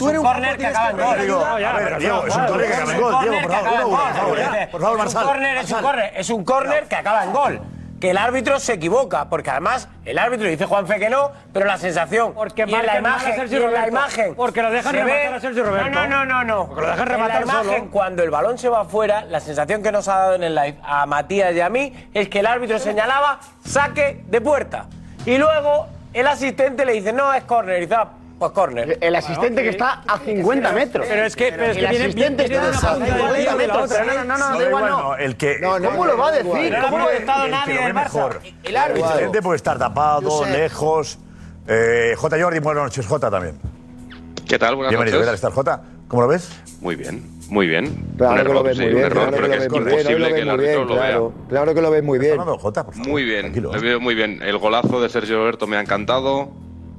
Diego, 1.98 2.26
es 2.26 2.36
un 2.36 2.46
corner 2.46 2.66
que 2.66 2.66
acaba 2.66 2.90
en 2.90 3.00
gol. 3.00 3.20
Diego, 3.20 4.70
por 4.70 5.10
favor, 5.10 5.98
Es 6.14 6.30
un 6.30 6.44
corner 6.44 6.84
que 6.84 6.96
acaba 6.96 7.24
en 7.24 7.32
gol. 7.32 7.60
Que 8.00 8.10
el 8.10 8.18
árbitro 8.18 8.60
se 8.60 8.74
equivoca, 8.74 9.30
porque 9.30 9.48
además 9.48 9.88
el 10.04 10.18
árbitro 10.18 10.46
dice 10.46 10.66
Juanfe 10.66 10.98
que 10.98 11.08
no, 11.08 11.32
pero 11.54 11.64
la 11.64 11.78
sensación 11.78 12.34
porque 12.34 12.66
y 12.68 12.74
en 12.74 12.84
la 12.84 12.98
imagen, 12.98 13.40
en 13.40 14.34
porque 14.34 14.60
lo 14.60 14.70
dejan 14.70 14.92
rematar 14.92 15.34
a 15.34 15.40
Sergio 15.40 15.64
Roberto. 15.64 15.90
No, 15.90 16.06
no, 16.06 16.24
no, 16.26 16.44
no, 16.44 16.66
porque 16.66 16.82
lo 16.82 16.90
dejan 16.90 17.06
rematar 17.06 17.42
en 17.42 17.48
la 17.48 17.54
imagen 17.54 17.88
cuando 17.88 18.22
el 18.22 18.28
balón 18.28 18.58
se 18.58 18.68
va 18.68 18.82
afuera, 18.82 19.24
la 19.24 19.40
sensación 19.40 19.82
que 19.82 19.92
nos 19.92 20.08
ha 20.08 20.16
dado 20.18 20.34
en 20.34 20.44
el 20.44 20.54
live 20.54 20.78
a 20.82 21.06
Matías 21.06 21.54
y 21.54 21.60
a 21.62 21.70
mí 21.70 22.10
es 22.12 22.28
que 22.28 22.40
el 22.40 22.46
árbitro 22.46 22.78
señalaba 22.78 23.40
saque 23.64 24.22
de 24.26 24.40
puerta. 24.42 24.84
Y 25.24 25.38
luego 25.38 25.86
el 26.12 26.26
asistente 26.26 26.84
le 26.84 26.92
dice, 26.92 27.14
"No, 27.14 27.32
es 27.32 27.44
corner." 27.44 27.82
Y 27.82 27.88
ah, 27.94 28.08
por 28.38 28.52
corner. 28.52 28.98
El 29.00 29.16
asistente 29.16 29.62
que 29.62 29.70
está 29.70 30.02
a 30.06 30.18
50 30.18 30.72
metros. 30.72 31.06
Pero 31.08 31.24
es 31.24 31.34
que, 31.34 31.52
pero 31.52 31.64
es 31.64 31.76
que 31.78 31.84
el 31.84 31.90
viene, 31.90 32.04
asistente 32.04 32.48
viene 32.48 32.66
de 32.66 32.72
está 32.72 32.92
a 32.92 32.94
50 32.96 33.56
metros. 33.56 33.92
¿eh? 33.92 33.96
No, 34.06 34.24
no, 34.24 34.38
no, 34.38 34.50
no, 34.50 34.62
igual, 34.62 34.86
no. 34.90 35.16
El 35.16 35.36
que, 35.36 35.58
no, 35.58 35.78
no 35.78 35.90
¿Cómo 35.90 36.04
lo 36.04 36.18
va 36.18 36.28
a 36.28 36.32
decir? 36.32 36.76
¿Cómo 36.82 36.98
lo 36.98 37.08
ha 37.08 37.12
estado 37.12 37.48
nadie 37.48 37.80
del 37.80 37.94
Barça? 37.94 38.38
El 38.62 38.76
árbitro. 38.76 39.04
El 39.04 39.10
asistente 39.10 39.42
puede 39.42 39.56
estar 39.56 39.78
tapado, 39.78 40.44
lejos. 40.44 41.18
Eh, 41.66 42.14
J. 42.16 42.36
Jordi, 42.40 42.58
buenas 42.58 42.84
noches, 42.84 43.06
J. 43.06 43.30
también. 43.30 43.58
¿Qué 44.46 44.58
tal? 44.58 44.76
Buenas 44.76 44.90
Bienvenido, 44.90 45.18
noches. 45.18 45.40
¿qué 45.40 45.42
tal 45.42 45.50
estar, 45.50 45.52
J? 45.52 45.82
¿Cómo 46.06 46.22
lo 46.22 46.28
ves? 46.28 46.50
Muy 46.80 46.94
bien, 46.94 47.28
muy 47.48 47.66
bien. 47.66 48.06
Claro 48.18 48.32
un 48.34 48.38
error, 48.38 48.46
que 48.46 48.52
lo 48.52 48.62
ves 48.62 48.76
sí, 48.76 48.82
muy 48.82 48.92
bien, 48.92 49.04
error, 49.06 49.28
claro 49.28 49.42
que, 49.42 49.50
que 49.50 49.56
es 49.56 49.72
bien, 49.72 49.82
imposible 49.82 50.34
que 50.34 50.40
el 50.40 50.50
árbitro 50.50 50.84
lo 50.84 50.94
vea. 50.94 51.02
Claro, 51.06 51.32
claro 51.48 51.74
que 51.74 51.82
lo 51.82 51.90
ves 51.90 52.04
muy 52.04 52.18
bien. 52.18 52.38
Jota, 52.38 52.84
por 52.84 52.94
favor, 52.94 53.08
muy 53.08 53.24
bien, 53.24 53.52
lo 53.62 53.70
veo 53.72 53.98
muy 53.98 54.14
bien. 54.14 54.40
El 54.42 54.58
golazo 54.58 55.00
de 55.00 55.08
Sergio 55.08 55.38
Roberto 55.38 55.66
me 55.66 55.78
ha 55.78 55.80
encantado. 55.80 56.50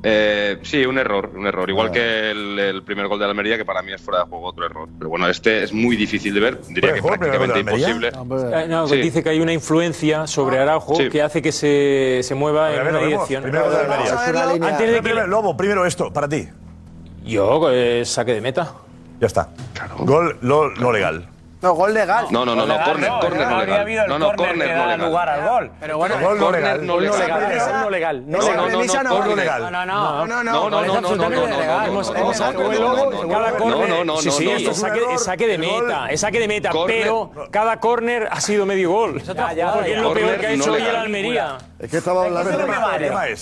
Eh, 0.03 0.59
sí, 0.61 0.85
un 0.85 0.97
error, 0.97 1.31
un 1.35 1.47
error. 1.47 1.69
Igual 1.69 1.87
ah. 1.87 1.91
que 1.91 2.31
el, 2.31 2.83
primer 2.83 3.07
gol 3.07 3.19
de 3.19 3.25
Almería, 3.25 3.57
que 3.57 3.65
para 3.65 3.81
mí 3.81 3.91
es 3.91 4.01
fuera 4.01 4.23
de 4.23 4.29
juego, 4.29 4.45
otro 4.45 4.65
error. 4.65 4.87
Pero 4.97 5.09
bueno, 5.09 5.27
este 5.27 5.63
es 5.63 5.73
muy 5.73 5.95
difícil 5.95 6.33
de 6.33 6.39
ver, 6.39 6.61
diría 6.67 6.93
que 6.93 7.01
prácticamente 7.01 7.59
imposible. 7.59 8.11
No. 8.67 8.87
Eh, 8.87 8.95
dice 8.97 9.23
que 9.23 9.29
hay 9.29 9.39
una 9.39 9.53
influencia 9.53 10.27
sobre 10.27 10.59
Araujo 10.59 10.97
que 11.11 11.21
hace 11.21 11.41
que 11.41 11.51
se, 11.51 12.21
se 12.23 12.35
mueva 12.35 12.73
en 12.73 12.87
una 12.87 12.99
dirección. 12.99 13.43
Primero 13.43 15.27
Lobo, 15.27 15.57
primero 15.57 15.85
esto, 15.85 16.11
para 16.11 16.27
ti. 16.27 16.47
Yo, 17.25 17.69
eh, 17.71 18.05
saque 18.05 18.33
de 18.33 18.41
meta. 18.41 18.73
Ya 19.19 19.27
está. 19.27 19.49
Gol 19.99 20.37
lo, 20.41 20.69
no 20.75 20.91
legal. 20.91 21.27
No, 21.59 21.73
gol 21.73 21.93
legal. 21.93 22.27
No, 22.29 22.45
no, 22.45 22.55
no, 22.55 22.65
no, 22.67 22.83
córner, 22.83 23.09
córner 23.19 23.47
no 23.47 23.59
legal. 23.59 24.07
No, 24.07 24.19
no, 24.19 24.35
córner 24.35 24.57
no 24.57 24.85
legal. 24.85 25.01
lugar 25.01 25.29
al 25.29 25.49
gol. 25.49 25.71
Pero 25.79 25.97
bueno, 25.97 26.15
gol 26.21 26.39
no 26.39 26.51
legal. 26.51 26.85
No 26.85 26.99
legal. 26.99 27.17
No 27.17 27.89
legal. 27.89 28.23
No 28.27 28.39
legal. 28.39 28.63
No, 29.03 29.23
no, 29.23 29.35
legal. 29.35 29.61
No, 29.63 29.71
no, 29.71 29.85
no. 29.85 30.27
No, 30.27 30.27
no, 30.27 30.43
no, 30.43 30.69
no, 30.69 30.69
no, 30.69 31.01
no, 31.01 31.15
no, 33.57 33.87
no, 33.87 34.03
no, 34.05 34.17
Sí, 34.17 34.31
sí, 34.31 34.49
es 34.49 35.23
saque 35.23 35.47
de 35.47 35.57
meta, 35.57 36.07
es 36.09 36.21
saque 36.21 36.39
de 36.39 36.47
meta, 36.47 36.71
pero 36.85 37.31
cada 37.51 37.79
córner 37.79 38.27
ha 38.29 38.41
sido 38.41 38.65
medio 38.65 38.91
gol. 38.91 39.21
Porque 39.23 39.91
es 39.91 40.01
lo 40.01 40.13
peor 40.13 40.37
que 40.37 40.47
ha 40.47 40.51
hecho 40.51 40.73
hoy 40.73 40.81
el 40.81 40.95
Almería. 40.95 41.57
Es 41.79 41.89
que 41.89 41.97
estaba 41.97 42.25
hablando 42.25 42.57
de 42.57 43.37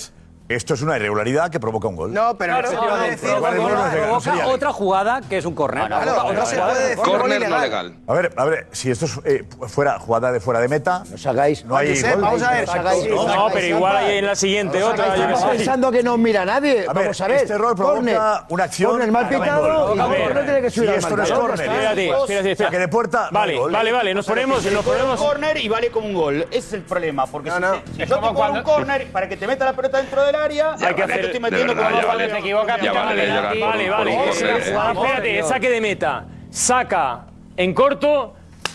esto 0.48 0.74
es 0.74 0.82
una 0.82 0.96
irregularidad 0.96 1.50
que 1.50 1.58
provoca 1.58 1.88
un 1.88 1.96
gol. 1.96 2.14
No, 2.14 2.38
pero 2.38 2.52
claro, 2.52 2.70
no, 2.70 2.80
se 2.80 2.88
puede 2.88 3.10
decir. 3.10 3.30
Provoca, 3.30 3.90
provoca 3.90 4.46
otra 4.46 4.72
jugada 4.72 5.20
que 5.28 5.38
es 5.38 5.44
un 5.44 5.54
corner. 5.54 5.90
No, 5.90 6.04
no, 6.04 6.32
no 6.32 6.46
se 6.46 6.56
puede 6.56 6.88
decir 6.90 7.04
gol 7.04 7.32
ilegal. 7.32 7.62
legal. 7.62 7.94
A 8.06 8.14
ver, 8.14 8.32
a 8.36 8.44
ver, 8.44 8.68
si 8.70 8.90
esto 8.90 9.06
es 9.06 9.18
eh, 9.24 9.44
fuera 9.66 9.98
jugada 9.98 10.30
de 10.30 10.38
fuera 10.38 10.60
de 10.60 10.68
meta, 10.68 11.02
no 11.04 11.30
hagáis. 11.30 11.64
No 11.64 11.76
hay 11.76 12.00
gol. 12.00 12.20
Vamos 12.20 12.42
a 12.42 12.50
ver. 12.52 12.68
No, 13.10 13.48
pero 13.52 13.66
igual 13.66 13.96
hay 13.96 14.18
en 14.18 14.26
la 14.26 14.36
siguiente 14.36 14.82
otra. 14.84 15.14
pensando 15.50 15.90
que 15.90 16.02
no 16.02 16.16
mira 16.16 16.44
nadie. 16.44 16.86
Vamos 16.86 17.20
a 17.20 17.26
ver. 17.26 17.36
Este 17.42 17.54
error 17.54 17.74
provoca 17.74 18.46
una 18.48 18.64
acción. 18.64 18.92
Corner 18.92 19.10
mal 19.10 19.28
pitado 19.28 19.94
y 19.94 19.98
no 19.98 20.44
tiene 20.44 20.62
que 20.62 20.70
subir. 20.70 20.90
Esto 20.90 21.16
no 21.16 21.22
es 21.24 21.32
corner. 21.32 21.60
Espérate. 21.60 22.70
Que 22.70 22.78
de 22.78 22.88
puerta. 22.88 23.28
Vale, 23.32 23.58
vale, 23.58 23.92
vale. 23.92 24.14
Nos 24.14 24.26
ponemos, 24.26 24.64
nos 24.64 24.84
ponemos. 24.84 25.18
Corner 25.18 25.56
y 25.56 25.68
vale 25.68 25.90
como 25.90 26.06
un 26.06 26.14
gol. 26.14 26.46
Ese 26.50 26.58
es 26.58 26.72
el 26.74 26.82
problema, 26.82 27.26
porque 27.26 27.50
si 27.50 27.98
yo 27.98 28.06
te 28.06 28.14
pongo 28.14 28.52
un 28.52 28.62
corner 28.62 29.10
para 29.10 29.28
que 29.28 29.36
te 29.36 29.46
meta 29.48 29.64
la 29.64 29.72
pelota 29.72 29.98
dentro 29.98 30.24
del 30.24 30.35
área. 30.44 30.74
Hay 30.80 30.94
que 30.94 31.02
hacer. 31.02 31.24
Estoy 31.26 31.40
metiendo 31.40 31.74
verdad, 31.74 31.90
con 31.90 32.00
ya 32.00 32.06
vale, 32.06 32.28
te 32.28 32.38
equivocas, 32.38 32.80
ya 32.80 32.92
vale, 32.92 33.26
ya 33.26 33.40
vale, 33.60 33.90
vale. 33.90 34.30
Espérate, 34.30 35.42
saque 35.42 35.70
de 35.70 35.80
meta. 35.80 36.24
Saca 36.50 37.26
en 37.56 37.74
corto. 37.74 38.34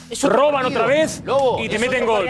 Eso 0.10 0.28
roban 0.30 0.64
partido. 0.64 0.82
otra 0.82 0.94
vez 0.94 1.24
Lobo, 1.24 1.64
y 1.64 1.70
te 1.70 1.80
meten 1.80 2.06
gol. 2.06 2.26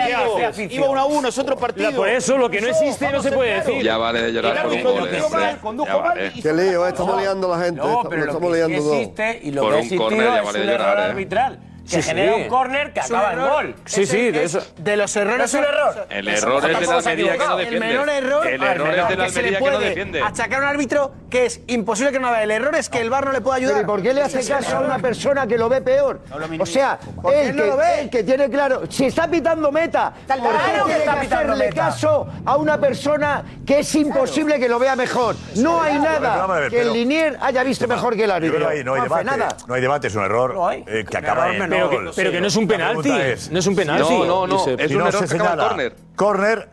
Iba 0.70 0.88
1 0.88 1.00
a 1.00 1.06
1, 1.06 1.28
es 1.30 1.38
otro 1.39 1.58
partido. 1.58 1.91
por 1.94 2.08
eso 2.08 2.38
lo 2.38 2.48
que 2.48 2.62
no 2.62 2.67
existe 2.67 3.12
no 3.12 3.24
se 3.24 3.32
puede 3.32 3.56
claro. 3.56 3.67
decir. 3.70 3.84
Ya 3.84 3.98
vale 3.98 4.22
de 4.22 4.34
llorar 4.34 4.62
por 4.62 4.72
un 4.72 4.84
gol. 4.84 5.89
Vale. 6.04 6.32
Qué 6.39 6.54
lío, 6.54 6.86
eh, 6.86 6.89
estamos 6.89 7.20
liando 7.20 7.52
a 7.52 7.58
la 7.58 7.65
gente. 7.65 7.82
No, 7.82 8.04
pero 8.08 8.26
estamos 8.26 8.44
lo 8.44 8.52
que 8.52 8.56
liando 8.56 8.94
existe 8.94 9.39
y 9.41 9.52
lo 9.52 9.62
por 9.63 9.72
que 9.72 9.78
ha 9.78 9.80
existido 9.80 10.10
vale 10.10 10.41
es 10.48 10.56
un 10.56 10.70
error 10.70 11.00
arbitral 11.00 11.60
que 11.91 12.01
sí, 12.01 12.10
genera 12.10 12.36
sí. 12.36 12.41
un 12.41 12.47
córner 12.47 12.93
que 12.93 12.99
acaba 12.99 13.34
el 13.34 13.39
gol. 13.39 13.75
Sí, 13.86 14.06
sí, 14.06 14.32
de 14.32 14.43
eso. 14.43 14.62
De 14.77 14.97
los 14.97 15.15
errores. 15.15 15.45
es 15.45 15.54
un 15.54 15.63
error. 15.63 16.08
El 16.10 16.27
error 16.27 16.69
es 16.69 16.80
de 16.80 16.88
la 16.88 16.97
Almería 16.97 17.32
que 17.34 17.38
no 17.38 17.58
defiende. 17.58 17.88
El 17.88 17.93
menor 17.93 18.10
error, 18.10 18.47
el 18.47 18.63
error 18.63 18.89
es 18.89 19.08
de 19.08 19.15
la 19.15 19.23
Almería 19.25 19.60
que, 19.60 19.71
no 19.71 19.80
defiende. 19.80 20.21
Achacar 20.21 20.60
a 20.60 20.63
un 20.63 20.69
árbitro 20.69 21.13
que 21.30 21.45
es 21.45 21.62
imposible 21.67 22.12
que 22.12 22.19
no 22.19 22.27
haga. 22.27 22.43
El 22.43 22.51
error 22.51 22.75
es 22.75 22.89
que 22.89 22.99
el 22.99 23.10
bar 23.10 23.25
no 23.25 23.32
le 23.32 23.41
pueda 23.41 23.58
ayudar. 23.58 23.86
Por 23.86 24.01
qué 24.01 24.13
le 24.13 24.21
hace 24.21 24.45
caso 24.47 24.77
a 24.77 24.82
una 24.82 24.99
persona 24.99 25.47
que 25.47 25.58
lo 25.58 25.69
ve 25.69 25.82
peor? 25.82 26.21
O 26.60 26.65
sea, 26.65 26.99
él 27.34 27.56
no 27.56 27.77
que, 27.77 28.01
el 28.01 28.10
que 28.10 28.23
tiene 28.23 28.49
claro. 28.49 28.84
Si 28.89 29.06
está 29.06 29.30
pitando 29.30 29.71
meta, 29.71 30.13
¿por 30.27 30.38
qué 30.38 30.82
tiene 30.86 31.04
que 31.04 31.10
hacerle 31.10 31.69
caso 31.69 32.27
a 32.45 32.58
una 32.58 32.80
persona 32.80 33.43
que 33.65 33.80
es 33.80 33.95
imposible 33.95 34.60
que 34.60 34.69
lo 34.69 34.80
vea 34.80 34.95
mejor? 34.95 35.36
No 35.56 35.82
hay 35.82 35.99
nada 35.99 36.69
que 36.69 36.82
el 36.82 36.93
Linier 36.93 37.38
haya 37.41 37.63
visto 37.63 37.88
mejor 37.88 38.15
que 38.15 38.23
el 38.23 38.32
árbitro. 38.32 38.60
No 38.60 38.93
hay 38.93 39.01
debate. 39.01 39.25
No 39.67 39.73
hay 39.73 39.82
debate, 39.82 40.08
es 40.08 40.15
un 40.15 40.23
error 40.23 40.56
eh, 40.88 41.06
que 41.10 41.17
acaba 41.17 41.54
en 41.54 41.60
pero, 41.89 42.32
que, 42.32 42.41
no 42.41 42.48
es 42.48 42.56
un 42.56 42.67
penalti. 42.67 43.10
No 43.52 43.60
es 43.60 43.67
un 43.67 43.76
penalti. 43.76 44.13
No, 44.13 44.26
no, 44.26 44.48
no. 44.48 44.67
Es 44.67 44.91
un 44.91 45.02
error 45.02 45.28
que 45.28 45.36
acaba 45.36 45.84
en 45.84 45.91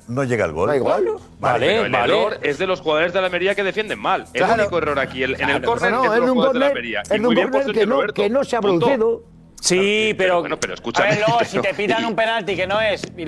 no 0.08 0.24
llega 0.24 0.44
el 0.44 0.52
gol. 0.52 0.68
Da 0.68 0.76
igual. 0.76 1.04
Vale, 1.38 1.78
vale. 1.78 1.86
El 1.86 1.94
error 1.94 2.38
es 2.42 2.58
de 2.58 2.66
los 2.66 2.80
jugadores 2.80 3.12
de 3.12 3.20
la 3.20 3.26
Almería 3.26 3.54
que 3.54 3.62
defienden 3.62 3.98
mal. 3.98 4.26
El 4.32 4.42
único 4.42 4.78
error 4.78 4.98
aquí 4.98 5.22
el, 5.22 5.40
en 5.40 5.50
el 5.50 5.62
córner 5.62 5.94
es 5.94 6.10
de 6.10 6.20
los 6.20 6.30
jugadores 6.30 6.54
de 6.54 6.58
la 6.60 6.66
Almería. 6.66 7.02
Un 7.10 7.34
córner 7.34 7.72
que, 7.72 7.86
no, 7.86 8.06
que 8.08 8.30
no 8.30 8.44
se 8.44 8.56
ha 8.56 8.60
producido. 8.60 9.22
Sí, 9.60 10.14
pero. 10.16 10.40
Bueno, 10.40 10.58
pero 10.58 10.74
escúchame. 10.74 11.20
A 11.22 11.44
si 11.44 11.60
te 11.60 11.74
pitan 11.74 12.04
un 12.04 12.14
penalti 12.14 12.56
que 12.56 12.66
no 12.66 12.80
es. 12.80 13.02
Y 13.16 13.24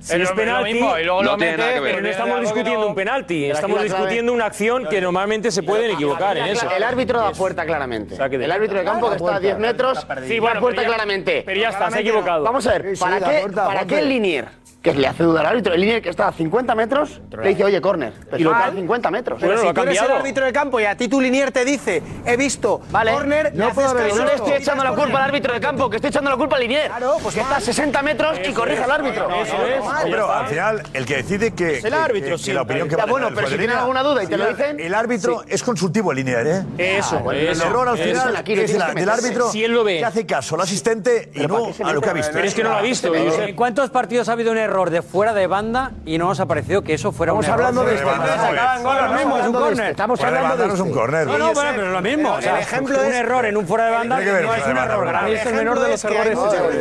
si 0.00 0.20
es 0.20 0.30
penalti, 0.32 0.80
no, 0.80 1.22
lo 1.22 1.36
pero 1.36 2.00
no 2.00 2.08
estamos 2.08 2.40
discutiendo 2.40 2.86
un 2.86 2.94
penalti, 2.94 3.50
estamos 3.50 3.82
discutiendo 3.82 4.32
una 4.32 4.46
acción 4.46 4.86
que 4.86 5.00
normalmente 5.00 5.50
se 5.50 5.62
pueden 5.62 5.90
equivocar 5.92 6.36
en 6.36 6.46
eso. 6.46 6.68
El 6.70 6.82
árbitro 6.82 7.20
da 7.20 7.32
puerta 7.32 7.64
claramente. 7.64 8.16
El 8.16 8.50
árbitro 8.50 8.78
de 8.78 8.84
campo 8.84 9.10
que 9.10 9.16
está 9.16 9.36
a 9.36 9.40
10 9.40 9.58
metros, 9.58 10.06
sí, 10.26 10.38
bueno, 10.38 10.54
da 10.54 10.60
puerta 10.60 10.84
claramente. 10.84 11.42
Pero 11.44 11.60
ya 11.60 11.70
está, 11.70 11.90
se 11.90 11.98
ha 11.98 12.00
equivocado. 12.00 12.44
Vamos 12.44 12.66
a 12.66 12.78
ver, 12.78 12.98
¿para 12.98 13.20
qué, 13.20 13.48
para 13.54 13.86
qué 13.86 13.98
el 13.98 14.08
linier? 14.08 14.48
que 14.92 15.00
le 15.00 15.08
hace 15.08 15.22
dudar 15.22 15.46
al 15.46 15.52
árbitro. 15.52 15.74
El 15.74 15.80
línea 15.80 16.00
que 16.00 16.10
está 16.10 16.28
a 16.28 16.32
50 16.32 16.74
metros 16.74 17.20
le 17.42 17.48
dice, 17.48 17.64
oye, 17.64 17.80
córner. 17.80 18.12
Pero 18.30 18.38
y 18.38 18.44
lo 18.44 18.54
a 18.54 18.70
50 18.70 19.10
metros. 19.10 19.38
Pero, 19.40 19.58
si 19.60 19.72
tú 19.72 19.80
eres 19.82 20.02
el 20.02 20.10
árbitro 20.10 20.44
de 20.44 20.52
campo 20.52 20.80
y 20.80 20.84
a 20.84 20.96
ti 20.96 21.08
tu 21.08 21.20
linier 21.20 21.52
te 21.52 21.64
dice, 21.64 22.02
he 22.24 22.36
visto 22.36 22.80
vale. 22.90 23.12
córner, 23.12 23.54
no, 23.54 23.72
puedo 23.72 23.94
ver, 23.94 24.14
no 24.14 24.24
le 24.24 24.34
estoy 24.34 24.52
echando 24.52 24.84
la 24.84 24.92
culpa 24.92 25.18
al 25.18 25.24
árbitro 25.30 25.52
de 25.54 25.60
campo, 25.60 25.90
que 25.90 25.96
estoy 25.96 26.10
echando 26.10 26.30
la 26.30 26.36
culpa 26.36 26.56
al 26.56 26.62
linier. 26.62 26.88
Claro, 26.88 27.16
pues 27.22 27.34
que 27.34 27.40
está 27.40 27.56
a 27.56 27.60
60 27.60 28.02
metros 28.02 28.38
y 28.46 28.52
corrige 28.52 28.82
al 28.82 28.90
árbitro. 28.90 29.28
Eso 29.30 29.66
es. 29.66 29.84
Pero 30.04 30.32
al 30.32 30.46
final, 30.46 30.82
el 30.92 31.06
que 31.06 31.16
decide 31.16 31.52
que. 31.52 31.78
Es 31.78 31.84
el 31.84 31.94
árbitro, 31.94 32.38
sí. 32.38 32.52
La 32.52 32.62
opinión 32.62 32.88
que 32.88 32.96
ya, 32.96 33.06
bueno, 33.06 33.28
pero 33.34 33.48
si 33.48 33.56
tienen 33.56 33.76
alguna 33.76 34.02
duda 34.02 34.24
y 34.24 34.26
te 34.26 34.36
lo 34.36 34.48
dicen. 34.48 34.80
El 34.80 34.94
árbitro 34.94 35.44
es 35.46 35.62
consultivo, 35.62 36.12
el 36.12 36.18
linier, 36.18 36.46
¿eh? 36.46 36.98
Eso. 36.98 37.22
Ah, 37.24 37.34
el 37.34 37.60
error 37.60 37.88
al 37.88 37.98
final 37.98 38.42
es 38.46 38.72
del 38.72 39.08
árbitro 39.08 39.50
si 39.50 39.64
él 39.64 39.72
lo 39.72 39.84
que 39.84 40.04
hace 40.04 40.26
caso 40.26 40.54
al 40.54 40.62
asistente 40.62 41.30
y 41.34 41.46
no 41.46 41.72
a 41.84 41.92
lo 41.92 42.00
que 42.00 42.10
ha 42.10 42.12
visto. 42.12 42.32
Pero 42.32 42.46
es 42.46 42.54
que 42.54 42.62
no 42.62 42.70
lo 42.70 42.76
ha 42.76 42.82
visto. 42.82 43.14
¿En 43.14 43.54
cuántos 43.54 43.90
partidos 43.90 44.28
ha 44.28 44.32
habido 44.32 44.52
un 44.52 44.58
error? 44.58 44.77
error 44.78 44.90
de 44.90 45.02
fuera 45.02 45.34
de 45.34 45.48
banda 45.48 45.90
y 46.06 46.18
no 46.18 46.26
nos 46.26 46.38
ha 46.38 46.46
parecido 46.46 46.82
que 46.82 46.94
eso 46.94 47.10
fuera 47.10 47.32
Estamos 47.32 47.46
un 47.46 47.52
hablando 47.52 47.82
error. 47.82 47.90
de 47.90 49.72
este. 49.72 49.90
Estamos 49.90 50.20
hablando 50.20 50.56
de 50.56 50.74
es 50.74 50.80
un 50.80 50.86
este. 50.86 50.98
corner. 50.98 51.26
No, 51.26 51.38
no, 51.38 51.52
pero, 51.52 51.86
es 51.86 51.92
lo 51.92 52.00
mismo. 52.00 52.32
O 52.34 52.40
sea, 52.40 52.56
el 52.56 52.62
ejemplo 52.62 52.98
un 52.98 53.06
es... 53.06 53.14
error 53.14 53.44
en 53.46 53.56
un 53.56 53.66
fuera 53.66 53.86
de 53.86 53.90
banda 53.90 54.16
ver, 54.18 54.44
no 54.44 54.54
es 54.54 54.66
un 54.66 54.76
error. 54.76 55.04
Para 55.04 55.22
mí 55.22 55.32
es 55.32 55.46
el 55.46 55.54
menor 55.54 55.80
de 55.80 55.88
los 55.88 56.04
errores. 56.04 56.38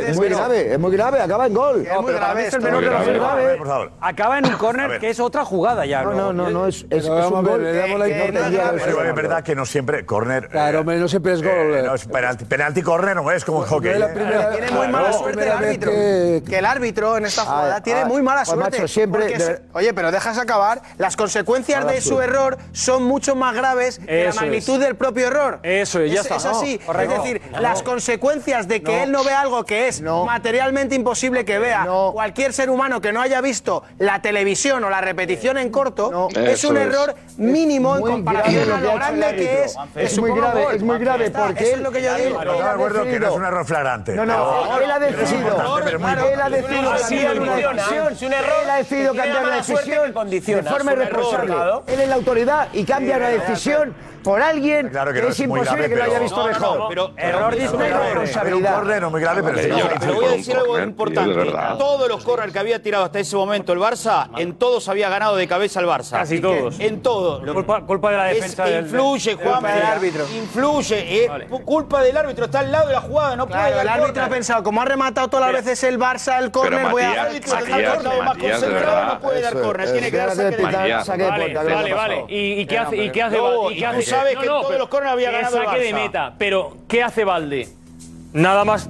Es 0.07 0.17
muy 0.17 0.29
grave, 0.29 0.73
es 0.73 0.79
muy 0.79 0.91
grave. 0.91 1.21
Acaba 1.21 1.47
en 1.47 1.53
gol. 1.53 1.87
Es 2.37 2.53
el 2.53 2.61
menor 2.61 2.83
de 2.83 2.91
los 2.91 3.07
errores. 3.07 3.89
Acaba 3.99 4.37
en 4.37 4.45
un 4.45 4.53
corner 4.53 4.99
que 4.99 5.09
es 5.09 5.19
otra 5.19 5.43
jugada 5.43 5.85
ya. 5.85 6.03
No, 6.03 6.31
no, 6.31 6.49
no, 6.49 6.67
es 6.67 6.85
un 6.91 7.45
gol. 7.45 7.65
Es 7.65 9.15
verdad 9.15 9.43
que 9.43 9.55
no 9.55 9.65
siempre 9.65 10.05
corner. 10.05 10.49
Claro, 10.49 10.79
eh, 10.81 10.99
no 10.99 11.07
siempre 11.07 11.33
es 11.33 11.41
gol. 11.41 11.51
Eh, 11.51 12.45
penalti 12.47 12.83
corner 12.83 13.15
no 13.15 13.31
es 13.31 13.43
como 13.43 13.63
en 13.63 13.69
hockey. 13.69 13.93
Tiene 13.93 14.71
muy 14.71 14.87
mala 14.87 15.13
suerte 15.13 15.43
el 15.43 15.51
árbitro. 15.51 15.91
Que 15.91 16.57
el 16.59 16.65
árbitro 16.65 17.17
en 17.17 17.25
esta 17.25 17.41
jugada 17.41 17.76
tiene 17.81 18.01
ah, 18.01 18.05
muy 18.05 18.21
mala 18.21 18.43
pues, 18.43 18.49
suerte. 18.49 18.87
Siempre. 18.87 19.61
Oye, 19.73 19.93
pero 19.93 20.11
dejas 20.11 20.37
acabar. 20.37 20.81
Las 20.97 21.15
consecuencias 21.15 21.87
de 21.87 22.01
su 22.01 22.21
error 22.21 22.57
son 22.71 23.03
mucho 23.03 23.35
más 23.35 23.55
graves 23.55 23.99
que 23.99 24.25
la 24.25 24.33
magnitud 24.33 24.79
del 24.79 24.95
propio 24.95 25.27
error. 25.27 25.59
Eso 25.63 25.99
es, 25.99 26.11
ya 26.11 26.21
está. 26.21 26.37
Es 26.37 26.45
así. 26.45 26.79
Es 26.99 27.09
decir, 27.09 27.41
las 27.59 27.83
consecuencias 27.83 28.67
de 28.67 28.81
que 28.81 29.03
él 29.03 29.11
no 29.11 29.23
vea 29.23 29.41
algo 29.41 29.63
que 29.65 29.87
es 29.87 30.01
materialmente 30.01 30.95
imposible 30.95 31.45
que 31.45 31.59
vea 31.59 31.87
cualquier 32.13 32.53
ser 32.53 32.69
humano 32.69 33.01
que 33.01 33.11
no 33.11 33.21
haya 33.21 33.41
visto 33.41 33.83
la 33.97 34.21
televisión 34.21 34.83
o 34.83 34.89
la 34.89 35.01
repetición 35.01 35.57
en 35.57 35.69
corto 35.69 36.29
es 36.35 36.63
un 36.63 36.77
error 36.77 37.15
mínimo 37.37 37.97
en 37.97 38.01
comparación 38.01 38.71
a 38.71 38.81
lo 38.81 38.93
grande 38.95 39.35
que 39.35 39.63
es. 39.63 39.75
Es 39.95 40.19
muy 40.19 40.31
grave, 40.31 40.75
es 40.75 40.83
muy 40.83 40.97
grave 40.99 41.31
porque 41.31 41.77
yo 42.01 42.15
digo. 42.15 42.39
de 42.39 42.63
acuerdo 42.63 43.03
que 43.03 43.19
no 43.19 43.27
es 43.27 43.33
un 43.33 43.45
error 43.45 43.65
flagrante. 43.65 44.13
No, 44.13 44.25
no, 44.25 44.79
él 44.79 44.91
ha 44.91 44.99
decidido. 44.99 45.77
Él 45.87 46.41
ha 46.41 46.49
decidido 46.49 47.66
condiciona. 47.67 48.09
Es 48.11 48.21
un 48.21 48.33
error. 48.33 48.63
Él 48.63 48.69
ha 48.69 48.75
decidido 48.77 49.15
cambiar 49.15 49.45
la 49.45 49.55
decisión 49.55 50.13
de 50.13 50.63
forma 50.63 50.93
irresponsable. 50.93 51.53
Él 51.87 51.99
es 51.99 52.09
la 52.09 52.15
autoridad 52.15 52.67
y 52.73 52.83
cambia 52.83 53.17
la 53.17 53.29
decisión 53.29 53.95
por 54.23 54.41
alguien, 54.41 54.89
que 54.89 55.27
es, 55.27 55.39
imposible 55.39 55.89
que 55.89 55.95
lo 55.95 56.03
haya 56.03 56.19
visto 56.19 56.45
mejor. 56.45 57.13
Error 57.17 57.55
de 57.55 57.67
responsabilidad. 57.67 58.73
Un 58.73 58.79
córner 58.79 59.01
no 59.01 59.09
muy 59.11 59.21
grave, 59.21 59.43
pero... 59.43 59.99
Te 59.99 60.11
voy 60.11 60.25
a 60.25 60.29
decir 60.29 60.55
algo 60.55 60.79
importante. 60.79 61.51
Todos 61.77 62.07
los 62.07 62.23
córner 62.23 62.51
que 62.51 62.59
había 62.59 62.81
tirado 62.81 63.05
hasta 63.05 63.19
ese 63.19 63.35
momento 63.35 63.73
el 63.73 63.79
Barça, 63.79 64.29
en 64.37 64.55
todos 64.55 64.87
había 64.89 65.09
ganado 65.09 65.35
de 65.35 65.47
cabeza 65.47 65.79
el 65.79 65.87
Barça. 65.87 66.11
Casi 66.11 66.39
todos. 66.39 66.79
En 66.79 67.01
todos. 67.01 67.41
Culpa, 67.85 68.11
de 68.11 68.17
la 68.17 68.23
defensa 68.25 68.65
del... 68.65 68.85
Influye, 68.85 69.35
Juan. 69.35 69.63
del 69.63 69.83
árbitro. 69.83 70.25
Influye. 70.35 71.25
Eh, 71.25 71.47
culpa 71.65 72.01
del 72.01 72.17
árbitro. 72.17 72.45
Está 72.45 72.59
al 72.59 72.71
lado 72.71 72.87
de 72.87 72.93
la 72.93 73.01
jugada, 73.01 73.35
no 73.35 73.47
puede 73.47 73.81
El 73.81 73.87
árbitro 73.87 74.23
ha 74.23 74.29
pensado, 74.29 74.63
como 74.63 74.81
ha 74.81 74.85
rematado 74.85 75.27
todas 75.27 75.51
las 75.51 75.63
veces 75.63 75.83
el 75.83 75.99
Barça 75.99 76.39
el 76.39 76.51
córner, 76.51 76.89
voy 76.89 77.03
a... 77.03 77.11
El 77.11 77.19
árbitro 77.19 78.23
más 78.23 78.37
concentrado, 78.37 79.05
no 79.05 79.19
puede 79.19 79.41
dar 79.41 79.53
córner. 79.53 79.91
Tiene 79.91 80.11
que 80.11 80.17
dar 80.17 81.03
saque. 81.03 81.23
Vale, 81.23 81.93
vale. 81.93 82.25
¿Y 82.27 82.65
qué 82.65 82.77
hace 82.77 84.06
sabes 84.09 84.35
no, 84.35 84.41
que 84.41 84.47
todos 84.47 84.77
los 84.77 84.87
corners 84.87 85.13
había 85.13 85.31
ganado 85.31 85.57
el 85.61 85.67
Barça. 85.67 85.79
de 85.79 85.93
meta, 85.93 86.33
pero 86.37 86.77
¿qué 86.87 87.03
hace 87.03 87.23
Valde? 87.23 87.67
Nada 88.33 88.65
más 88.65 88.89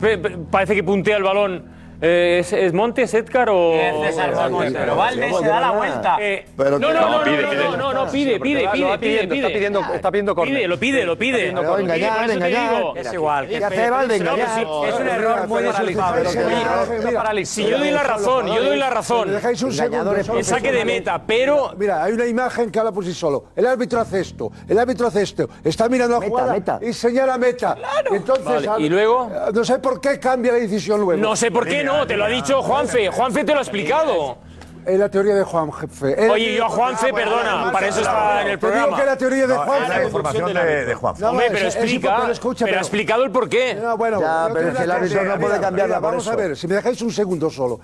parece 0.51 0.75
que 0.75 0.83
puntea 0.83 1.17
el 1.17 1.23
balón 1.23 1.76
¿es, 2.01 2.53
¿es, 2.53 2.73
Montes, 2.73 3.13
Edgar 3.13 3.49
o.? 3.49 3.73
Es 3.73 4.15
César 4.15 4.49
Montes, 4.49 4.73
pero 4.73 4.95
Valdés 4.95 5.35
se 5.37 5.47
da 5.47 5.59
la 5.59 5.71
vuelta. 5.71 6.17
Eh, 6.19 6.45
pero 6.55 6.79
no, 6.79 6.93
no, 6.93 7.17
no, 7.17 7.23
pide, 7.23 7.41
no, 7.41 7.49
pide, 7.49 7.77
no, 7.77 7.93
no, 7.93 8.11
pide, 8.11 8.39
pide, 8.39 8.69
pide, 8.71 8.97
pide. 8.97 9.23
Está 9.37 9.47
pidiendo, 9.49 9.81
está 9.93 10.11
pidiendo 10.11 10.35
pide, 10.35 10.67
lo 10.67 10.79
pide, 10.79 11.05
lo 11.05 11.17
pide. 11.17 11.47
Está 11.49 11.79
engañar, 11.79 12.31
engañar. 12.31 12.83
Es 12.95 13.13
igual. 13.13 13.51
Es 13.51 13.63
un 14.99 15.07
error 15.07 15.47
muy 15.47 15.63
desubicado. 15.63 16.15
Si 17.45 17.65
yo 17.65 17.77
doy 17.77 17.91
la 17.91 18.03
razón, 18.03 18.47
yo 18.47 18.63
doy 18.63 18.77
la 18.77 18.89
razón. 18.89 19.31
Dejáis 19.31 19.61
un 19.63 19.73
segundo. 19.73 20.15
El 20.15 20.43
saque 20.43 20.71
de 20.71 20.85
meta, 20.85 21.21
pero. 21.25 21.73
Mira, 21.77 22.03
hay 22.03 22.13
una 22.13 22.25
imagen 22.25 22.71
que 22.71 22.79
habla 22.79 22.91
por 22.91 23.05
sí 23.05 23.13
solo. 23.13 23.45
El 23.55 23.65
árbitro 23.67 23.99
hace 23.99 24.21
esto, 24.21 24.51
el 24.67 24.77
árbitro 24.77 25.07
hace 25.07 25.21
esto. 25.21 25.49
Está 25.63 25.89
mirando 25.89 26.19
la 26.19 26.27
jugada 26.27 26.79
y 26.81 26.93
señala 26.93 27.37
meta. 27.37 27.77
Y 28.77 28.89
luego. 28.89 29.29
No 29.53 29.63
sé 29.63 29.79
por 29.79 29.99
qué 30.01 30.19
cambia 30.19 30.53
la 30.53 30.59
decisión 30.59 31.01
luego. 31.01 31.21
No 31.21 31.35
sé 31.35 31.51
por 31.51 31.67
qué 31.67 31.83
no, 31.87 32.05
te 32.05 32.17
lo 32.17 32.25
ha 32.25 32.27
dicho 32.27 32.61
Juanfe. 32.61 33.07
Juanfe 33.09 33.45
te 33.45 33.53
lo 33.53 33.59
ha 33.59 33.61
explicado. 33.61 34.37
Es 34.87 34.97
la 34.97 35.09
teoría 35.09 35.35
de 35.35 35.43
Juan 35.43 35.69
Jefe. 35.73 36.29
Oye, 36.29 36.55
yo 36.55 36.65
a 36.65 36.69
Juanfe, 36.69 37.11
perdona, 37.11 37.67
ah, 37.67 37.71
para 37.73 37.87
eso 37.89 37.99
está 37.99 38.41
en 38.43 38.47
el 38.47 38.57
programa. 38.57 38.83
Te 38.83 38.87
digo 38.87 38.95
que 38.95 39.01
es 39.01 39.07
la 39.07 39.17
teoría 39.17 39.47
de 39.47 39.55
Juan 39.57 39.83
Es 39.83 39.89
la 39.89 40.03
información 40.05 40.53
de, 40.53 40.85
de 40.85 40.95
Juan 40.95 41.23
Hombre, 41.25 41.47
pero 41.51 41.65
explica, 41.65 42.29
pero 42.59 42.77
ha 42.77 42.79
explicado 42.79 43.23
el 43.25 43.31
porqué. 43.31 43.75
No, 43.75 43.97
bueno, 43.97 44.21
pero 44.53 44.69
es 44.69 44.77
que 44.77 44.83
el 44.83 44.91
árbitro 44.91 45.23
no 45.25 45.39
puede 45.39 45.59
cambiarla 45.59 45.95
por 45.99 46.11
Vamos 46.11 46.27
a 46.29 46.35
ver, 46.37 46.55
si 46.55 46.67
me 46.69 46.75
dejáis 46.75 47.01
un 47.01 47.11
segundo 47.11 47.49
solo. 47.49 47.81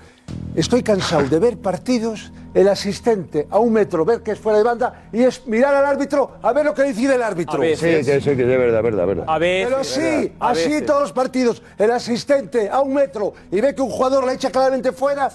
Estoy 0.56 0.82
cansado 0.82 1.24
de 1.24 1.40
ver 1.40 1.58
partidos, 1.58 2.32
el 2.54 2.70
asistente 2.70 3.48
a 3.50 3.60
un 3.60 3.74
metro, 3.74 4.06
ver 4.06 4.22
que 4.22 4.32
es 4.32 4.40
fuera 4.40 4.60
de 4.60 4.64
banda 4.64 5.10
y 5.12 5.24
es 5.24 5.46
mirar 5.46 5.76
al 5.76 5.86
árbitro 5.86 6.38
a 6.42 6.54
ver 6.54 6.66
lo 6.66 6.74
que 6.74 6.84
decide 6.84 7.16
el 7.16 7.24
árbitro. 7.24 7.62
Sí, 7.64 7.76
sí, 7.76 8.04
sí, 8.04 8.22
sí, 8.22 8.36
de 8.36 8.58
verdad, 8.58 8.82
verdad, 8.82 9.06
verdad. 9.06 9.26
A 9.28 9.40
veces, 9.40 9.68
Pero 9.68 9.84
sí, 9.84 10.34
así 10.40 10.82
todos 10.84 11.02
los 11.02 11.12
partidos, 11.12 11.62
el 11.78 11.92
asistente 11.92 12.70
a 12.70 12.80
un 12.80 12.94
metro 12.94 13.34
y 13.52 13.60
ve 13.60 13.76
que 13.76 13.82
un 13.82 13.90
jugador 13.90 14.24
la 14.24 14.34
echa 14.34 14.52
claramente 14.52 14.94
fuera 14.94 15.30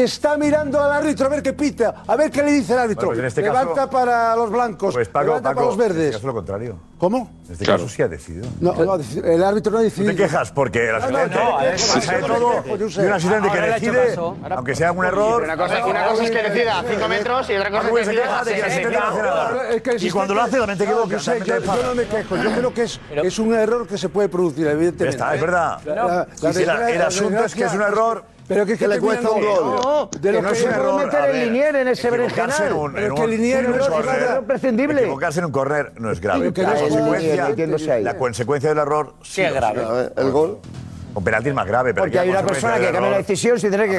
está 0.00 0.36
mirando 0.36 0.82
al 0.82 0.92
árbitro 0.92 1.26
a 1.26 1.28
ver 1.30 1.42
qué 1.42 1.52
pita, 1.52 2.02
a 2.06 2.16
ver 2.16 2.30
qué 2.30 2.42
le 2.42 2.52
dice 2.52 2.72
el 2.74 2.80
árbitro. 2.80 3.06
Bueno, 3.06 3.10
pues 3.10 3.18
en 3.20 3.26
este 3.26 3.42
levanta 3.42 3.74
caso- 3.74 3.90
para 3.90 4.36
los 4.36 4.50
blancos, 4.50 4.94
Pues 4.94 5.08
Paco, 5.08 5.26
levanta 5.26 5.48
Paco, 5.50 5.54
para 5.60 5.66
los 5.66 5.74
En 5.76 5.80
este 5.82 5.94
verdes. 5.98 6.16
caso 6.16 6.26
lo 6.26 6.34
contrario. 6.34 6.78
¿Cómo? 6.98 7.30
En 7.46 7.52
este 7.52 7.64
Claro. 7.64 7.84
caso 7.84 7.94
sí 7.94 8.02
ha 8.02 8.08
decidido. 8.08 8.48
No, 8.60 8.74
no, 8.74 8.96
el 8.96 9.42
árbitro 9.44 9.70
no 9.72 9.78
ha 9.78 9.80
Tú 9.80 9.84
decidido. 9.84 10.10
te 10.12 10.16
quejas 10.16 10.50
porque 10.50 10.88
el 10.90 10.92
No, 10.98 10.98
no, 10.98 11.58
asistente 11.58 12.28
no, 12.28 12.38
no 12.38 12.48
me 12.48 12.62
todo 12.68 13.02
y 13.02 13.06
un 13.06 13.12
asistente 13.12 13.50
que 13.50 13.58
ha 13.58 13.76
hecho 13.76 13.92
decide, 13.92 14.20
aunque 14.50 14.74
sea 14.74 14.92
un 14.92 15.04
error. 15.04 15.42
Una 15.44 15.56
cosa, 15.56 15.86
una 15.86 16.06
cosa 16.08 16.24
es 16.24 16.30
que 16.32 16.42
decida 16.42 16.78
a 16.80 16.82
5 16.82 17.08
metros 17.08 17.48
y 17.50 17.54
otra 17.54 17.70
cosa 17.70 17.82
es 17.88 17.94
que 17.94 18.04
se 18.04 18.10
decida 18.10 18.22
queja 18.24 18.44
de 18.44 18.50
que 18.50 18.58
el 18.58 18.62
a 18.62 18.66
asistente 18.66 18.98
no 18.98 19.04
hace 19.06 19.22
nada. 19.22 19.68
Es 19.70 19.82
que 19.82 19.90
el 19.90 20.04
Y 20.04 20.10
cuando 20.10 20.34
lo 20.34 20.42
hace 20.42 20.58
también 20.58 20.78
te 20.78 20.84
No, 20.84 20.90
equivocas. 20.90 21.24
yo, 21.24 21.32
sé, 21.32 21.40
yo- 21.44 21.82
no 21.84 21.94
me 21.94 22.04
quejo, 22.04 22.36
yo 22.36 22.50
creo 22.52 22.74
que 22.74 22.82
es, 22.82 23.00
es 23.14 23.38
un 23.38 23.54
error 23.54 23.86
que 23.86 23.96
se 23.96 24.08
puede 24.08 24.28
producir, 24.28 24.66
evidentemente. 24.66 25.16
Está, 25.16 25.34
es 25.36 25.40
verdad. 25.40 25.78
El 25.86 26.98
la 26.98 27.06
asunto 27.06 27.44
es 27.44 27.54
que 27.54 27.64
es 27.64 27.72
un 27.72 27.82
error 27.82 28.24
Pero 28.48 28.64
que, 28.66 28.72
es 28.72 28.78
que 28.78 28.88
le 28.88 28.98
cuesta 28.98 29.30
un 29.30 29.42
gol. 29.44 29.76
No, 29.84 30.10
Que 30.10 30.18
de 30.18 30.32
lo 30.32 30.42
no 30.42 30.48
que 30.50 30.54
es 30.56 30.62
un 30.64 30.68
puede 30.70 30.80
error, 30.80 31.04
meter 31.04 31.24
el 31.30 31.44
Linier 31.46 31.76
en 31.76 31.88
ese 31.88 32.10
berenjenal. 32.10 32.66
en 32.66 32.72
un- 32.72 32.92
Pero 32.94 33.06
en 33.08 33.14
que 33.14 33.20
un- 33.22 33.30
Linier 33.30 33.66
un 33.66 33.76
no 33.76 33.82
es 33.82 33.88
córner, 33.88 34.20
nada 34.20 34.42
prescindible. 34.42 35.00
Equivocarse 35.02 35.38
en 35.40 35.44
un 35.46 35.52
córner 35.52 35.92
no 36.00 36.10
es 36.10 36.20
grave. 36.20 36.52
Que 36.52 36.62
no 36.62 36.70
La 36.70 36.76
es 36.76 36.82
consecuencia, 36.82 37.36
la 38.02 38.14
del 38.70 38.78
error 38.78 39.14
sí 39.22 39.42
es 39.42 39.52
grave. 39.54 39.82
es. 40.16 40.24
El 40.24 40.30
gol. 40.32 40.58
Con 41.14 41.24
penalti 41.24 41.48
es 41.48 41.54
más 41.54 41.66
grave. 41.66 41.94
Pero 41.94 42.04
Porque 42.04 42.18
hay 42.18 42.28
una 42.30 42.42
persona 42.44 42.74
que 42.76 42.82
cambia 42.84 43.00
la 43.00 43.06
error 43.08 43.18
decisión 43.18 43.58
sin 43.58 43.70
tener 43.70 43.88
que 43.88 43.96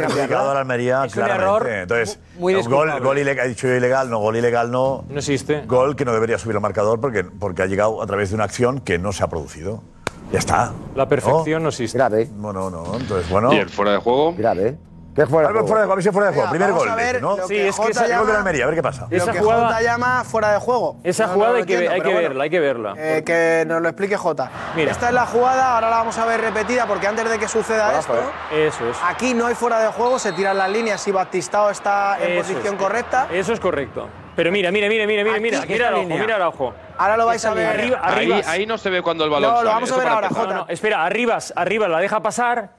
a 0.52 0.54
la 0.54 0.60
Almería, 0.62 1.04
Es 1.06 1.12
un 1.16 1.24
claramente. 1.24 1.44
error 1.46 1.70
Entonces, 1.70 2.20
muy 2.38 2.54
gol, 2.54 2.62
disculpable. 2.62 3.06
gol 3.06 3.18
ilegal, 3.18 3.46
ha 3.46 3.50
dicho 3.50 3.68
yo 3.68 3.74
ilegal, 3.76 4.10
no, 4.10 4.20
gol 4.20 4.38
ilegal 4.38 4.72
no. 4.72 5.06
No 5.10 5.18
existe. 5.20 5.64
Gol 5.66 5.96
que 5.96 6.06
no 6.06 6.14
debería 6.14 6.38
subir 6.38 6.56
el 6.56 6.62
marcador 6.62 7.02
porque, 7.02 7.24
porque 7.24 7.64
ha 7.64 7.66
llegado 7.66 8.02
a 8.02 8.08
través 8.08 8.30
de 8.30 8.36
una 8.36 8.46
acción 8.46 8.80
que 8.80 9.00
no 9.00 9.12
se 9.12 9.24
ha 9.24 9.28
producido. 9.28 9.84
Ya 10.32 10.40
está. 10.40 10.74
La 10.96 11.08
perfección 11.08 11.64
no 11.64 11.70
existe. 11.70 11.98
Grave. 11.98 12.30
Bueno, 12.36 12.70
no, 12.70 12.96
entonces, 12.96 13.30
bueno. 13.30 13.54
Y 13.54 13.58
el 13.58 13.70
fuera 13.70 13.92
de 13.94 13.98
juego. 13.98 14.34
Grave. 14.38 14.78
¿Qué 15.16 15.26
fuera 15.26 15.50
Algo 15.50 15.68
fuera 15.68 15.82
de 15.82 15.88
juego, 15.88 15.92
a 15.92 15.96
ver 15.96 16.04
si 16.04 16.12
fuera 16.12 16.28
de 16.30 16.34
juego. 16.34 16.52
Venga, 16.52 16.66
Primer 16.68 16.80
gol, 16.80 16.90
a 16.90 16.96
ver 16.96 17.22
¿no? 17.22 17.36
lo 17.38 17.48
Sí, 17.48 17.54
que 17.56 17.68
es 17.68 17.80
que 17.80 17.92
esa- 17.92 18.06
El 18.06 18.18
gol 18.20 18.28
de 18.28 18.34
la 18.34 18.40
Almería, 18.40 18.64
a 18.64 18.68
ver 18.68 18.76
qué 18.76 18.84
pasa. 18.84 19.08
Lo 19.10 19.18
Esa 19.18 19.32
que 19.34 19.40
jugada- 19.40 19.64
Jota 19.68 19.82
llama 19.82 20.24
fuera 20.24 20.52
de 20.54 20.60
juego. 20.60 20.96
Esa 21.04 21.28
No, 21.28 21.34
jugada 21.34 21.50
no 21.52 21.54
lo 21.58 21.60
hay, 21.62 21.66
que, 21.68 21.74
entiendo, 21.74 21.94
hay 21.96 22.02
que 22.02 22.08
bueno. 22.14 22.30
verla, 22.30 22.44
hay 22.44 22.50
que 22.50 22.60
verla. 22.60 22.94
Eh, 22.98 23.24
que 23.26 23.64
nos 23.68 23.82
lo 23.82 23.90
explique 23.90 24.16
Jota. 24.16 24.52
Mira. 24.76 24.92
Esta 24.92 25.08
es 25.10 25.14
la 25.14 25.26
jugada, 25.26 25.76
ahora 25.76 25.90
la 25.90 25.98
vamos 25.98 26.18
a 26.18 26.26
ver 26.26 26.40
repetida 26.40 26.86
porque 26.86 27.08
antes 27.08 27.30
de 27.30 27.38
que 27.40 27.48
suceda 27.48 28.00
esto, 28.00 28.14
Eso 28.52 28.90
es. 28.90 28.98
aquí 29.06 29.34
no 29.34 29.48
hay 29.48 29.56
fuera 29.56 29.80
de 29.82 29.88
juego, 29.90 30.20
se 30.20 30.32
tiran 30.32 30.58
las 30.58 30.70
líneas 30.70 31.02
si 31.02 31.12
Batistao 31.12 31.70
está 31.70 32.18
en 32.22 32.34
Eso 32.38 32.42
posición 32.54 32.76
es. 32.76 32.82
correcta. 32.82 33.28
Eso 33.32 33.52
es 33.52 33.60
correcto. 33.60 34.08
Pero 34.36 34.52
mira, 34.54 34.72
mira, 34.72 34.88
mira, 34.88 35.06
mira, 35.06 35.24
mira, 35.26 35.40
mira, 35.40 35.62
mira 35.68 35.88
el 35.90 35.94
ojo, 35.96 36.06
mira 36.08 36.36
el 36.38 36.42
ojo. 36.44 36.74
Ahora 36.98 37.18
lo 37.18 37.26
vais 37.26 37.44
a 37.44 37.54
ver. 37.54 37.68
Arriba, 37.68 38.00
Ahí, 38.02 38.14
arriba. 38.32 38.52
ahí 38.52 38.66
no 38.66 38.78
se 38.78 38.90
ve 38.90 39.02
cuando 39.02 39.26
el 39.26 39.30
balón 39.30 39.50
No, 39.50 39.56
lo 39.56 39.70
sale, 39.70 39.70
vamos 39.74 39.92
a 39.92 39.98
ver 39.98 40.08
ahora. 40.08 40.30
Jota. 40.30 40.66
Espera, 40.70 41.04
arriba, 41.04 41.38
arriba 41.56 41.88
la 41.90 42.00
deja 42.00 42.22
pasar 42.22 42.70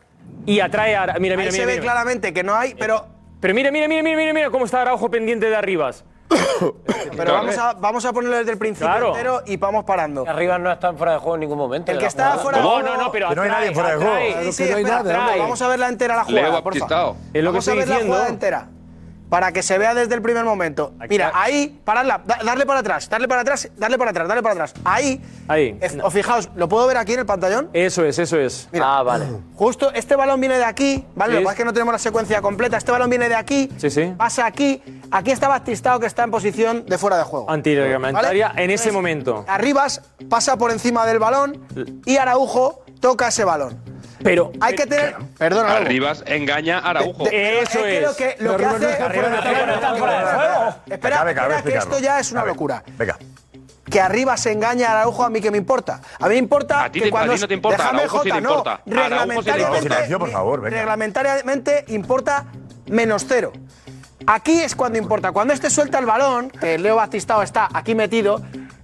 y 0.46 0.60
atrae 0.60 0.96
a. 0.96 1.06
Mira, 1.06 1.18
mira, 1.18 1.32
Ahí 1.34 1.36
mira. 1.38 1.52
se 1.52 1.66
ve 1.66 1.72
mira. 1.72 1.82
claramente 1.82 2.32
que 2.32 2.42
no 2.42 2.54
hay, 2.54 2.74
pero, 2.74 3.06
Pero 3.40 3.54
mira, 3.54 3.70
mira, 3.70 3.88
mira, 3.88 4.02
mira, 4.02 4.16
mira, 4.16 4.32
mira 4.34 4.50
cómo 4.50 4.64
está 4.64 4.82
Araujo 4.82 5.10
pendiente 5.10 5.48
de 5.48 5.56
arribas. 5.56 6.04
pero 7.16 7.32
vamos, 7.32 7.58
a, 7.58 7.72
vamos 7.72 8.04
a 8.04 8.12
ponerlo 8.12 8.36
desde 8.36 8.52
el 8.52 8.58
principio 8.58 8.86
Claro. 8.86 9.08
entero 9.08 9.42
y 9.46 9.56
vamos 9.56 9.84
parando. 9.84 10.24
Arriba 10.28 10.58
no 10.58 10.70
está 10.70 10.88
en 10.90 10.96
fuera 10.98 11.14
de 11.14 11.18
juego 11.18 11.34
en 11.34 11.40
ningún 11.40 11.58
momento. 11.58 11.90
El 11.90 11.98
que 11.98 12.06
está 12.06 12.38
fuera 12.38 12.58
de 12.58 12.64
No, 12.64 12.70
juego. 12.70 12.88
no, 12.88 12.96
no, 12.96 13.10
pero 13.12 13.28
Que 13.30 13.34
no 13.36 13.42
hay 13.42 13.48
nadie 13.50 13.72
fuera 13.74 13.90
de 13.90 13.96
juego. 13.96 14.12
atrae. 14.12 14.44
Sí, 14.44 14.52
sí, 14.52 14.64
que 14.64 14.70
no 14.70 14.76
hay 14.76 14.82
espera, 14.84 15.36
vamos 15.38 15.62
a 15.62 15.68
ver 15.68 15.78
la 15.80 15.88
entera 15.88 16.16
la 16.16 16.24
Leo 16.24 16.44
jugada, 16.44 16.62
por 16.62 16.76
favor. 16.76 17.16
Es 17.34 17.42
lo 17.42 17.50
que 17.50 17.58
vamos 17.58 17.68
a 17.68 17.70
estoy 17.72 17.78
ver 17.78 17.88
la 17.88 17.94
diciendo. 17.94 18.14
jugada 18.14 18.28
entera. 18.28 18.68
Para 19.30 19.52
que 19.52 19.62
se 19.62 19.78
vea 19.78 19.94
desde 19.94 20.14
el 20.14 20.20
primer 20.22 20.44
momento. 20.44 20.92
Mira, 21.08 21.30
ahí, 21.32 21.80
paradla, 21.84 22.20
da- 22.26 22.40
darle 22.44 22.66
para 22.66 22.80
atrás, 22.80 23.08
darle 23.08 23.28
para 23.28 23.42
atrás, 23.42 23.70
darle 23.76 23.96
para 23.96 24.10
atrás, 24.10 24.26
darle 24.28 24.42
para 24.42 24.52
atrás. 24.54 24.74
Ahí. 24.84 25.22
Ahí. 25.46 25.78
eh, 25.80 25.98
Os 26.02 26.12
fijaos, 26.12 26.50
¿lo 26.56 26.68
puedo 26.68 26.86
ver 26.88 26.96
aquí 26.96 27.12
en 27.14 27.20
el 27.20 27.26
pantallón? 27.26 27.70
Eso 27.72 28.04
es, 28.04 28.18
eso 28.18 28.36
es. 28.38 28.68
Mira, 28.72 28.98
Ah, 28.98 29.02
vale. 29.04 29.26
Justo 29.54 29.92
este 29.94 30.16
balón 30.16 30.40
viene 30.40 30.58
de 30.58 30.64
aquí, 30.64 31.06
¿vale? 31.14 31.30
Sí. 31.30 31.34
Lo 31.34 31.38
que 31.40 31.44
pasa 31.44 31.52
es 31.54 31.58
que 31.58 31.64
no 31.64 31.72
tenemos 31.72 31.92
la 31.92 31.98
secuencia 32.00 32.42
completa. 32.42 32.76
Este 32.76 32.90
balón 32.90 33.08
viene 33.08 33.28
de 33.28 33.36
aquí, 33.36 33.70
Sí, 33.78 33.88
sí. 33.88 34.12
pasa 34.18 34.44
aquí. 34.46 34.82
Aquí 35.12 35.30
está 35.30 35.46
Batistao 35.48 36.00
que 36.00 36.06
está 36.06 36.24
en 36.24 36.30
posición 36.32 36.84
de 36.86 36.98
fuera 36.98 37.16
de 37.16 37.22
juego. 37.24 37.48
Antirreglamentaria 37.48 38.48
¿Vale? 38.48 38.64
en 38.64 38.70
ese 38.72 38.88
Entonces, 38.88 38.92
momento. 38.92 39.44
Arribas 39.46 40.02
pasa 40.28 40.56
por 40.56 40.72
encima 40.72 41.06
del 41.06 41.20
balón 41.20 41.64
y 42.04 42.16
Araujo 42.16 42.82
toca 43.00 43.28
ese 43.28 43.44
balón. 43.44 43.78
Pero. 44.22 44.52
Hay 44.60 44.74
que 44.74 44.86
tener. 44.86 45.16
Perdona. 45.38 45.72
Arribas 45.76 46.22
engaña 46.26 46.78
a 46.78 46.90
Araujo. 46.90 47.24
De- 47.24 47.60
Eso 47.60 47.82
que 47.82 47.98
es. 47.98 48.02
Lo 48.04 48.14
que, 48.16 48.36
lo 48.38 48.56
que 48.56 48.64
hace. 48.66 49.02
Arriba 49.02 49.28
no 49.28 49.74
está 49.74 49.94
fuera 49.96 50.18
de 50.18 50.26
juego. 50.36 50.74
Espera, 50.86 51.62
que 51.62 51.74
esto 51.76 51.98
ya 51.98 52.20
es 52.20 52.30
una 52.32 52.44
locura. 52.44 52.82
Venga. 52.98 53.16
Que 53.90 54.00
arriba 54.00 54.36
se 54.36 54.52
engaña 54.52 54.88
a 54.88 55.00
Araujo, 55.00 55.24
a 55.24 55.30
mí 55.30 55.40
que 55.40 55.50
me 55.50 55.58
importa. 55.58 56.00
A 56.20 56.24
mí 56.28 56.34
me 56.34 56.38
importa 56.38 56.84
A 56.84 56.92
ti 56.92 57.00
que 57.00 57.06
te- 57.06 57.10
cuando 57.10 57.32
a 57.32 57.34
ti 57.36 57.40
no 57.40 57.48
te 57.48 57.54
importa, 57.54 57.76
Déjame, 57.78 58.02
sí 58.02 58.08
Jota, 58.08 58.28
no. 58.28 58.36
importa. 58.50 58.80
Sí 58.84 58.90
le 58.90 59.02
Reglamentariamente, 59.02 59.76
importa. 59.78 59.94
Silencio, 59.94 60.18
por 60.20 60.30
favor, 60.30 60.60
venga. 60.60 60.76
reglamentariamente 60.76 61.84
importa 61.88 62.44
menos 62.86 63.24
cero. 63.26 63.52
Aquí 64.26 64.60
es 64.60 64.76
cuando 64.76 64.98
importa. 64.98 65.32
Cuando 65.32 65.54
este 65.54 65.70
suelta 65.70 65.98
el 65.98 66.06
balón, 66.06 66.50
que 66.50 66.78
Leo 66.78 66.96
Batistao 66.96 67.42
está 67.42 67.68
aquí 67.72 67.94
metido, 67.96 68.40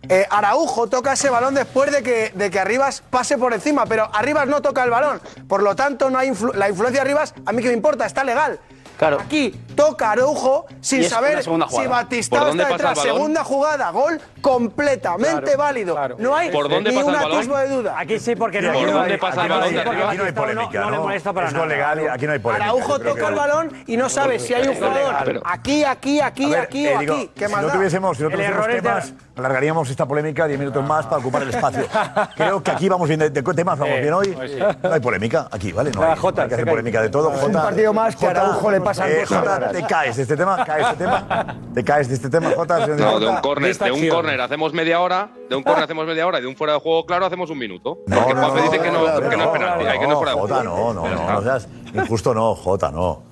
eh, 0.09 0.27
Araujo 0.31 0.87
toca 0.89 1.13
ese 1.15 1.31
balón 1.31 1.55
después 1.55 1.91
de 1.91 2.03
que, 2.03 2.33
de 2.35 2.51
que 2.51 2.59
Arribas 2.61 3.03
pase 3.11 3.39
por 3.39 3.53
encima, 3.55 3.87
pero 3.87 4.09
Arribas 4.13 4.47
no 4.47 4.63
toca 4.63 4.85
el 4.85 4.91
balón. 4.91 5.21
Por 5.49 5.63
lo 5.63 5.75
tanto, 5.77 6.11
no 6.11 6.19
hay 6.19 6.29
influ- 6.31 6.55
la 6.55 6.69
influencia 6.69 7.03
de 7.03 7.09
Arribas, 7.09 7.35
a 7.45 7.53
mí 7.53 7.63
que 7.63 7.69
me 7.69 7.75
importa, 7.75 8.07
está 8.07 8.25
legal. 8.25 8.59
Claro. 8.99 9.19
Aquí 9.21 9.51
toca 9.75 10.11
Araujo 10.13 10.65
sin 10.81 11.05
saber 11.05 11.43
si. 11.43 11.51
Batistao 11.87 12.39
¿Por 12.39 12.49
dónde 12.49 12.63
está 12.63 12.77
detrás. 12.77 12.99
Segunda 13.01 13.45
jugada, 13.45 13.91
gol 13.91 14.19
completamente 14.41 15.43
Claro, 15.43 15.59
válido. 15.59 15.95
claro. 15.95 16.17
No 16.19 16.35
hay 16.35 16.51
¿Por 16.51 16.67
dónde 16.71 16.91
ni 16.93 16.97
pasa 16.97 17.09
un 17.09 17.17
atisbo 17.35 17.59
de 17.59 17.69
duda. 17.69 17.95
Aquí 17.99 18.19
sí, 18.19 18.35
porque 18.37 18.63
no, 18.63 18.73
¿Por 18.73 18.83
no 18.87 18.93
dónde 18.93 19.13
hay- 19.13 19.19
pasa 19.21 19.43
aquí 19.43 19.53
el 19.53 19.85
balón? 19.85 20.09
Aquí 20.09 20.17
no 20.17 20.25
hay 20.25 20.33
polémica, 20.33 20.81
no, 20.81 20.85
¿no? 20.87 20.91
le 20.93 20.99
molesta 20.99 21.33
para 21.35 21.49
es 21.49 21.53
nada. 21.53 21.67
legal 21.67 22.09
aquí 22.11 22.27
no 22.27 22.33
hay 22.33 22.39
polémica. 22.39 22.65
Araujo 22.71 22.99
toca 22.99 23.15
que- 23.21 23.27
el 23.27 23.35
balón 23.35 23.85
y 23.87 23.97
no 23.99 24.09
sabe 24.09 24.39
si 24.39 24.55
hay 24.55 24.67
un 24.67 24.75
jugador 24.77 25.43
aquí, 25.45 25.85
aquí, 25.85 26.21
aquí, 26.23 26.47
ver, 26.47 26.61
aquí 26.61 26.87
eh, 26.87 26.97
o 26.97 27.01
digo, 27.01 27.15
aquí. 27.17 27.31
¿Qué 27.35 27.47
si 27.49 27.53
más 27.53 27.63
no 27.65 27.73
tuviésemos, 27.73 28.17
si 28.17 28.23
no 28.23 28.31
tuviésemos 28.31 28.67
es 28.69 28.75
de- 28.77 28.81
temas, 28.83 29.13
alargaríamos 29.37 29.89
esta 29.91 30.07
polémica 30.07 30.47
10 30.47 30.59
minutos 30.59 30.87
más 30.87 31.05
para 31.07 31.19
ocupar 31.19 31.43
el 31.43 31.51
espacio. 31.51 31.85
Creo 32.37 32.63
que 32.63 32.71
aquí 32.71 32.89
vamos 32.89 33.07
bien 33.09 33.21
de, 33.21 33.31
de 33.31 33.43
temas, 33.43 33.79
vamos 33.79 33.97
Eh, 33.97 34.01
bien 34.01 34.15
hoy. 34.15 34.29
pues 34.29 34.51
sí. 34.53 34.59
No 34.83 34.93
hay 34.93 35.01
polémica 35.01 35.49
aquí, 35.51 35.73
¿vale? 35.73 35.91
No 35.91 36.01
Va, 36.01 36.13
hay, 36.13 36.19
Jota, 36.19 36.43
hay 36.43 36.49
que 36.49 36.55
hacer 36.55 36.67
polémica 36.67 37.03
de 37.03 37.09
todo. 37.09 37.29
Un 37.29 37.37
Jota, 37.37 37.63
partido 37.65 37.93
más 37.93 38.17
que 38.17 38.27
a 38.27 38.31
Araujo 38.31 38.71
le 38.71 38.81
pasan 38.81 39.11
eh, 39.11 39.25
Jota, 39.27 39.71
te 39.71 39.83
caes 39.85 40.17
de 40.17 40.23
este 40.23 40.37
tema, 40.37 40.65
caes 40.65 40.85
de 40.87 40.93
este 40.93 41.05
tema, 41.05 41.57
te 41.75 41.85
caes 41.85 42.09
de 42.09 42.15
este 42.15 42.31
tema, 42.31 42.51
Jota. 42.57 42.87
no 42.87 43.21
de 43.21 43.27
un 43.29 43.37
córner, 43.37 43.43
de 43.45 43.51
un 43.51 43.63
Distracción. 43.69 44.09
córner 44.09 44.41
hacemos 44.41 44.73
media 44.73 45.01
hora, 45.01 45.29
de 45.49 45.57
un 45.57 45.63
córner 45.63 45.85
hacemos 45.85 46.07
media 46.07 46.27
hora 46.27 46.39
y 46.39 46.43
de 46.43 46.49
un 46.49 46.57
fuera 46.57 46.73
de 46.75 46.81
juego 46.81 47.05
claro 47.07 47.27
hacemos 47.27 47.51
un 47.51 47.59
minuto. 47.59 47.99
No, 48.07 48.17
Porque 48.17 48.35
no, 48.35 48.41
Juanfe 48.41 48.59
no, 48.59 48.71
dice 48.71 48.83
que 48.83 48.91
no, 48.91 49.01
claro, 49.03 49.29
que 49.29 49.37
no 49.37 49.45
es 49.45 49.49
penalti, 49.51 49.85
hay 49.87 49.99
que 49.99 50.07
no 50.07 50.13
es 50.13 50.19
fuera 50.19 50.33
de 50.35 50.41
Jota, 50.41 50.55
juego. 50.57 50.95
no, 50.95 50.95
no, 50.95 51.05
Ya 51.05 51.11
no, 51.15 51.21
está. 51.21 51.33
no 51.35 51.43
seas 51.43 51.69
injusto, 51.95 52.35
no, 52.35 52.55
Jota, 52.55 52.91
no. 52.91 53.23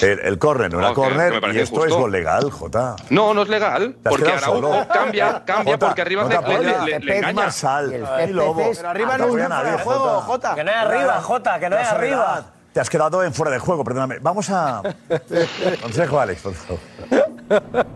El, 0.00 0.18
el 0.20 0.38
córner 0.38 0.72
no 0.72 0.78
era 0.78 0.88
No, 0.88 0.94
córner 0.94 1.34
y 1.34 1.36
esto 1.36 1.46
es 1.60 1.70
injusto. 1.70 1.98
gol 1.98 2.12
legal, 2.12 2.50
Jota. 2.50 2.96
No, 3.10 3.34
no 3.34 3.42
es 3.42 3.48
legal, 3.48 3.94
porque 4.02 4.30
Araujo 4.32 4.56
solo. 4.62 4.86
cambia, 4.92 5.42
cambia 5.44 5.74
Jota, 5.74 5.86
porque 5.86 6.00
arriba 6.02 6.22
no 6.22 6.28
le, 6.30 6.38
te 6.38 6.58
le- 6.58 6.62
le- 6.86 6.98
le 7.00 7.16
engaña. 7.18 7.32
Marsal, 7.34 7.92
Y 7.92 7.94
el 8.22 8.30
y 8.30 8.32
Lobo. 8.32 8.70
Pero 8.74 8.88
arriba 8.88 9.10
Ah, 9.14 9.18
no 9.18 9.24
es 9.24 9.30
fuera 9.30 9.48
nadie, 9.48 9.70
de 9.72 9.78
juego, 9.78 10.00
Jota. 10.00 10.22
Jota. 10.22 10.54
Que 10.54 10.64
no 10.64 10.70
es 10.70 10.76
arriba, 10.76 11.20
Jota, 11.22 11.60
que 11.60 11.70
no 11.70 11.78
es 11.78 11.88
arriba. 11.88 12.44
Te 12.72 12.80
has 12.80 12.88
quedado 12.88 13.22
en 13.22 13.34
fuera 13.34 13.52
de 13.52 13.58
juego, 13.58 13.84
perdóname. 13.84 14.18
Vamos 14.20 14.48
a. 14.48 14.80
Consejo, 15.82 16.18
Alex, 16.20 16.40
por 16.40 16.54
favor. 16.54 17.86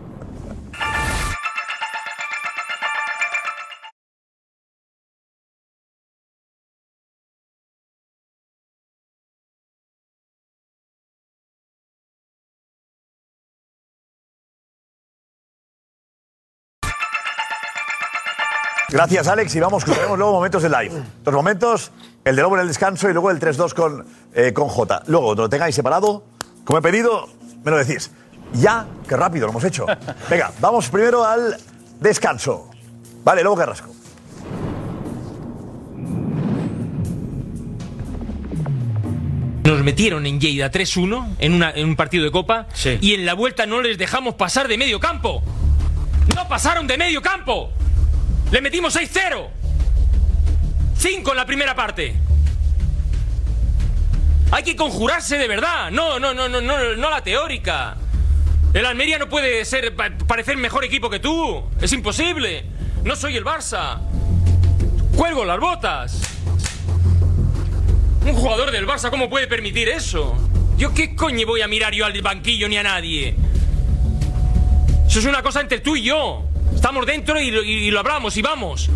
Gracias, 18.97 19.27
Alex. 19.27 19.53
Y 19.55 19.59
vamos, 19.59 19.83
escucharemos 19.83 20.17
luego 20.17 20.33
momentos 20.33 20.63
de 20.63 20.69
live. 20.69 20.91
Dos 21.23 21.31
momentos, 21.31 21.91
el 22.25 22.35
de 22.35 22.41
Lobo 22.41 22.55
en 22.55 22.61
el 22.61 22.67
descanso 22.67 23.07
y 23.07 23.13
luego 23.13 23.29
el 23.29 23.39
3-2 23.39 23.75
con, 23.75 24.03
eh, 24.33 24.53
con 24.53 24.67
J. 24.69 25.03
Luego, 25.05 25.27
cuando 25.27 25.43
lo 25.43 25.49
tengáis 25.49 25.75
separado, 25.75 26.23
como 26.65 26.79
he 26.79 26.81
pedido, 26.81 27.27
me 27.63 27.69
lo 27.69 27.77
decís. 27.77 28.09
Ya, 28.53 28.87
qué 29.07 29.15
rápido 29.15 29.45
lo 29.45 29.51
hemos 29.51 29.63
hecho. 29.65 29.85
Venga, 30.31 30.51
vamos 30.59 30.89
primero 30.89 31.23
al 31.23 31.57
descanso. 31.99 32.71
Vale, 33.23 33.43
luego 33.43 33.57
Carrasco. 33.57 33.91
Nos 39.63 39.83
metieron 39.83 40.25
en 40.25 40.39
Lleida 40.39 40.71
3-1 40.71 41.35
en, 41.39 41.53
una- 41.53 41.71
en 41.71 41.89
un 41.89 41.95
partido 41.95 42.23
de 42.23 42.31
Copa 42.31 42.67
y 43.01 43.13
en 43.13 43.25
la 43.25 43.33
vuelta 43.33 43.65
no 43.65 43.81
les 43.81 43.97
dejamos 43.97 44.35
pasar 44.35 44.67
de 44.67 44.77
medio 44.77 44.99
campo. 44.99 45.43
¡No 46.35 46.47
pasaron 46.47 46.87
de 46.87 46.97
medio 46.97 47.21
campo! 47.21 47.71
¡Le 48.51 48.61
metimos 48.61 48.95
6-0! 48.95 49.47
5 50.97 51.31
en 51.31 51.37
la 51.37 51.45
primera 51.45 51.75
parte. 51.75 52.15
Hay 54.51 54.63
que 54.63 54.75
conjurarse 54.75 55.37
de 55.37 55.47
verdad, 55.47 55.91
no, 55.91 56.19
no, 56.19 56.33
no, 56.33 56.47
no, 56.47 56.61
no, 56.61 56.95
no 56.95 57.09
la 57.09 57.21
teórica. 57.21 57.97
El 58.73 58.85
Almería 58.85 59.17
no 59.19 59.27
puede 59.27 59.65
ser 59.65 59.95
pa- 59.95 60.11
parecer 60.27 60.55
mejor 60.57 60.85
equipo 60.85 61.09
que 61.09 61.19
tú. 61.19 61.63
Es 61.81 61.91
imposible. 61.91 62.63
No 63.03 63.15
soy 63.15 63.35
el 63.35 63.43
Barça. 63.43 63.99
Cuelgo 65.15 65.43
las 65.45 65.59
botas. 65.59 66.21
Un 68.25 68.33
jugador 68.33 68.71
del 68.71 68.87
Barça, 68.87 69.09
¿cómo 69.09 69.29
puede 69.29 69.47
permitir 69.47 69.89
eso? 69.89 70.35
¿Yo 70.77 70.93
qué 70.93 71.15
coño 71.15 71.45
voy 71.47 71.61
a 71.61 71.67
mirar 71.67 71.93
yo 71.93 72.05
al 72.05 72.19
banquillo 72.21 72.69
ni 72.69 72.77
a 72.77 72.83
nadie? 72.83 73.35
Eso 75.07 75.19
es 75.19 75.25
una 75.25 75.41
cosa 75.41 75.61
entre 75.61 75.79
tú 75.79 75.95
y 75.95 76.03
yo. 76.03 76.46
Estamos 76.75 77.05
dentro 77.05 77.39
y 77.41 77.51
lo, 77.51 77.63
y 77.63 77.89
lo 77.91 77.99
hablamos 77.99 78.35
y 78.37 78.41
vamos. 78.41 78.89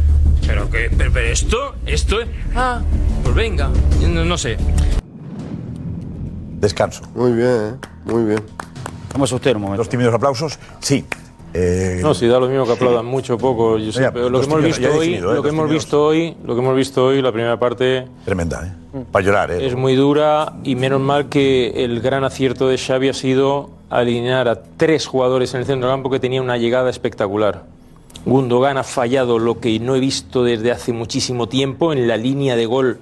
Pero 0.46 0.70
que, 0.70 0.90
pero, 0.98 1.12
pero 1.14 1.28
esto, 1.28 1.76
esto, 1.86 2.18
ah, 2.56 2.82
pues 3.24 3.36
venga, 3.36 3.70
no, 4.08 4.26
no 4.26 4.38
sé. 4.38 4.58
Descanso. 6.60 7.04
Muy 7.16 7.32
bien, 7.34 7.48
¿eh? 7.50 7.88
muy 8.06 8.24
bien. 8.26 8.42
Vamos 9.14 9.32
a 9.32 9.36
usted 9.36 9.56
un 9.56 9.62
momento. 9.64 9.80
Dos 9.82 9.90
tímidos 9.90 10.14
aplausos. 10.14 10.60
Sí. 10.80 11.06
Eh, 11.54 12.00
No, 12.02 12.14
si 12.14 12.28
da 12.28 12.40
lo 12.40 12.48
mismo 12.48 12.66
que 12.66 12.72
aplaudan 12.74 13.06
mucho 13.06 13.36
o 13.36 13.38
poco. 13.38 13.78
Yo 13.78 13.92
sé, 13.92 14.02
Ya, 14.02 14.12
pero 14.12 14.30
lo 14.30 14.40
que 14.40 14.46
hemos 14.46 14.64
visto 14.64 14.88
hoy, 14.90 15.00
definido, 15.08 15.32
¿eh? 15.32 15.36
lo 15.36 15.44
que 15.44 15.50
hemos 15.50 15.66
tímidos. 15.66 15.84
visto 15.86 16.06
hoy, 16.06 16.38
lo 16.46 16.56
que 16.56 16.62
hemos 16.62 16.76
visto 16.76 17.06
hoy, 17.06 17.22
la 17.22 17.32
primera 17.32 17.60
parte 17.60 18.08
Tremenda, 18.26 18.66
¿eh? 18.94 19.04
Para 19.12 19.26
llorar, 19.26 19.52
¿eh? 19.52 19.66
es 19.68 19.76
muy 19.76 19.96
dura 19.96 20.54
y 20.64 20.76
menos 20.76 21.02
mal 21.02 21.28
que 21.30 21.84
el 21.84 22.00
gran 22.00 22.24
acierto 22.24 22.68
de 22.70 22.78
Xavi 22.78 23.10
ha 23.10 23.14
sido 23.14 23.70
alinear 23.92 24.48
a 24.48 24.64
tres 24.78 25.06
jugadores 25.06 25.54
en 25.54 25.60
el 25.60 25.66
centro 25.66 25.88
del 25.88 25.96
campo 25.96 26.10
que 26.10 26.20
tenían 26.20 26.44
una 26.44 26.58
llegada 26.58 26.90
espectacular. 26.90 27.64
Gundogan 28.26 28.78
ha 28.78 28.84
fallado 28.84 29.38
lo 29.38 29.60
que 29.60 29.78
no 29.80 29.96
he 29.96 30.00
visto 30.00 30.44
desde 30.44 30.72
hace 30.72 30.94
muchísimo 30.94 31.48
tiempo 31.48 31.92
en 31.92 32.08
la 32.08 32.18
línea 32.18 32.56
de 32.56 32.66
gol. 32.66 33.00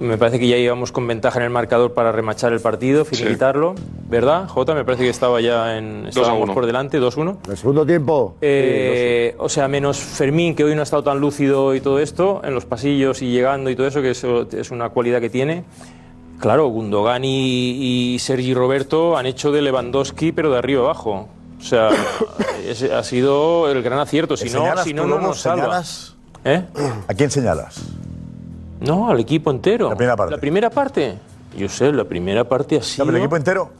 Me 0.00 0.16
parece 0.16 0.38
que 0.38 0.46
ya 0.46 0.56
íbamos 0.56 0.92
con 0.92 1.08
ventaja 1.08 1.40
en 1.40 1.46
el 1.46 1.50
marcador 1.50 1.92
para 1.92 2.12
remachar 2.12 2.52
el 2.52 2.60
partido, 2.60 3.04
finiquitarlo, 3.04 3.74
¿verdad? 4.08 4.46
Jota, 4.46 4.72
me 4.72 4.84
parece 4.84 5.02
que 5.02 5.10
estaba 5.10 5.40
ya 5.40 5.76
en. 5.76 6.06
a 6.06 6.08
Estábamos 6.10 6.50
por 6.50 6.66
delante, 6.66 7.00
2-1. 7.00 7.50
El 7.50 7.56
segundo 7.56 7.84
tiempo. 7.84 8.36
Eh, 8.40 9.34
o 9.38 9.48
sea, 9.48 9.66
menos 9.66 9.98
Fermín, 9.98 10.54
que 10.54 10.62
hoy 10.62 10.76
no 10.76 10.82
ha 10.82 10.84
estado 10.84 11.02
tan 11.02 11.18
lúcido 11.18 11.74
y 11.74 11.80
todo 11.80 11.98
esto, 11.98 12.40
en 12.44 12.54
los 12.54 12.64
pasillos 12.64 13.22
y 13.22 13.32
llegando 13.32 13.70
y 13.70 13.76
todo 13.76 13.88
eso, 13.88 14.00
que 14.00 14.10
eso 14.10 14.46
es 14.52 14.70
una 14.70 14.90
cualidad 14.90 15.20
que 15.20 15.30
tiene. 15.30 15.64
Claro, 16.38 16.68
Gundogan 16.68 17.24
y, 17.24 18.14
y 18.14 18.18
Sergi 18.20 18.54
Roberto 18.54 19.16
han 19.16 19.26
hecho 19.26 19.50
de 19.50 19.62
Lewandowski, 19.62 20.32
pero 20.32 20.52
de 20.52 20.58
arriba 20.58 20.82
abajo. 20.82 21.28
O 21.58 21.62
sea, 21.62 21.90
ha 22.96 23.02
sido 23.02 23.70
el 23.70 23.82
gran 23.82 23.98
acierto. 23.98 24.36
Si 24.36 24.46
no, 24.46 24.60
¿Señalas 24.60 24.84
si 24.84 24.94
no, 24.94 25.06
no 25.06 25.20
nos 25.20 25.40
salva. 25.40 25.82
¿Eh? 26.44 26.64
¿A 27.08 27.14
quién 27.14 27.30
señalas? 27.30 27.80
No, 28.80 29.10
al 29.10 29.18
equipo 29.20 29.50
entero. 29.50 29.88
La 29.90 29.96
primera 29.96 30.16
parte. 30.16 30.34
La 30.34 30.40
primera 30.40 30.70
parte. 30.70 31.18
Yo 31.56 31.68
sé, 31.68 31.92
la 31.92 32.04
primera 32.04 32.44
parte 32.44 32.76
ha 32.78 32.82
sido. 32.82 33.04
No, 33.04 33.08
pero 33.08 33.18
el 33.18 33.24
equipo 33.24 33.36
entero. 33.36 33.70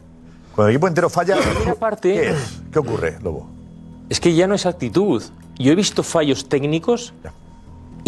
Cuando 0.55 0.71
el 0.71 0.75
equipo 0.75 0.89
entero 0.89 1.09
falla, 1.09 1.37
parte. 1.79 2.13
¿qué 2.13 2.31
es? 2.31 2.61
¿Qué 2.73 2.79
ocurre, 2.81 3.19
Lobo? 3.23 3.49
Es 4.09 4.19
que 4.19 4.35
ya 4.35 4.49
no 4.49 4.55
es 4.55 4.67
actitud. 4.67 5.23
Yo 5.57 5.73
he 5.73 5.75
visto 5.77 6.03
fallos 6.03 6.49
técnicos 6.49 7.13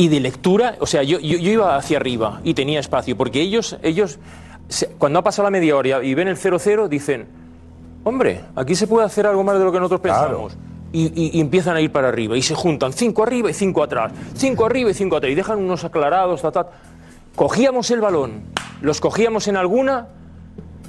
y 0.02 0.08
de 0.08 0.20
lectura. 0.20 0.76
O 0.80 0.86
sea, 0.86 1.02
yo, 1.02 1.18
yo, 1.18 1.38
yo 1.38 1.50
iba 1.50 1.76
hacia 1.76 1.98
arriba 1.98 2.40
y 2.44 2.54
tenía 2.54 2.80
espacio. 2.80 3.16
Porque 3.16 3.40
ellos, 3.40 3.76
ellos 3.82 4.18
cuando 4.98 5.18
ha 5.18 5.22
pasado 5.22 5.44
la 5.46 5.50
media 5.50 5.76
hora 5.76 6.02
y 6.02 6.14
ven 6.14 6.28
el 6.28 6.36
0-0, 6.36 6.88
dicen: 6.88 7.26
Hombre, 8.04 8.40
aquí 8.56 8.74
se 8.74 8.86
puede 8.86 9.04
hacer 9.06 9.26
algo 9.26 9.44
más 9.44 9.58
de 9.58 9.64
lo 9.64 9.72
que 9.72 9.78
nosotros 9.78 10.00
pensamos. 10.00 10.56
Y, 10.92 11.06
y- 11.14 11.30
y 11.38 11.40
empiezan 11.40 11.76
a 11.76 11.80
ir 11.80 11.92
para 11.92 12.08
arriba. 12.08 12.36
Y 12.36 12.42
se 12.42 12.54
juntan 12.54 12.92
cinco 12.92 13.22
arriba 13.22 13.50
y 13.50 13.54
cinco 13.54 13.82
atrás. 13.82 14.12
Cinco 14.34 14.64
arriba 14.66 14.90
y 14.90 14.94
cinco 14.94 15.16
atrás. 15.16 15.30
Y 15.32 15.34
dejan 15.34 15.58
unos 15.58 15.84
aclarados. 15.84 16.42
Ta, 16.42 16.50
ta. 16.50 16.70
Cogíamos 17.36 17.90
el 17.90 18.00
balón, 18.00 18.42
los 18.82 19.00
cogíamos 19.00 19.46
en 19.48 19.56
alguna 19.56 20.08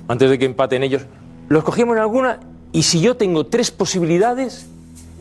antes 0.08 0.30
de 0.30 0.40
que 0.40 0.46
empaten 0.46 0.84
ellos, 0.84 1.04
los 1.50 1.64
cogíamos 1.64 1.96
en 1.96 2.02
alguna 2.02 2.40
y 2.74 2.82
si 2.84 3.00
yo 3.00 3.16
tengo 3.16 3.46
tres 3.46 3.70
posibilidades, 3.72 4.68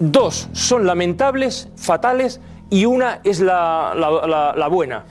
dos 0.01 0.49
son 0.53 0.87
lamentables, 0.87 1.69
fatales 1.77 2.41
y 2.71 2.85
una 2.87 3.21
es 3.25 3.41
la, 3.41 3.93
la- 3.97 4.27
la- 4.27 4.55
buena. 4.69 5.05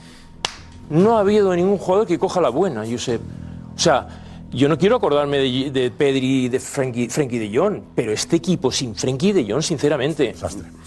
No 0.90 1.18
ha 1.18 1.20
habido 1.20 1.56
ningún 1.56 1.78
jugador 1.78 2.08
que 2.08 2.18
coja 2.18 2.42
la 2.42 2.50
buena, 2.50 2.84
Josep. 2.90 3.22
O 3.76 3.80
sea, 3.80 4.08
yo 4.52 4.68
no 4.70 4.78
quiero 4.78 4.96
acordarme 4.96 5.38
de, 5.38 5.72
de 5.72 5.92
Pedri 5.92 6.46
y 6.46 6.50
de 6.50 6.60
Frenkie, 6.60 7.08
de 7.08 7.52
Jong, 7.58 7.82
pero 7.96 8.12
este 8.12 8.36
equipo 8.38 8.72
sin 8.72 8.96
Frenkie 8.96 9.32
de 9.34 9.46
Jong, 9.52 9.62
sinceramente, 9.62 10.34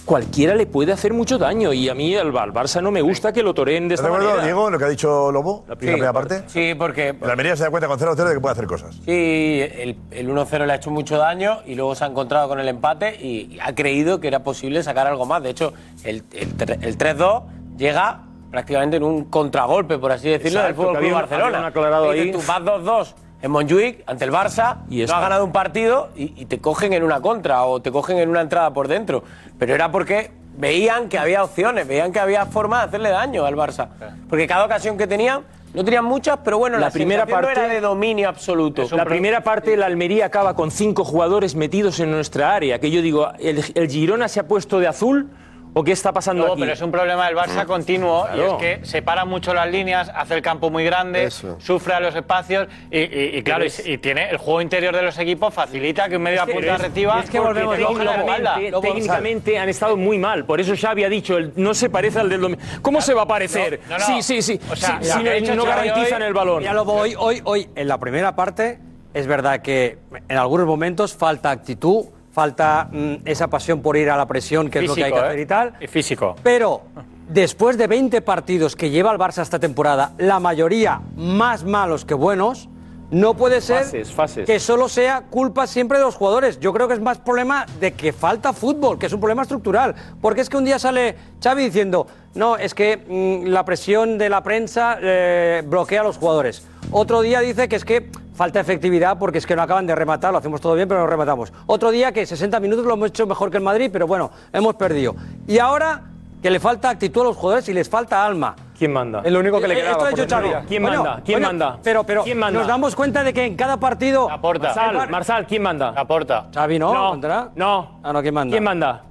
cualquiera 0.04 0.54
le 0.54 0.66
puede 0.66 0.92
hacer 0.92 1.12
mucho 1.12 1.38
daño 1.38 1.72
y 1.72 1.88
a 1.88 1.94
mí 1.94 2.14
al, 2.16 2.36
al 2.36 2.52
Barça 2.52 2.82
no 2.82 2.90
me 2.90 3.02
gusta 3.02 3.32
que 3.32 3.42
lo 3.42 3.54
toreen 3.54 3.88
de 3.88 3.94
¿Estás 3.94 4.06
esta 4.06 4.10
de 4.10 4.14
acuerdo, 4.16 4.36
manera. 4.36 4.44
Diego, 4.44 4.70
lo 4.70 4.78
que 4.78 4.84
ha 4.84 4.88
dicho 4.88 5.30
Lobo? 5.30 5.64
La 5.68 5.76
primera 5.76 6.12
parte. 6.12 6.42
Sí, 6.48 6.74
porque 6.76 7.14
La 7.20 7.30
Almería 7.32 7.56
se 7.56 7.64
da 7.64 7.70
cuenta 7.70 7.88
con 7.88 7.98
0-0 7.98 8.14
de 8.28 8.34
que 8.34 8.40
puede 8.40 8.52
hacer 8.52 8.66
cosas. 8.66 8.94
Sí, 9.04 9.60
el, 9.62 9.96
el 10.10 10.28
1-0 10.28 10.66
le 10.66 10.72
ha 10.72 10.76
hecho 10.76 10.90
mucho 10.90 11.16
daño 11.18 11.60
y 11.66 11.74
luego 11.74 11.94
se 11.94 12.04
ha 12.04 12.08
encontrado 12.08 12.48
con 12.48 12.58
el 12.58 12.68
empate 12.68 13.16
y, 13.20 13.54
y 13.54 13.58
ha 13.60 13.74
creído 13.74 14.20
que 14.20 14.28
era 14.28 14.42
posible 14.42 14.82
sacar 14.82 15.06
algo 15.06 15.24
más. 15.26 15.42
De 15.42 15.50
hecho, 15.50 15.72
el, 16.04 16.24
el 16.32 16.48
el 16.82 16.98
3-2 16.98 17.42
llega 17.76 18.22
prácticamente 18.50 18.96
en 18.98 19.02
un 19.02 19.24
contragolpe, 19.24 19.98
por 19.98 20.12
así 20.12 20.28
decirlo, 20.28 20.62
del 20.62 20.74
Fútbol 20.74 20.98
Club 20.98 21.12
Barcelona. 21.12 21.66
aclarado 21.68 22.10
ahí. 22.10 22.30
Tú 22.32 22.38
vas 22.46 22.60
2-2 22.60 23.14
en 23.42 23.50
Montjuic 23.50 24.02
ante 24.06 24.24
el 24.24 24.30
Barça, 24.32 24.76
Y 24.88 25.04
no 25.04 25.14
ha 25.14 25.20
ganado 25.20 25.44
un 25.44 25.52
partido 25.52 26.08
y, 26.16 26.32
y 26.40 26.46
te 26.46 26.58
cogen 26.60 26.92
en 26.92 27.02
una 27.02 27.20
contra 27.20 27.64
o 27.64 27.82
te 27.82 27.90
cogen 27.92 28.18
en 28.18 28.28
una 28.30 28.40
entrada 28.40 28.72
por 28.72 28.88
dentro. 28.88 29.24
Pero 29.58 29.74
era 29.74 29.90
porque 29.90 30.30
veían 30.56 31.08
que 31.08 31.18
había 31.18 31.42
opciones, 31.44 31.86
veían 31.86 32.12
que 32.12 32.20
había 32.20 32.46
formas 32.46 32.82
de 32.82 32.88
hacerle 32.88 33.10
daño 33.10 33.44
al 33.44 33.56
Barça. 33.56 33.88
Porque 34.28 34.46
cada 34.46 34.64
ocasión 34.64 34.96
que 34.96 35.06
tenían, 35.06 35.42
no 35.74 35.84
tenían 35.84 36.04
muchas, 36.04 36.38
pero 36.44 36.58
bueno, 36.58 36.76
la, 36.78 36.86
La 36.86 36.90
primera 36.92 37.24
no 37.24 37.30
parte- 37.30 37.52
era 37.52 37.68
de 37.68 37.80
dominio 37.80 38.28
absoluto. 38.28 38.86
La 38.92 39.04
primera 39.06 39.42
parte, 39.42 39.76
la 39.76 39.86
Almería 39.86 40.26
acaba 40.26 40.54
con 40.54 40.70
cinco 40.70 41.04
jugadores 41.04 41.54
metidos 41.54 41.98
en 42.00 42.10
nuestra 42.10 42.54
área. 42.54 42.78
Que 42.78 42.90
yo 42.90 43.00
digo, 43.02 43.30
¿el, 43.38 43.64
el 43.74 43.88
Girona 43.90 44.28
se 44.28 44.40
ha 44.40 44.46
puesto 44.46 44.78
de 44.78 44.86
azul 44.88 45.30
o 45.74 45.82
qué 45.82 45.92
está 45.92 46.12
pasando 46.12 46.46
No, 46.46 46.52
aquí? 46.52 46.60
pero 46.62 46.72
es 46.74 46.80
un 46.82 46.90
problema 46.90 47.26
del 47.26 47.36
Barça 47.36 47.64
continuo 47.66 48.26
y 48.36 48.40
es 48.40 48.52
que 48.54 48.80
separa 48.86 49.24
mucho 49.24 49.54
las 49.54 49.70
líneas, 49.70 50.10
hace 50.14 50.34
el 50.34 50.42
campo 50.42 50.70
muy 50.70 50.84
grande, 50.84 51.24
Eso. 51.24 51.56
sufre 51.60 51.94
a 51.94 52.00
los 52.00 52.14
espacios 52.14 52.68
y, 52.90 52.98
y- 52.98 53.30
y 53.38 53.42
claro, 53.42 53.64
y, 53.64 53.70
y 53.90 53.98
tiene 53.98 54.28
el 54.30 54.36
juego 54.36 54.60
interior 54.60 54.94
de 54.94 55.02
los 55.02 55.18
equipos 55.18 55.52
facilita 55.54 56.08
que 56.08 56.16
un 56.16 56.26
Es 56.26 56.40
que- 56.42 56.52
punta 56.52 56.76
reciba. 56.76 57.20
es 57.20 57.30
que 57.30 57.40
volvemos 57.40 57.74
y 57.76 57.78
te 57.80 57.84
coge 57.86 58.04
la 58.04 58.12
técnicamente, 58.12 58.80
técnicamente 58.82 59.58
han 59.58 59.68
estado 59.68 59.96
muy 59.96 60.18
mal. 60.18 60.44
Por 60.44 60.60
eso 60.60 60.74
Xavi 60.76 61.04
ha 61.04 61.08
dicho, 61.08 61.36
el- 61.38 61.52
no 61.56 61.72
se 61.74 61.88
parece 61.88 62.18
al 62.20 62.28
del 62.28 62.40
domingo. 62.40 62.62
¿Cómo 62.82 63.00
se 63.00 63.14
va 63.14 63.22
a 63.22 63.26
parecer? 63.26 63.80
No, 63.88 63.98
no. 63.98 64.04
Sí, 64.06 64.22
sí, 64.22 64.42
sí. 64.42 64.60
O 64.70 64.76
sea, 64.76 64.98
Sí, 65.02 65.08
si 65.10 65.52
no- 65.56 65.64
garantizan 65.64 66.22
hoy- 66.22 66.28
el 66.28 66.34
balón. 66.34 66.62
Ya 66.62 66.72
lo 66.74 66.84
voy, 66.84 67.14
hoy, 67.18 67.40
hoy, 67.44 67.68
en 67.74 67.88
la 67.88 67.98
primera 67.98 68.36
parte, 68.36 68.78
es 69.14 69.26
verdad 69.26 69.62
que 69.62 69.98
en 70.28 70.36
algunos 70.38 70.66
momentos 70.66 71.14
falta 71.14 71.50
actitud, 71.50 72.06
falta 72.32 72.88
mm, 72.90 73.14
esa 73.24 73.48
pasión 73.48 73.80
por 73.82 73.96
ir 73.96 74.10
a 74.10 74.16
la 74.16 74.26
presión, 74.26 74.70
que 74.70 74.80
es 74.80 74.88
lo 74.88 74.94
que 74.94 75.04
hay 75.04 75.12
que 75.12 75.16
Físico, 75.16 75.26
hacer 75.26 75.38
¿eh? 75.38 75.42
y 75.42 75.46
tal. 75.46 75.74
Y 75.80 75.86
físico. 75.86 76.36
Pero 76.42 76.82
después 77.28 77.78
de 77.78 77.86
20 77.86 78.22
partidos 78.22 78.74
que 78.74 78.90
lleva 78.90 79.12
el 79.12 79.18
Barça 79.18 79.42
esta 79.42 79.58
temporada, 79.58 80.12
la 80.18 80.40
mayoría 80.40 81.00
más 81.16 81.64
malos 81.64 82.04
que 82.04 82.14
buenos, 82.14 82.68
no 83.10 83.34
puede 83.34 83.60
ser 83.60 83.84
Fases, 83.84 84.10
fases. 84.10 84.46
que 84.46 84.58
solo 84.58 84.88
sea 84.88 85.24
culpa 85.28 85.66
siempre 85.66 85.98
de 85.98 86.04
los 86.04 86.14
jugadores. 86.14 86.58
Yo 86.60 86.72
creo 86.72 86.88
que 86.88 86.94
es 86.94 87.00
más 87.00 87.18
problema 87.18 87.66
de 87.78 87.92
que 87.92 88.10
falta 88.10 88.54
fútbol, 88.54 88.98
que 88.98 89.04
es 89.04 89.12
un 89.12 89.20
problema 89.20 89.42
estructural. 89.42 89.94
Porque 90.22 90.40
es 90.40 90.48
que 90.48 90.56
un 90.56 90.64
día 90.64 90.78
sale 90.78 91.14
Xavi 91.42 91.64
diciendo, 91.64 92.06
no, 92.34 92.56
es 92.56 92.72
que 92.72 92.96
mm, 92.96 93.48
la 93.48 93.66
presión 93.66 94.16
de 94.16 94.30
la 94.30 94.42
prensa 94.42 94.96
eh, 95.02 95.62
bloquea 95.66 96.00
a 96.00 96.04
los 96.04 96.16
jugadores. 96.16 96.66
Otro 96.90 97.20
día 97.20 97.40
dice 97.40 97.68
que 97.68 97.76
es 97.76 97.84
que 97.84 98.10
falta 98.34 98.60
efectividad 98.60 99.18
porque 99.18 99.38
es 99.38 99.46
que 99.46 99.54
no 99.56 99.62
acaban 99.62 99.86
de 99.86 99.94
rematar, 99.94 100.32
lo 100.32 100.38
hacemos 100.38 100.60
todo 100.60 100.74
bien, 100.74 100.88
pero 100.88 101.00
no 101.00 101.06
rematamos. 101.06 101.52
Otro 101.66 101.90
día 101.90 102.12
que 102.12 102.24
60 102.26 102.58
minutos 102.60 102.84
lo 102.84 102.94
hemos 102.94 103.08
hecho 103.08 103.26
mejor 103.26 103.50
que 103.50 103.58
el 103.58 103.62
Madrid, 103.62 103.90
pero 103.92 104.06
bueno, 104.06 104.30
hemos 104.52 104.74
perdido. 104.76 105.14
Y 105.46 105.58
ahora 105.58 106.02
que 106.42 106.50
le 106.50 106.58
falta 106.58 106.90
actitud 106.90 107.20
a 107.20 107.24
los 107.24 107.36
jugadores 107.36 107.68
y 107.68 107.72
les 107.72 107.88
falta 107.88 108.24
alma. 108.26 108.56
¿Quién 108.76 108.92
manda? 108.92 109.22
Es 109.24 109.30
lo 109.30 109.38
único 109.38 109.60
que 109.60 109.68
le 109.68 109.74
Eh, 109.74 109.76
quedaba. 109.76 110.08
esto 110.10 110.16
desgracia. 110.22 110.64
¿Quién 110.66 110.82
Bueno, 110.82 111.04
manda? 111.04 111.22
¿Quién 111.24 111.36
bueno, 111.36 111.46
manda? 111.48 111.78
Pero, 111.84 112.02
pero 112.04 112.24
¿Quién 112.24 112.38
manda? 112.38 112.58
nos 112.58 112.66
damos 112.68 112.96
cuenta 112.96 113.22
de 113.22 113.32
que 113.32 113.44
en 113.44 113.54
cada 113.54 113.76
partido... 113.76 114.28
Marsal, 114.28 115.08
Marsal, 115.08 115.46
¿quién 115.46 115.62
manda? 115.62 115.90
Aporta. 115.96 116.48
Xavi, 116.52 116.80
¿no? 116.80 116.92
No, 116.92 117.10
¿Contra? 117.10 117.50
no. 117.54 118.00
Ah, 118.02 118.12
no, 118.12 118.22
¿quién 118.22 118.34
manda? 118.34 118.50
¿Quién 118.50 118.64
manda? 118.64 119.04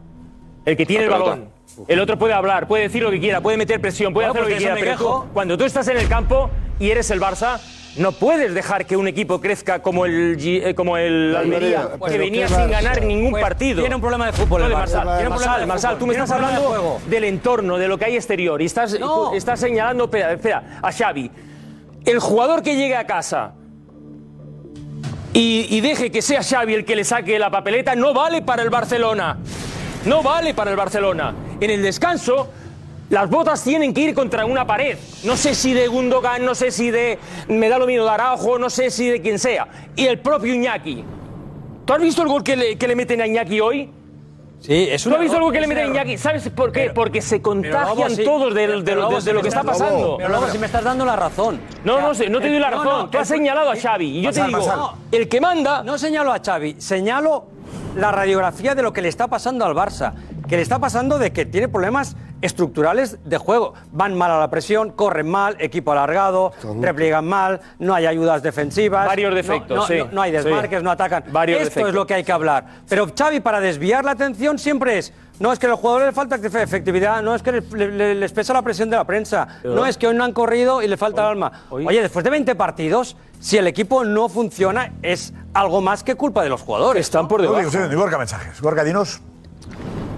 El 0.65 0.75
que 0.75 0.85
tiene 0.85 1.05
el 1.05 1.09
balón. 1.09 1.49
El 1.87 2.01
otro 2.01 2.17
puede 2.19 2.33
hablar, 2.33 2.67
puede 2.67 2.83
decir 2.83 3.01
lo 3.01 3.09
que 3.09 3.19
quiera, 3.21 3.39
puede 3.39 3.55
meter 3.55 3.79
presión, 3.79 4.11
puede 4.13 4.27
Bueno, 4.27 4.41
hacer 4.41 4.41
lo 4.41 4.47
pues 4.47 4.55
que 4.55 4.59
quiera. 4.59 4.75
Pero 4.75 4.91
me 4.91 4.97
tú, 4.97 5.03
quejo. 5.21 5.27
cuando 5.33 5.57
tú 5.57 5.63
estás 5.63 5.87
en 5.87 5.97
el 5.97 6.09
campo 6.09 6.49
y 6.79 6.89
eres 6.89 7.09
el 7.11 7.21
Barça, 7.21 7.59
no 7.97 8.11
puedes 8.13 8.53
dejar 8.53 8.85
que 8.85 8.95
un 8.95 9.07
equipo 9.07 9.41
crezca 9.41 9.81
como 9.81 10.05
el, 10.05 10.37
eh, 10.39 10.73
como 10.75 10.97
el 10.97 11.35
Almería, 11.35 11.89
que 12.07 12.17
venía 12.17 12.47
sin 12.47 12.69
ganar 12.71 13.01
ningún 13.03 13.31
Pues 13.31 13.43
partido. 13.43 13.81
tiene 13.81 13.95
un 13.95 14.01
problema 14.01 14.27
de 14.27 14.31
fútbol 14.33 14.61
No, 14.61 14.65
el 14.67 14.71
de 14.71 14.75
Barça. 14.77 14.79
Marsal. 14.79 15.03
Tiene 15.17 15.27
un 15.29 15.33
problema 15.35 15.51
Marsal, 15.51 15.59
de 15.59 15.65
Marsal, 15.67 15.89
fútbol. 15.91 15.99
tú 15.99 16.07
me 16.07 16.13
Tiene 16.13 16.23
estás 16.23 16.37
un 16.37 16.41
problema 16.45 16.59
de 16.61 16.65
hablando 16.67 16.89
juego. 16.91 17.09
del 17.09 17.23
entorno, 17.25 17.77
de 17.77 17.87
lo 17.87 17.97
que 17.97 18.05
hay 18.05 18.15
exterior, 18.15 18.61
y 18.61 18.65
estás, 18.65 18.97
tú 18.97 19.33
estás 19.35 19.59
señalando, 19.59 20.05
espera, 20.05 20.31
espera, 20.33 20.79
a 20.81 20.91
Xavi. 20.91 21.31
El 22.05 22.19
jugador 22.19 22.63
que 22.63 22.75
llegue 22.75 22.95
a 22.95 23.05
casa 23.05 23.53
y, 25.33 25.67
y 25.69 25.81
deje 25.81 26.11
que 26.11 26.21
sea 26.21 26.41
Xavi 26.43 26.73
el 26.73 26.85
que 26.85 26.95
le 26.95 27.03
saque 27.03 27.37
la 27.39 27.49
papeleta, 27.51 27.95
no 27.95 28.13
vale 28.13 28.41
para 28.41 28.63
el 28.63 28.69
Barcelona. 28.69 29.37
No 30.05 30.23
vale 30.23 30.53
para 30.53 30.71
el 30.71 30.77
Barcelona. 30.77 31.33
En 31.59 31.69
el 31.69 31.81
descanso, 31.83 32.49
las 33.11 33.29
botas 33.29 33.63
tienen 33.63 33.93
que 33.93 34.01
ir 34.01 34.15
contra 34.15 34.45
una 34.45 34.65
pared. 34.65 34.97
No 35.23 35.35
sé 35.37 35.53
si 35.53 35.73
de 35.73 35.87
Gundogan, 35.87 36.43
no 36.43 36.55
sé 36.55 36.71
si 36.71 36.89
de. 36.89 37.19
Me 37.47 37.69
da 37.69 37.77
lo 37.77 37.85
mismo 37.85 38.05
de 38.05 38.09
Araujo, 38.09 38.57
no 38.57 38.69
sé 38.69 38.89
si 38.89 39.07
de 39.09 39.21
quien 39.21 39.37
sea. 39.37 39.67
Y 39.95 40.05
el 40.07 40.19
propio 40.19 40.53
Iñaki. 40.55 41.03
¿Tú 41.85 41.93
has 41.93 42.01
visto 42.01 42.21
el 42.23 42.29
gol 42.29 42.43
que 42.43 42.55
le, 42.55 42.77
que 42.77 42.87
le 42.87 42.95
meten 42.95 43.21
a 43.21 43.27
Iñaki 43.27 43.59
hoy? 43.59 43.89
Sí, 44.61 44.87
es 44.91 45.03
¿Tú 45.03 45.09
un 45.09 45.15
has 45.15 45.21
visto 45.21 45.39
gol 45.41 45.51
que 45.51 45.59
le 45.59 45.65
es 45.65 45.69
meten 45.69 45.85
a. 45.85 45.89
Iñaki? 45.89 46.17
¿Sabes 46.17 46.47
por 46.49 46.71
qué? 46.71 46.91
Porque 46.95 47.21
se 47.21 47.41
contagian 47.41 48.15
sí- 48.15 48.23
todos 48.23 48.53
de, 48.55 48.67
de- 48.67 48.81
de- 48.81 48.95
lo 49.33 49.41
que 49.41 49.47
está 49.49 49.63
pasando. 49.63 50.15
Pero 50.17 50.29
luego 50.29 50.47
si 50.49 50.57
me 50.57 50.67
estás 50.67 50.83
dando 50.83 51.03
la 51.03 51.15
razón. 51.15 51.59
No, 51.83 51.95
O 51.95 51.97
sea, 51.97 52.07
no 52.07 52.13
sé, 52.15 52.29
no 52.29 52.39
te 52.39 52.49
doy 52.49 52.59
la 52.59 52.69
el- 52.69 52.73
razón. 52.75 53.11
Tú 53.11 53.17
has 53.17 53.27
señalado 53.27 53.71
a 53.71 53.75
Xavi 53.75 54.19
y 54.19 54.21
yo 54.21 54.31
te 54.31 54.39
Marsal, 54.39 54.47
digo, 54.61 54.77
Marsal. 54.77 54.95
el 55.11 55.27
que 55.27 55.41
manda. 55.41 55.83
No 55.83 55.97
señalo 55.97 56.31
a 56.31 56.39
Xavi, 56.39 56.75
señalo 56.79 57.45
la 57.97 58.11
radiografía 58.13 58.73
de 58.73 58.83
lo 58.83 58.93
que 58.93 59.01
le 59.01 59.09
está 59.09 59.27
pasando 59.27 59.65
al 59.65 59.73
Barça. 59.75 60.13
Que 60.47 60.55
le 60.57 60.61
está 60.63 60.79
pasando 60.79 61.17
de 61.17 61.31
que 61.33 61.45
tiene 61.45 61.67
problemas 61.67 62.15
estructurales 62.41 63.17
de 63.23 63.37
juego. 63.37 63.73
Van 63.91 64.17
mal 64.17 64.31
a 64.31 64.39
la 64.39 64.49
presión, 64.49 64.91
corren 64.91 65.29
mal, 65.29 65.55
equipo 65.59 65.91
alargado, 65.91 66.51
repliegan 66.81 67.25
mal, 67.27 67.61
no 67.79 67.93
hay 67.93 68.05
ayudas 68.05 68.41
defensivas. 68.43 69.05
Varios 69.07 69.33
defectos, 69.33 69.77
no, 69.77 69.85
sí, 69.87 69.97
no- 69.99 70.07
no 70.11 70.21
hay 70.21 70.31
desmarques, 70.31 70.79
sí. 70.79 70.83
no 70.83 70.91
atacan. 70.91 71.23
Varios 71.31 71.59
Esto 71.59 71.69
defectos. 71.69 71.89
es 71.89 71.95
lo 71.95 72.05
que 72.07 72.13
hay 72.15 72.23
que 72.23 72.31
hablar. 72.31 72.65
Pero 72.89 73.07
Xavi, 73.17 73.39
para 73.39 73.59
desviar 73.59 74.03
la 74.05 74.11
atención, 74.11 74.57
siempre 74.59 74.97
es. 74.97 75.13
No 75.39 75.51
es 75.51 75.57
que 75.57 75.65
a 75.65 75.69
los 75.69 75.79
jugadores 75.79 76.05
les 76.07 76.15
falta 76.15 76.37
efe- 76.37 76.61
efectividad, 76.61 77.23
no 77.23 77.33
es 77.33 77.41
que 77.41 77.51
les, 77.53 77.71
le- 77.73 78.13
les 78.13 78.31
pesa 78.31 78.53
la 78.53 78.61
presión 78.61 78.91
de 78.91 78.97
la 78.97 79.05
prensa, 79.05 79.47
no 79.63 79.87
es 79.87 79.97
que 79.97 80.05
hoy 80.07 80.15
no 80.15 80.23
han 80.23 80.33
corrido 80.33 80.83
y 80.83 80.87
le 80.87 80.97
falta 80.97 81.21
el 81.21 81.27
alma. 81.29 81.51
Oye, 81.71 81.99
después 82.01 82.23
de 82.23 82.29
20 82.29 82.53
partidos, 82.53 83.17
si 83.39 83.57
el 83.57 83.65
equipo 83.65 84.03
no 84.03 84.29
funciona, 84.29 84.91
es 85.01 85.33
algo 85.55 85.81
más 85.81 86.03
que 86.03 86.13
culpa 86.13 86.43
de 86.43 86.49
los 86.49 86.61
jugadores. 86.61 87.07
Están 87.07 87.27
por 87.27 87.41
No, 87.41 87.55
digo, 87.55 87.71
sí, 87.71 87.77
Gorka, 87.95 88.19
mensajes. 88.19 88.61
Gorka, 88.61 88.83
dinos. 88.83 89.19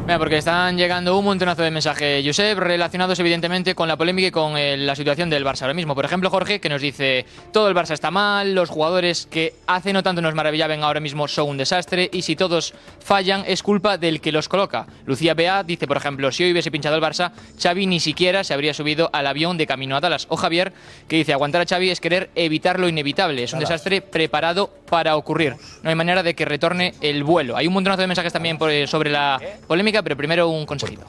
Mira, 0.06 0.20
porque 0.20 0.38
están 0.38 0.78
llegando 0.78 1.18
un 1.18 1.24
montonazo 1.24 1.62
de 1.62 1.72
mensajes, 1.72 2.26
Josep, 2.26 2.60
relacionados 2.60 3.18
evidentemente 3.20 3.74
con 3.74 3.88
la 3.88 3.95
polémica 3.95 4.28
y 4.28 4.32
con 4.32 4.58
eh, 4.58 4.76
la 4.76 4.95
situación 4.97 5.30
del 5.30 5.45
Barça 5.45 5.62
ahora 5.62 5.74
mismo. 5.74 5.95
Por 5.95 6.04
ejemplo, 6.04 6.30
Jorge, 6.30 6.60
que 6.60 6.68
nos 6.68 6.82
dice, 6.82 7.26
todo 7.54 7.70
el 7.70 7.74
Barça 7.76 7.91
está 7.93 8.12
mal, 8.12 8.54
los 8.54 8.70
jugadores 8.70 9.28
que 9.32 9.54
hace 9.66 9.93
no 9.93 10.04
tanto 10.04 10.22
nos 10.22 10.36
maravillaban 10.36 10.84
ahora 10.84 10.99
mismo 10.99 11.30
son 11.30 11.47
un 11.51 11.58
desastre 11.58 12.10
y 12.12 12.24
si 12.24 12.36
todos 12.36 12.74
fallan 12.99 13.45
es 13.47 13.64
culpa 13.64 13.97
del 13.97 14.20
que 14.20 14.34
los 14.34 14.49
coloca. 14.49 14.88
Lucía 15.06 15.36
Bea 15.36 15.64
dice, 15.64 15.88
por 15.88 15.95
ejemplo, 15.95 16.34
si 16.34 16.43
hoy 16.43 16.51
hubiese 16.51 16.70
pinchado 16.70 16.97
el 16.97 17.01
Barça, 17.01 17.32
Xavi 17.62 17.88
ni 17.88 18.01
siquiera 18.01 18.43
se 18.43 18.54
habría 18.54 18.74
subido 18.74 19.10
al 19.14 19.26
avión 19.26 19.58
de 19.58 19.66
camino 19.68 19.95
a 19.95 20.01
Dallas. 20.01 20.26
O 20.30 20.36
Javier, 20.36 20.74
que 21.08 21.16
dice, 21.16 21.32
aguantar 21.32 21.62
a 21.62 21.66
Xavi 21.66 21.91
es 21.91 22.01
querer 22.01 22.30
evitar 22.36 22.78
lo 22.78 22.89
inevitable, 22.89 23.41
es 23.43 23.54
un 23.54 23.60
Dallas. 23.60 23.70
desastre 23.70 24.01
preparado 24.01 24.70
para 24.89 25.16
ocurrir. 25.16 25.56
No 25.82 25.89
hay 25.89 25.95
manera 25.95 26.24
de 26.24 26.36
que 26.36 26.43
retorne 26.43 26.93
el 26.99 27.24
vuelo. 27.24 27.56
Hay 27.56 27.68
un 27.68 27.74
montonazo 27.74 28.01
de 28.01 28.08
mensajes 28.08 28.34
también 28.34 28.58
por- 28.58 28.70
eh, 28.70 28.86
sobre 28.86 29.10
la 29.10 29.39
polémica, 29.66 29.93
pero 30.02 30.16
primero 30.18 30.48
un 30.48 30.66
consejito. 30.66 31.06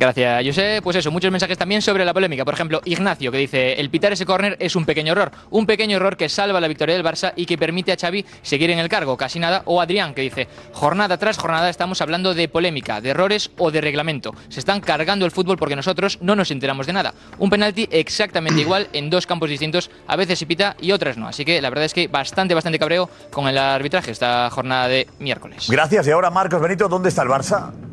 Gracias, 0.00 0.46
José. 0.46 0.80
Pues 0.82 0.96
eso, 0.96 1.10
muchos 1.10 1.30
mensajes 1.30 1.58
también 1.58 1.82
sobre 1.82 2.06
la 2.06 2.14
polémica. 2.14 2.42
Por 2.42 2.54
ejemplo, 2.54 2.80
Ignacio, 2.86 3.30
que 3.30 3.36
dice, 3.36 3.74
el 3.74 3.90
pitar 3.90 4.10
ese 4.10 4.24
córner 4.24 4.56
es 4.58 4.74
un 4.74 4.86
pequeño 4.86 5.12
error. 5.12 5.30
Un 5.50 5.66
pequeño 5.66 5.98
error 5.98 6.16
que 6.16 6.30
salva 6.30 6.58
la 6.58 6.68
victoria 6.68 6.94
del 6.94 7.04
Barça 7.04 7.34
y 7.36 7.44
que 7.44 7.58
permite 7.58 7.92
a 7.92 7.96
Xavi 8.00 8.24
seguir 8.40 8.70
en 8.70 8.78
el 8.78 8.88
cargo. 8.88 9.18
Casi 9.18 9.38
nada. 9.38 9.60
O 9.66 9.78
Adrián, 9.78 10.14
que 10.14 10.22
dice, 10.22 10.48
jornada 10.72 11.18
tras 11.18 11.36
jornada 11.36 11.68
estamos 11.68 12.00
hablando 12.00 12.32
de 12.32 12.48
polémica, 12.48 13.02
de 13.02 13.10
errores 13.10 13.50
o 13.58 13.70
de 13.70 13.82
reglamento. 13.82 14.34
Se 14.48 14.60
están 14.60 14.80
cargando 14.80 15.26
el 15.26 15.32
fútbol 15.32 15.58
porque 15.58 15.76
nosotros 15.76 16.16
no 16.22 16.34
nos 16.34 16.50
enteramos 16.50 16.86
de 16.86 16.94
nada. 16.94 17.12
Un 17.36 17.50
penalti 17.50 17.86
exactamente 17.90 18.62
igual 18.62 18.88
en 18.94 19.10
dos 19.10 19.26
campos 19.26 19.50
distintos. 19.50 19.90
A 20.06 20.16
veces 20.16 20.38
se 20.38 20.46
pita 20.46 20.76
y 20.80 20.92
otras 20.92 21.18
no. 21.18 21.28
Así 21.28 21.44
que 21.44 21.60
la 21.60 21.68
verdad 21.68 21.84
es 21.84 21.92
que 21.92 22.08
bastante, 22.08 22.54
bastante 22.54 22.78
cabreo 22.78 23.10
con 23.30 23.48
el 23.48 23.58
arbitraje 23.58 24.12
esta 24.12 24.48
jornada 24.48 24.88
de 24.88 25.08
miércoles. 25.18 25.66
Gracias. 25.68 26.06
Y 26.06 26.10
ahora, 26.10 26.30
Marcos 26.30 26.62
Benito, 26.62 26.88
¿dónde 26.88 27.10
está 27.10 27.22
el 27.22 27.28
Barça? 27.28 27.89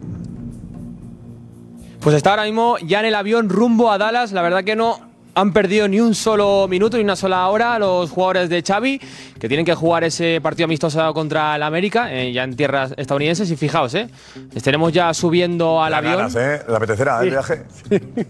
Pues 2.07 2.15
está 2.15 2.29
ahora 2.29 2.45
mismo 2.45 2.77
ya 2.77 3.01
en 3.01 3.07
el 3.07 3.15
avión 3.15 3.49
rumbo 3.49 3.91
a 3.91 3.97
Dallas. 3.97 4.31
La 4.31 4.41
verdad 4.41 4.63
que 4.63 4.77
no 4.77 5.01
han 5.37 5.53
perdido 5.53 5.87
ni 5.87 5.99
un 5.99 6.15
solo 6.15 6.67
minuto 6.67 6.97
ni 6.97 7.03
una 7.03 7.15
sola 7.15 7.47
hora 7.47 7.77
los 7.77 8.09
jugadores 8.09 8.49
de 8.49 8.63
Xavi, 8.63 8.99
que 9.39 9.47
tienen 9.47 9.65
que 9.65 9.75
jugar 9.75 10.03
ese 10.03 10.39
partido 10.41 10.65
amistoso 10.65 11.13
contra 11.13 11.55
el 11.55 11.63
América, 11.63 12.11
eh, 12.11 12.31
ya 12.33 12.43
en 12.43 12.55
tierras 12.55 12.93
estadounidenses. 12.97 13.49
Y 13.51 13.55
fijaos, 13.55 13.93
eh, 13.93 14.09
estaremos 14.55 14.91
ya 14.91 15.13
subiendo 15.13 15.81
al 15.83 15.91
Las 15.91 15.99
avión. 15.99 16.17
ganas, 16.17 16.35
¿eh? 16.35 16.61
La 16.67 16.77
apetecerá, 16.77 17.19
¿eh? 17.21 17.23
el 17.25 17.29
viaje. 17.29 17.63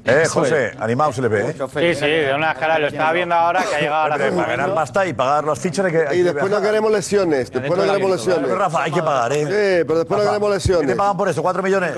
Eh, 0.06 0.24
José, 0.30 0.72
animado 0.80 1.14
se 1.14 1.22
le 1.22 1.28
ve, 1.30 1.50
¿eh? 1.52 1.56
Sí, 1.56 1.96
sí, 2.00 2.06
de 2.06 2.34
una 2.36 2.54
cara, 2.56 2.78
lo 2.78 2.88
estaba 2.88 3.14
viendo 3.14 3.36
ahora 3.36 3.64
que 3.64 3.76
ha 3.76 3.80
llegado 3.80 4.02
ahora. 4.04 4.16
Hombre, 4.16 4.32
para 4.32 4.48
ganar 4.58 4.74
pasta 4.76 5.06
y 5.08 5.14
pagar 5.14 5.44
los 5.46 5.58
fichas 5.60 5.86
hay 5.86 5.92
que. 5.92 6.08
hay 6.08 6.16
Y 6.20 6.24
que 6.24 6.34
después 6.34 6.52
no 6.52 6.62
queremos 6.62 6.92
lesiones. 6.92 7.52
Después 7.52 7.78
no 7.80 7.86
queremos 7.86 8.12
lesiones. 8.12 8.44
Pero, 8.44 8.58
Rafa, 8.58 8.84
hay 8.84 8.92
que 8.92 9.02
pagar, 9.02 9.32
¿eh? 9.34 9.44
Sí, 9.46 9.86
pero 9.88 10.00
después 10.00 10.20
no 10.20 10.26
queremos 10.28 10.52
lesiones. 10.54 10.82
¿Qué 10.82 10.88
te 10.94 10.96
pagan 10.98 11.16
por 11.18 11.30
eso? 11.30 11.42
¿Cuatro 11.42 11.64
millones? 11.64 11.92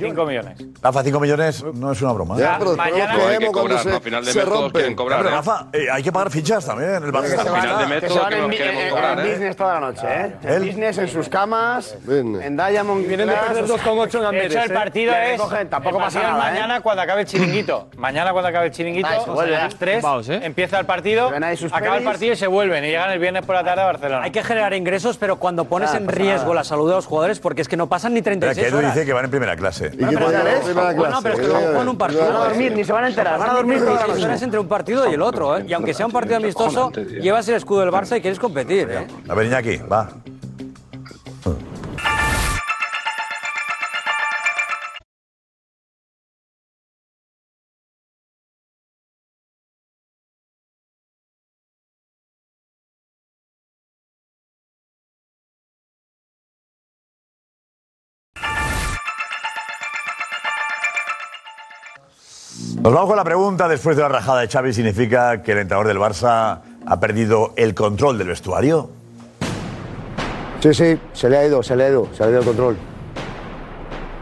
Cinco 0.00 0.26
millones. 0.26 0.58
Rafa, 0.82 1.02
cinco 1.02 1.20
millones 1.20 1.64
no 1.74 1.92
es 1.92 2.02
una 2.02 2.12
broma. 2.12 2.36
Ya, 2.38 2.56
pero 2.58 2.72
después 2.72 2.92
mañana- 2.92 3.14
hay 3.28 3.38
que 3.38 3.46
cobrar, 3.52 3.83
se, 3.84 3.90
¿no? 3.90 3.96
A 3.96 4.00
final 4.00 4.24
de 4.24 4.32
se 4.32 4.38
mes 4.40 4.48
todos 4.48 4.72
quieren 4.72 4.94
cobrar, 4.96 5.18
Pero, 5.20 5.30
¿eh? 5.30 5.32
Rafa, 5.32 5.66
eh, 5.72 5.86
hay 5.92 6.02
que 6.02 6.10
pagar 6.12 6.30
fichas 6.30 6.64
también. 6.66 6.90
El 6.94 7.12
Barça 7.12 7.36
van 7.36 7.60
final 7.62 7.78
de 7.78 7.86
mes 7.86 8.00
Que 8.00 8.06
todos 8.08 8.26
queremos, 8.28 8.54
en- 8.60 8.90
cobrar, 8.90 9.18
en 9.20 9.26
¿eh? 9.26 9.30
business 9.30 9.56
toda 9.56 9.74
la 9.74 9.80
noche, 9.80 10.06
¿eh? 10.08 10.32
En 10.42 10.48
¿El? 10.50 10.64
business, 10.66 10.98
en 10.98 11.08
sus 11.08 11.28
camas, 11.28 11.96
Bien. 12.02 12.40
en 12.42 12.56
Diamond 12.56 13.06
Vienen 13.06 13.28
de 13.28 13.34
perder 13.34 13.66
2,8 13.66 14.14
en 14.16 14.20
De 14.20 14.26
Amberes. 14.26 14.52
hecho, 14.52 14.64
el 14.64 14.70
¿eh? 14.70 14.74
partido 14.74 15.12
es. 15.14 15.30
recogen, 15.32 15.68
tampoco 15.70 15.98
pasa 15.98 16.22
nada, 16.22 16.34
¿eh? 16.34 16.38
mañana 16.52 16.80
cuando 16.80 17.02
acabe 17.02 17.20
el 17.22 17.26
chiringuito. 17.26 17.88
Mañana 17.96 18.32
cuando 18.32 18.48
acabe 18.48 18.66
el 18.66 18.72
chiringuito, 18.72 19.08
se 19.24 19.30
vuelven. 19.30 19.54
a 19.60 19.64
las 19.64 19.74
3, 19.76 20.02
Vamos, 20.02 20.28
¿eh? 20.28 20.40
empieza 20.42 20.78
el 20.80 20.86
partido, 20.86 21.30
acaba 21.72 21.96
el 21.98 22.04
partido 22.04 22.32
y 22.32 22.36
se 22.36 22.46
vuelven. 22.46 22.84
Y 22.84 22.88
llegan 22.88 23.10
el 23.10 23.18
viernes 23.18 23.44
por 23.44 23.54
la 23.54 23.64
tarde 23.64 23.82
a 23.82 23.86
Barcelona. 23.86 24.24
Hay 24.24 24.30
que 24.30 24.42
generar 24.42 24.74
ingresos, 24.74 25.16
pero 25.18 25.36
cuando 25.36 25.64
pones 25.66 25.92
en 25.94 26.08
riesgo 26.08 26.54
la 26.54 26.64
salud 26.64 26.88
de 26.88 26.96
los 26.96 27.06
jugadores, 27.06 27.40
porque 27.40 27.62
es 27.62 27.68
que 27.68 27.76
no 27.76 27.88
pasan 27.88 28.12
ni 28.14 28.20
Espera, 28.20 28.38
36 28.40 28.64
que 28.64 28.68
Edu 28.70 28.78
horas. 28.78 28.94
dice 28.94 29.06
que 29.06 29.12
van 29.12 29.24
en 29.26 29.30
primera 29.30 29.56
clase. 29.56 29.90
Y 29.98 30.02
a 30.04 30.06
Bueno, 30.08 30.18
clase. 30.28 31.18
pero 31.22 31.34
es 31.34 31.40
que 31.40 31.46
luego 31.46 31.60
juegan 31.66 31.88
un 31.88 31.98
partido. 31.98 32.24
Van 32.26 32.36
a 32.36 32.38
dormir, 32.44 32.72
ni 32.72 32.84
se 32.84 32.92
van 32.92 33.04
a 33.04 33.08
enterar, 33.08 33.38
van 33.38 33.50
a 33.50 33.54
dormir 33.54 33.73
toda 33.80 33.94
la 33.94 34.14
36 34.14 34.24
horas 34.24 34.30
noche. 34.32 34.44
entre 34.44 34.60
un 34.60 34.68
partido 34.68 35.10
y 35.10 35.14
el 35.14 35.22
otro, 35.22 35.56
¿eh? 35.58 35.64
Y 35.68 35.72
aunque 35.72 35.94
sea 35.94 36.06
un 36.06 36.12
partido 36.12 36.36
amistoso, 36.36 36.90
llevas 36.92 37.48
el 37.48 37.54
escudo 37.56 37.80
del 37.80 37.90
Barça 37.90 38.16
y 38.18 38.20
quieres 38.20 38.38
competir, 38.38 38.88
¿eh? 38.90 39.06
A 39.28 39.34
ver, 39.34 39.46
Iñaki, 39.46 39.76
va. 39.90 40.10
Nos 62.84 62.92
vamos 62.92 63.08
con 63.08 63.16
la 63.16 63.24
pregunta. 63.24 63.66
Después 63.66 63.96
de 63.96 64.02
la 64.02 64.10
rajada 64.10 64.42
de 64.42 64.48
Xavi, 64.48 64.74
¿significa 64.74 65.42
que 65.42 65.52
el 65.52 65.58
entrenador 65.60 65.88
del 65.88 65.96
Barça 65.96 66.60
ha 66.84 67.00
perdido 67.00 67.54
el 67.56 67.74
control 67.74 68.18
del 68.18 68.28
vestuario? 68.28 68.90
Sí, 70.60 70.74
sí, 70.74 71.00
se 71.14 71.30
le 71.30 71.38
ha 71.38 71.46
ido, 71.46 71.62
se 71.62 71.76
le 71.76 71.84
ha 71.84 71.88
ido, 71.88 72.08
se 72.12 72.22
le 72.22 72.26
ha 72.26 72.30
ido 72.32 72.40
el 72.40 72.44
control. 72.44 72.76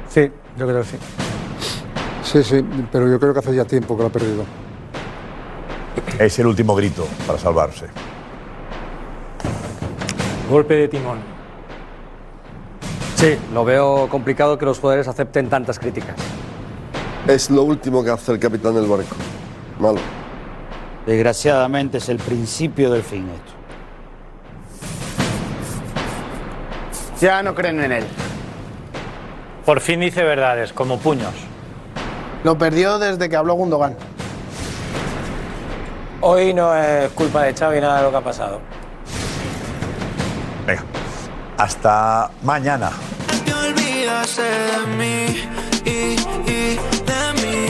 Sí, 0.09 0.31
yo 0.57 0.69
creo 0.69 0.83
que 0.83 0.87
sí. 0.87 0.97
Sí, 2.23 2.45
sí, 2.45 2.65
pero 2.93 3.11
yo 3.11 3.19
creo 3.19 3.33
que 3.33 3.41
hace 3.41 3.53
ya 3.53 3.65
tiempo 3.65 3.97
que 3.97 4.03
lo 4.03 4.09
ha 4.11 4.13
perdido. 4.13 4.45
Es 6.21 6.39
el 6.39 6.47
último 6.47 6.77
grito 6.77 7.05
para 7.27 7.41
salvarse. 7.41 7.87
Golpe 10.49 10.75
de 10.75 10.87
timón. 10.87 11.19
Sí, 13.17 13.37
lo 13.53 13.65
veo 13.65 14.09
complicado 14.09 14.57
que 14.57 14.67
los 14.67 14.79
jugadores 14.79 15.09
acepten 15.09 15.49
tantas 15.49 15.81
críticas. 15.81 16.15
Es 17.27 17.51
lo 17.51 17.63
último 17.63 18.03
que 18.03 18.11
hace 18.11 18.33
el 18.33 18.39
capitán 18.41 18.75
del 18.75 18.87
barco. 18.87 19.15
Malo. 19.79 20.01
Desgraciadamente 21.07 21.99
es 21.99 22.09
el 22.09 22.19
principio 22.19 22.91
del 22.91 23.03
fin 23.03 23.29
esto. 23.31 23.53
Ya 27.21 27.43
no 27.45 27.55
creen 27.55 27.81
en 27.81 27.93
él. 27.93 28.05
Por 29.65 29.81
fin 29.81 30.01
dice 30.01 30.25
verdades, 30.25 30.73
como 30.73 30.99
puños. 30.99 31.33
Lo 32.43 32.59
perdió 32.59 32.99
desde 32.99 33.29
que 33.29 33.37
habló 33.37 33.55
Gundogan. 33.55 33.95
Hoy 36.21 36.53
no 36.53 36.75
es 36.75 37.09
culpa 37.13 37.43
de 37.43 37.55
Xavi 37.55 37.81
nada 37.81 37.99
de 37.99 38.03
lo 38.03 38.11
que 38.11 38.17
ha 38.17 38.21
pasado. 38.21 38.61
Venga, 40.67 40.83
hasta 41.57 42.31
mañana. 42.43 42.91
te 43.45 43.55
olvidas 43.55 44.37
de 44.37 44.97
mí 44.97 45.62
y, 45.93 46.77
de 47.11 47.23
mí 47.41 47.61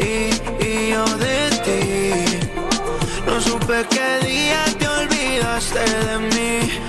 y, 0.00 0.90
yo 0.90 1.04
de 1.24 1.38
ti. 1.64 1.80
No 3.26 3.40
supe 3.40 3.84
qué 3.90 4.26
día 4.26 4.64
te 4.78 4.86
olvidaste 4.88 5.84
de 6.06 6.18
mí. 6.34 6.85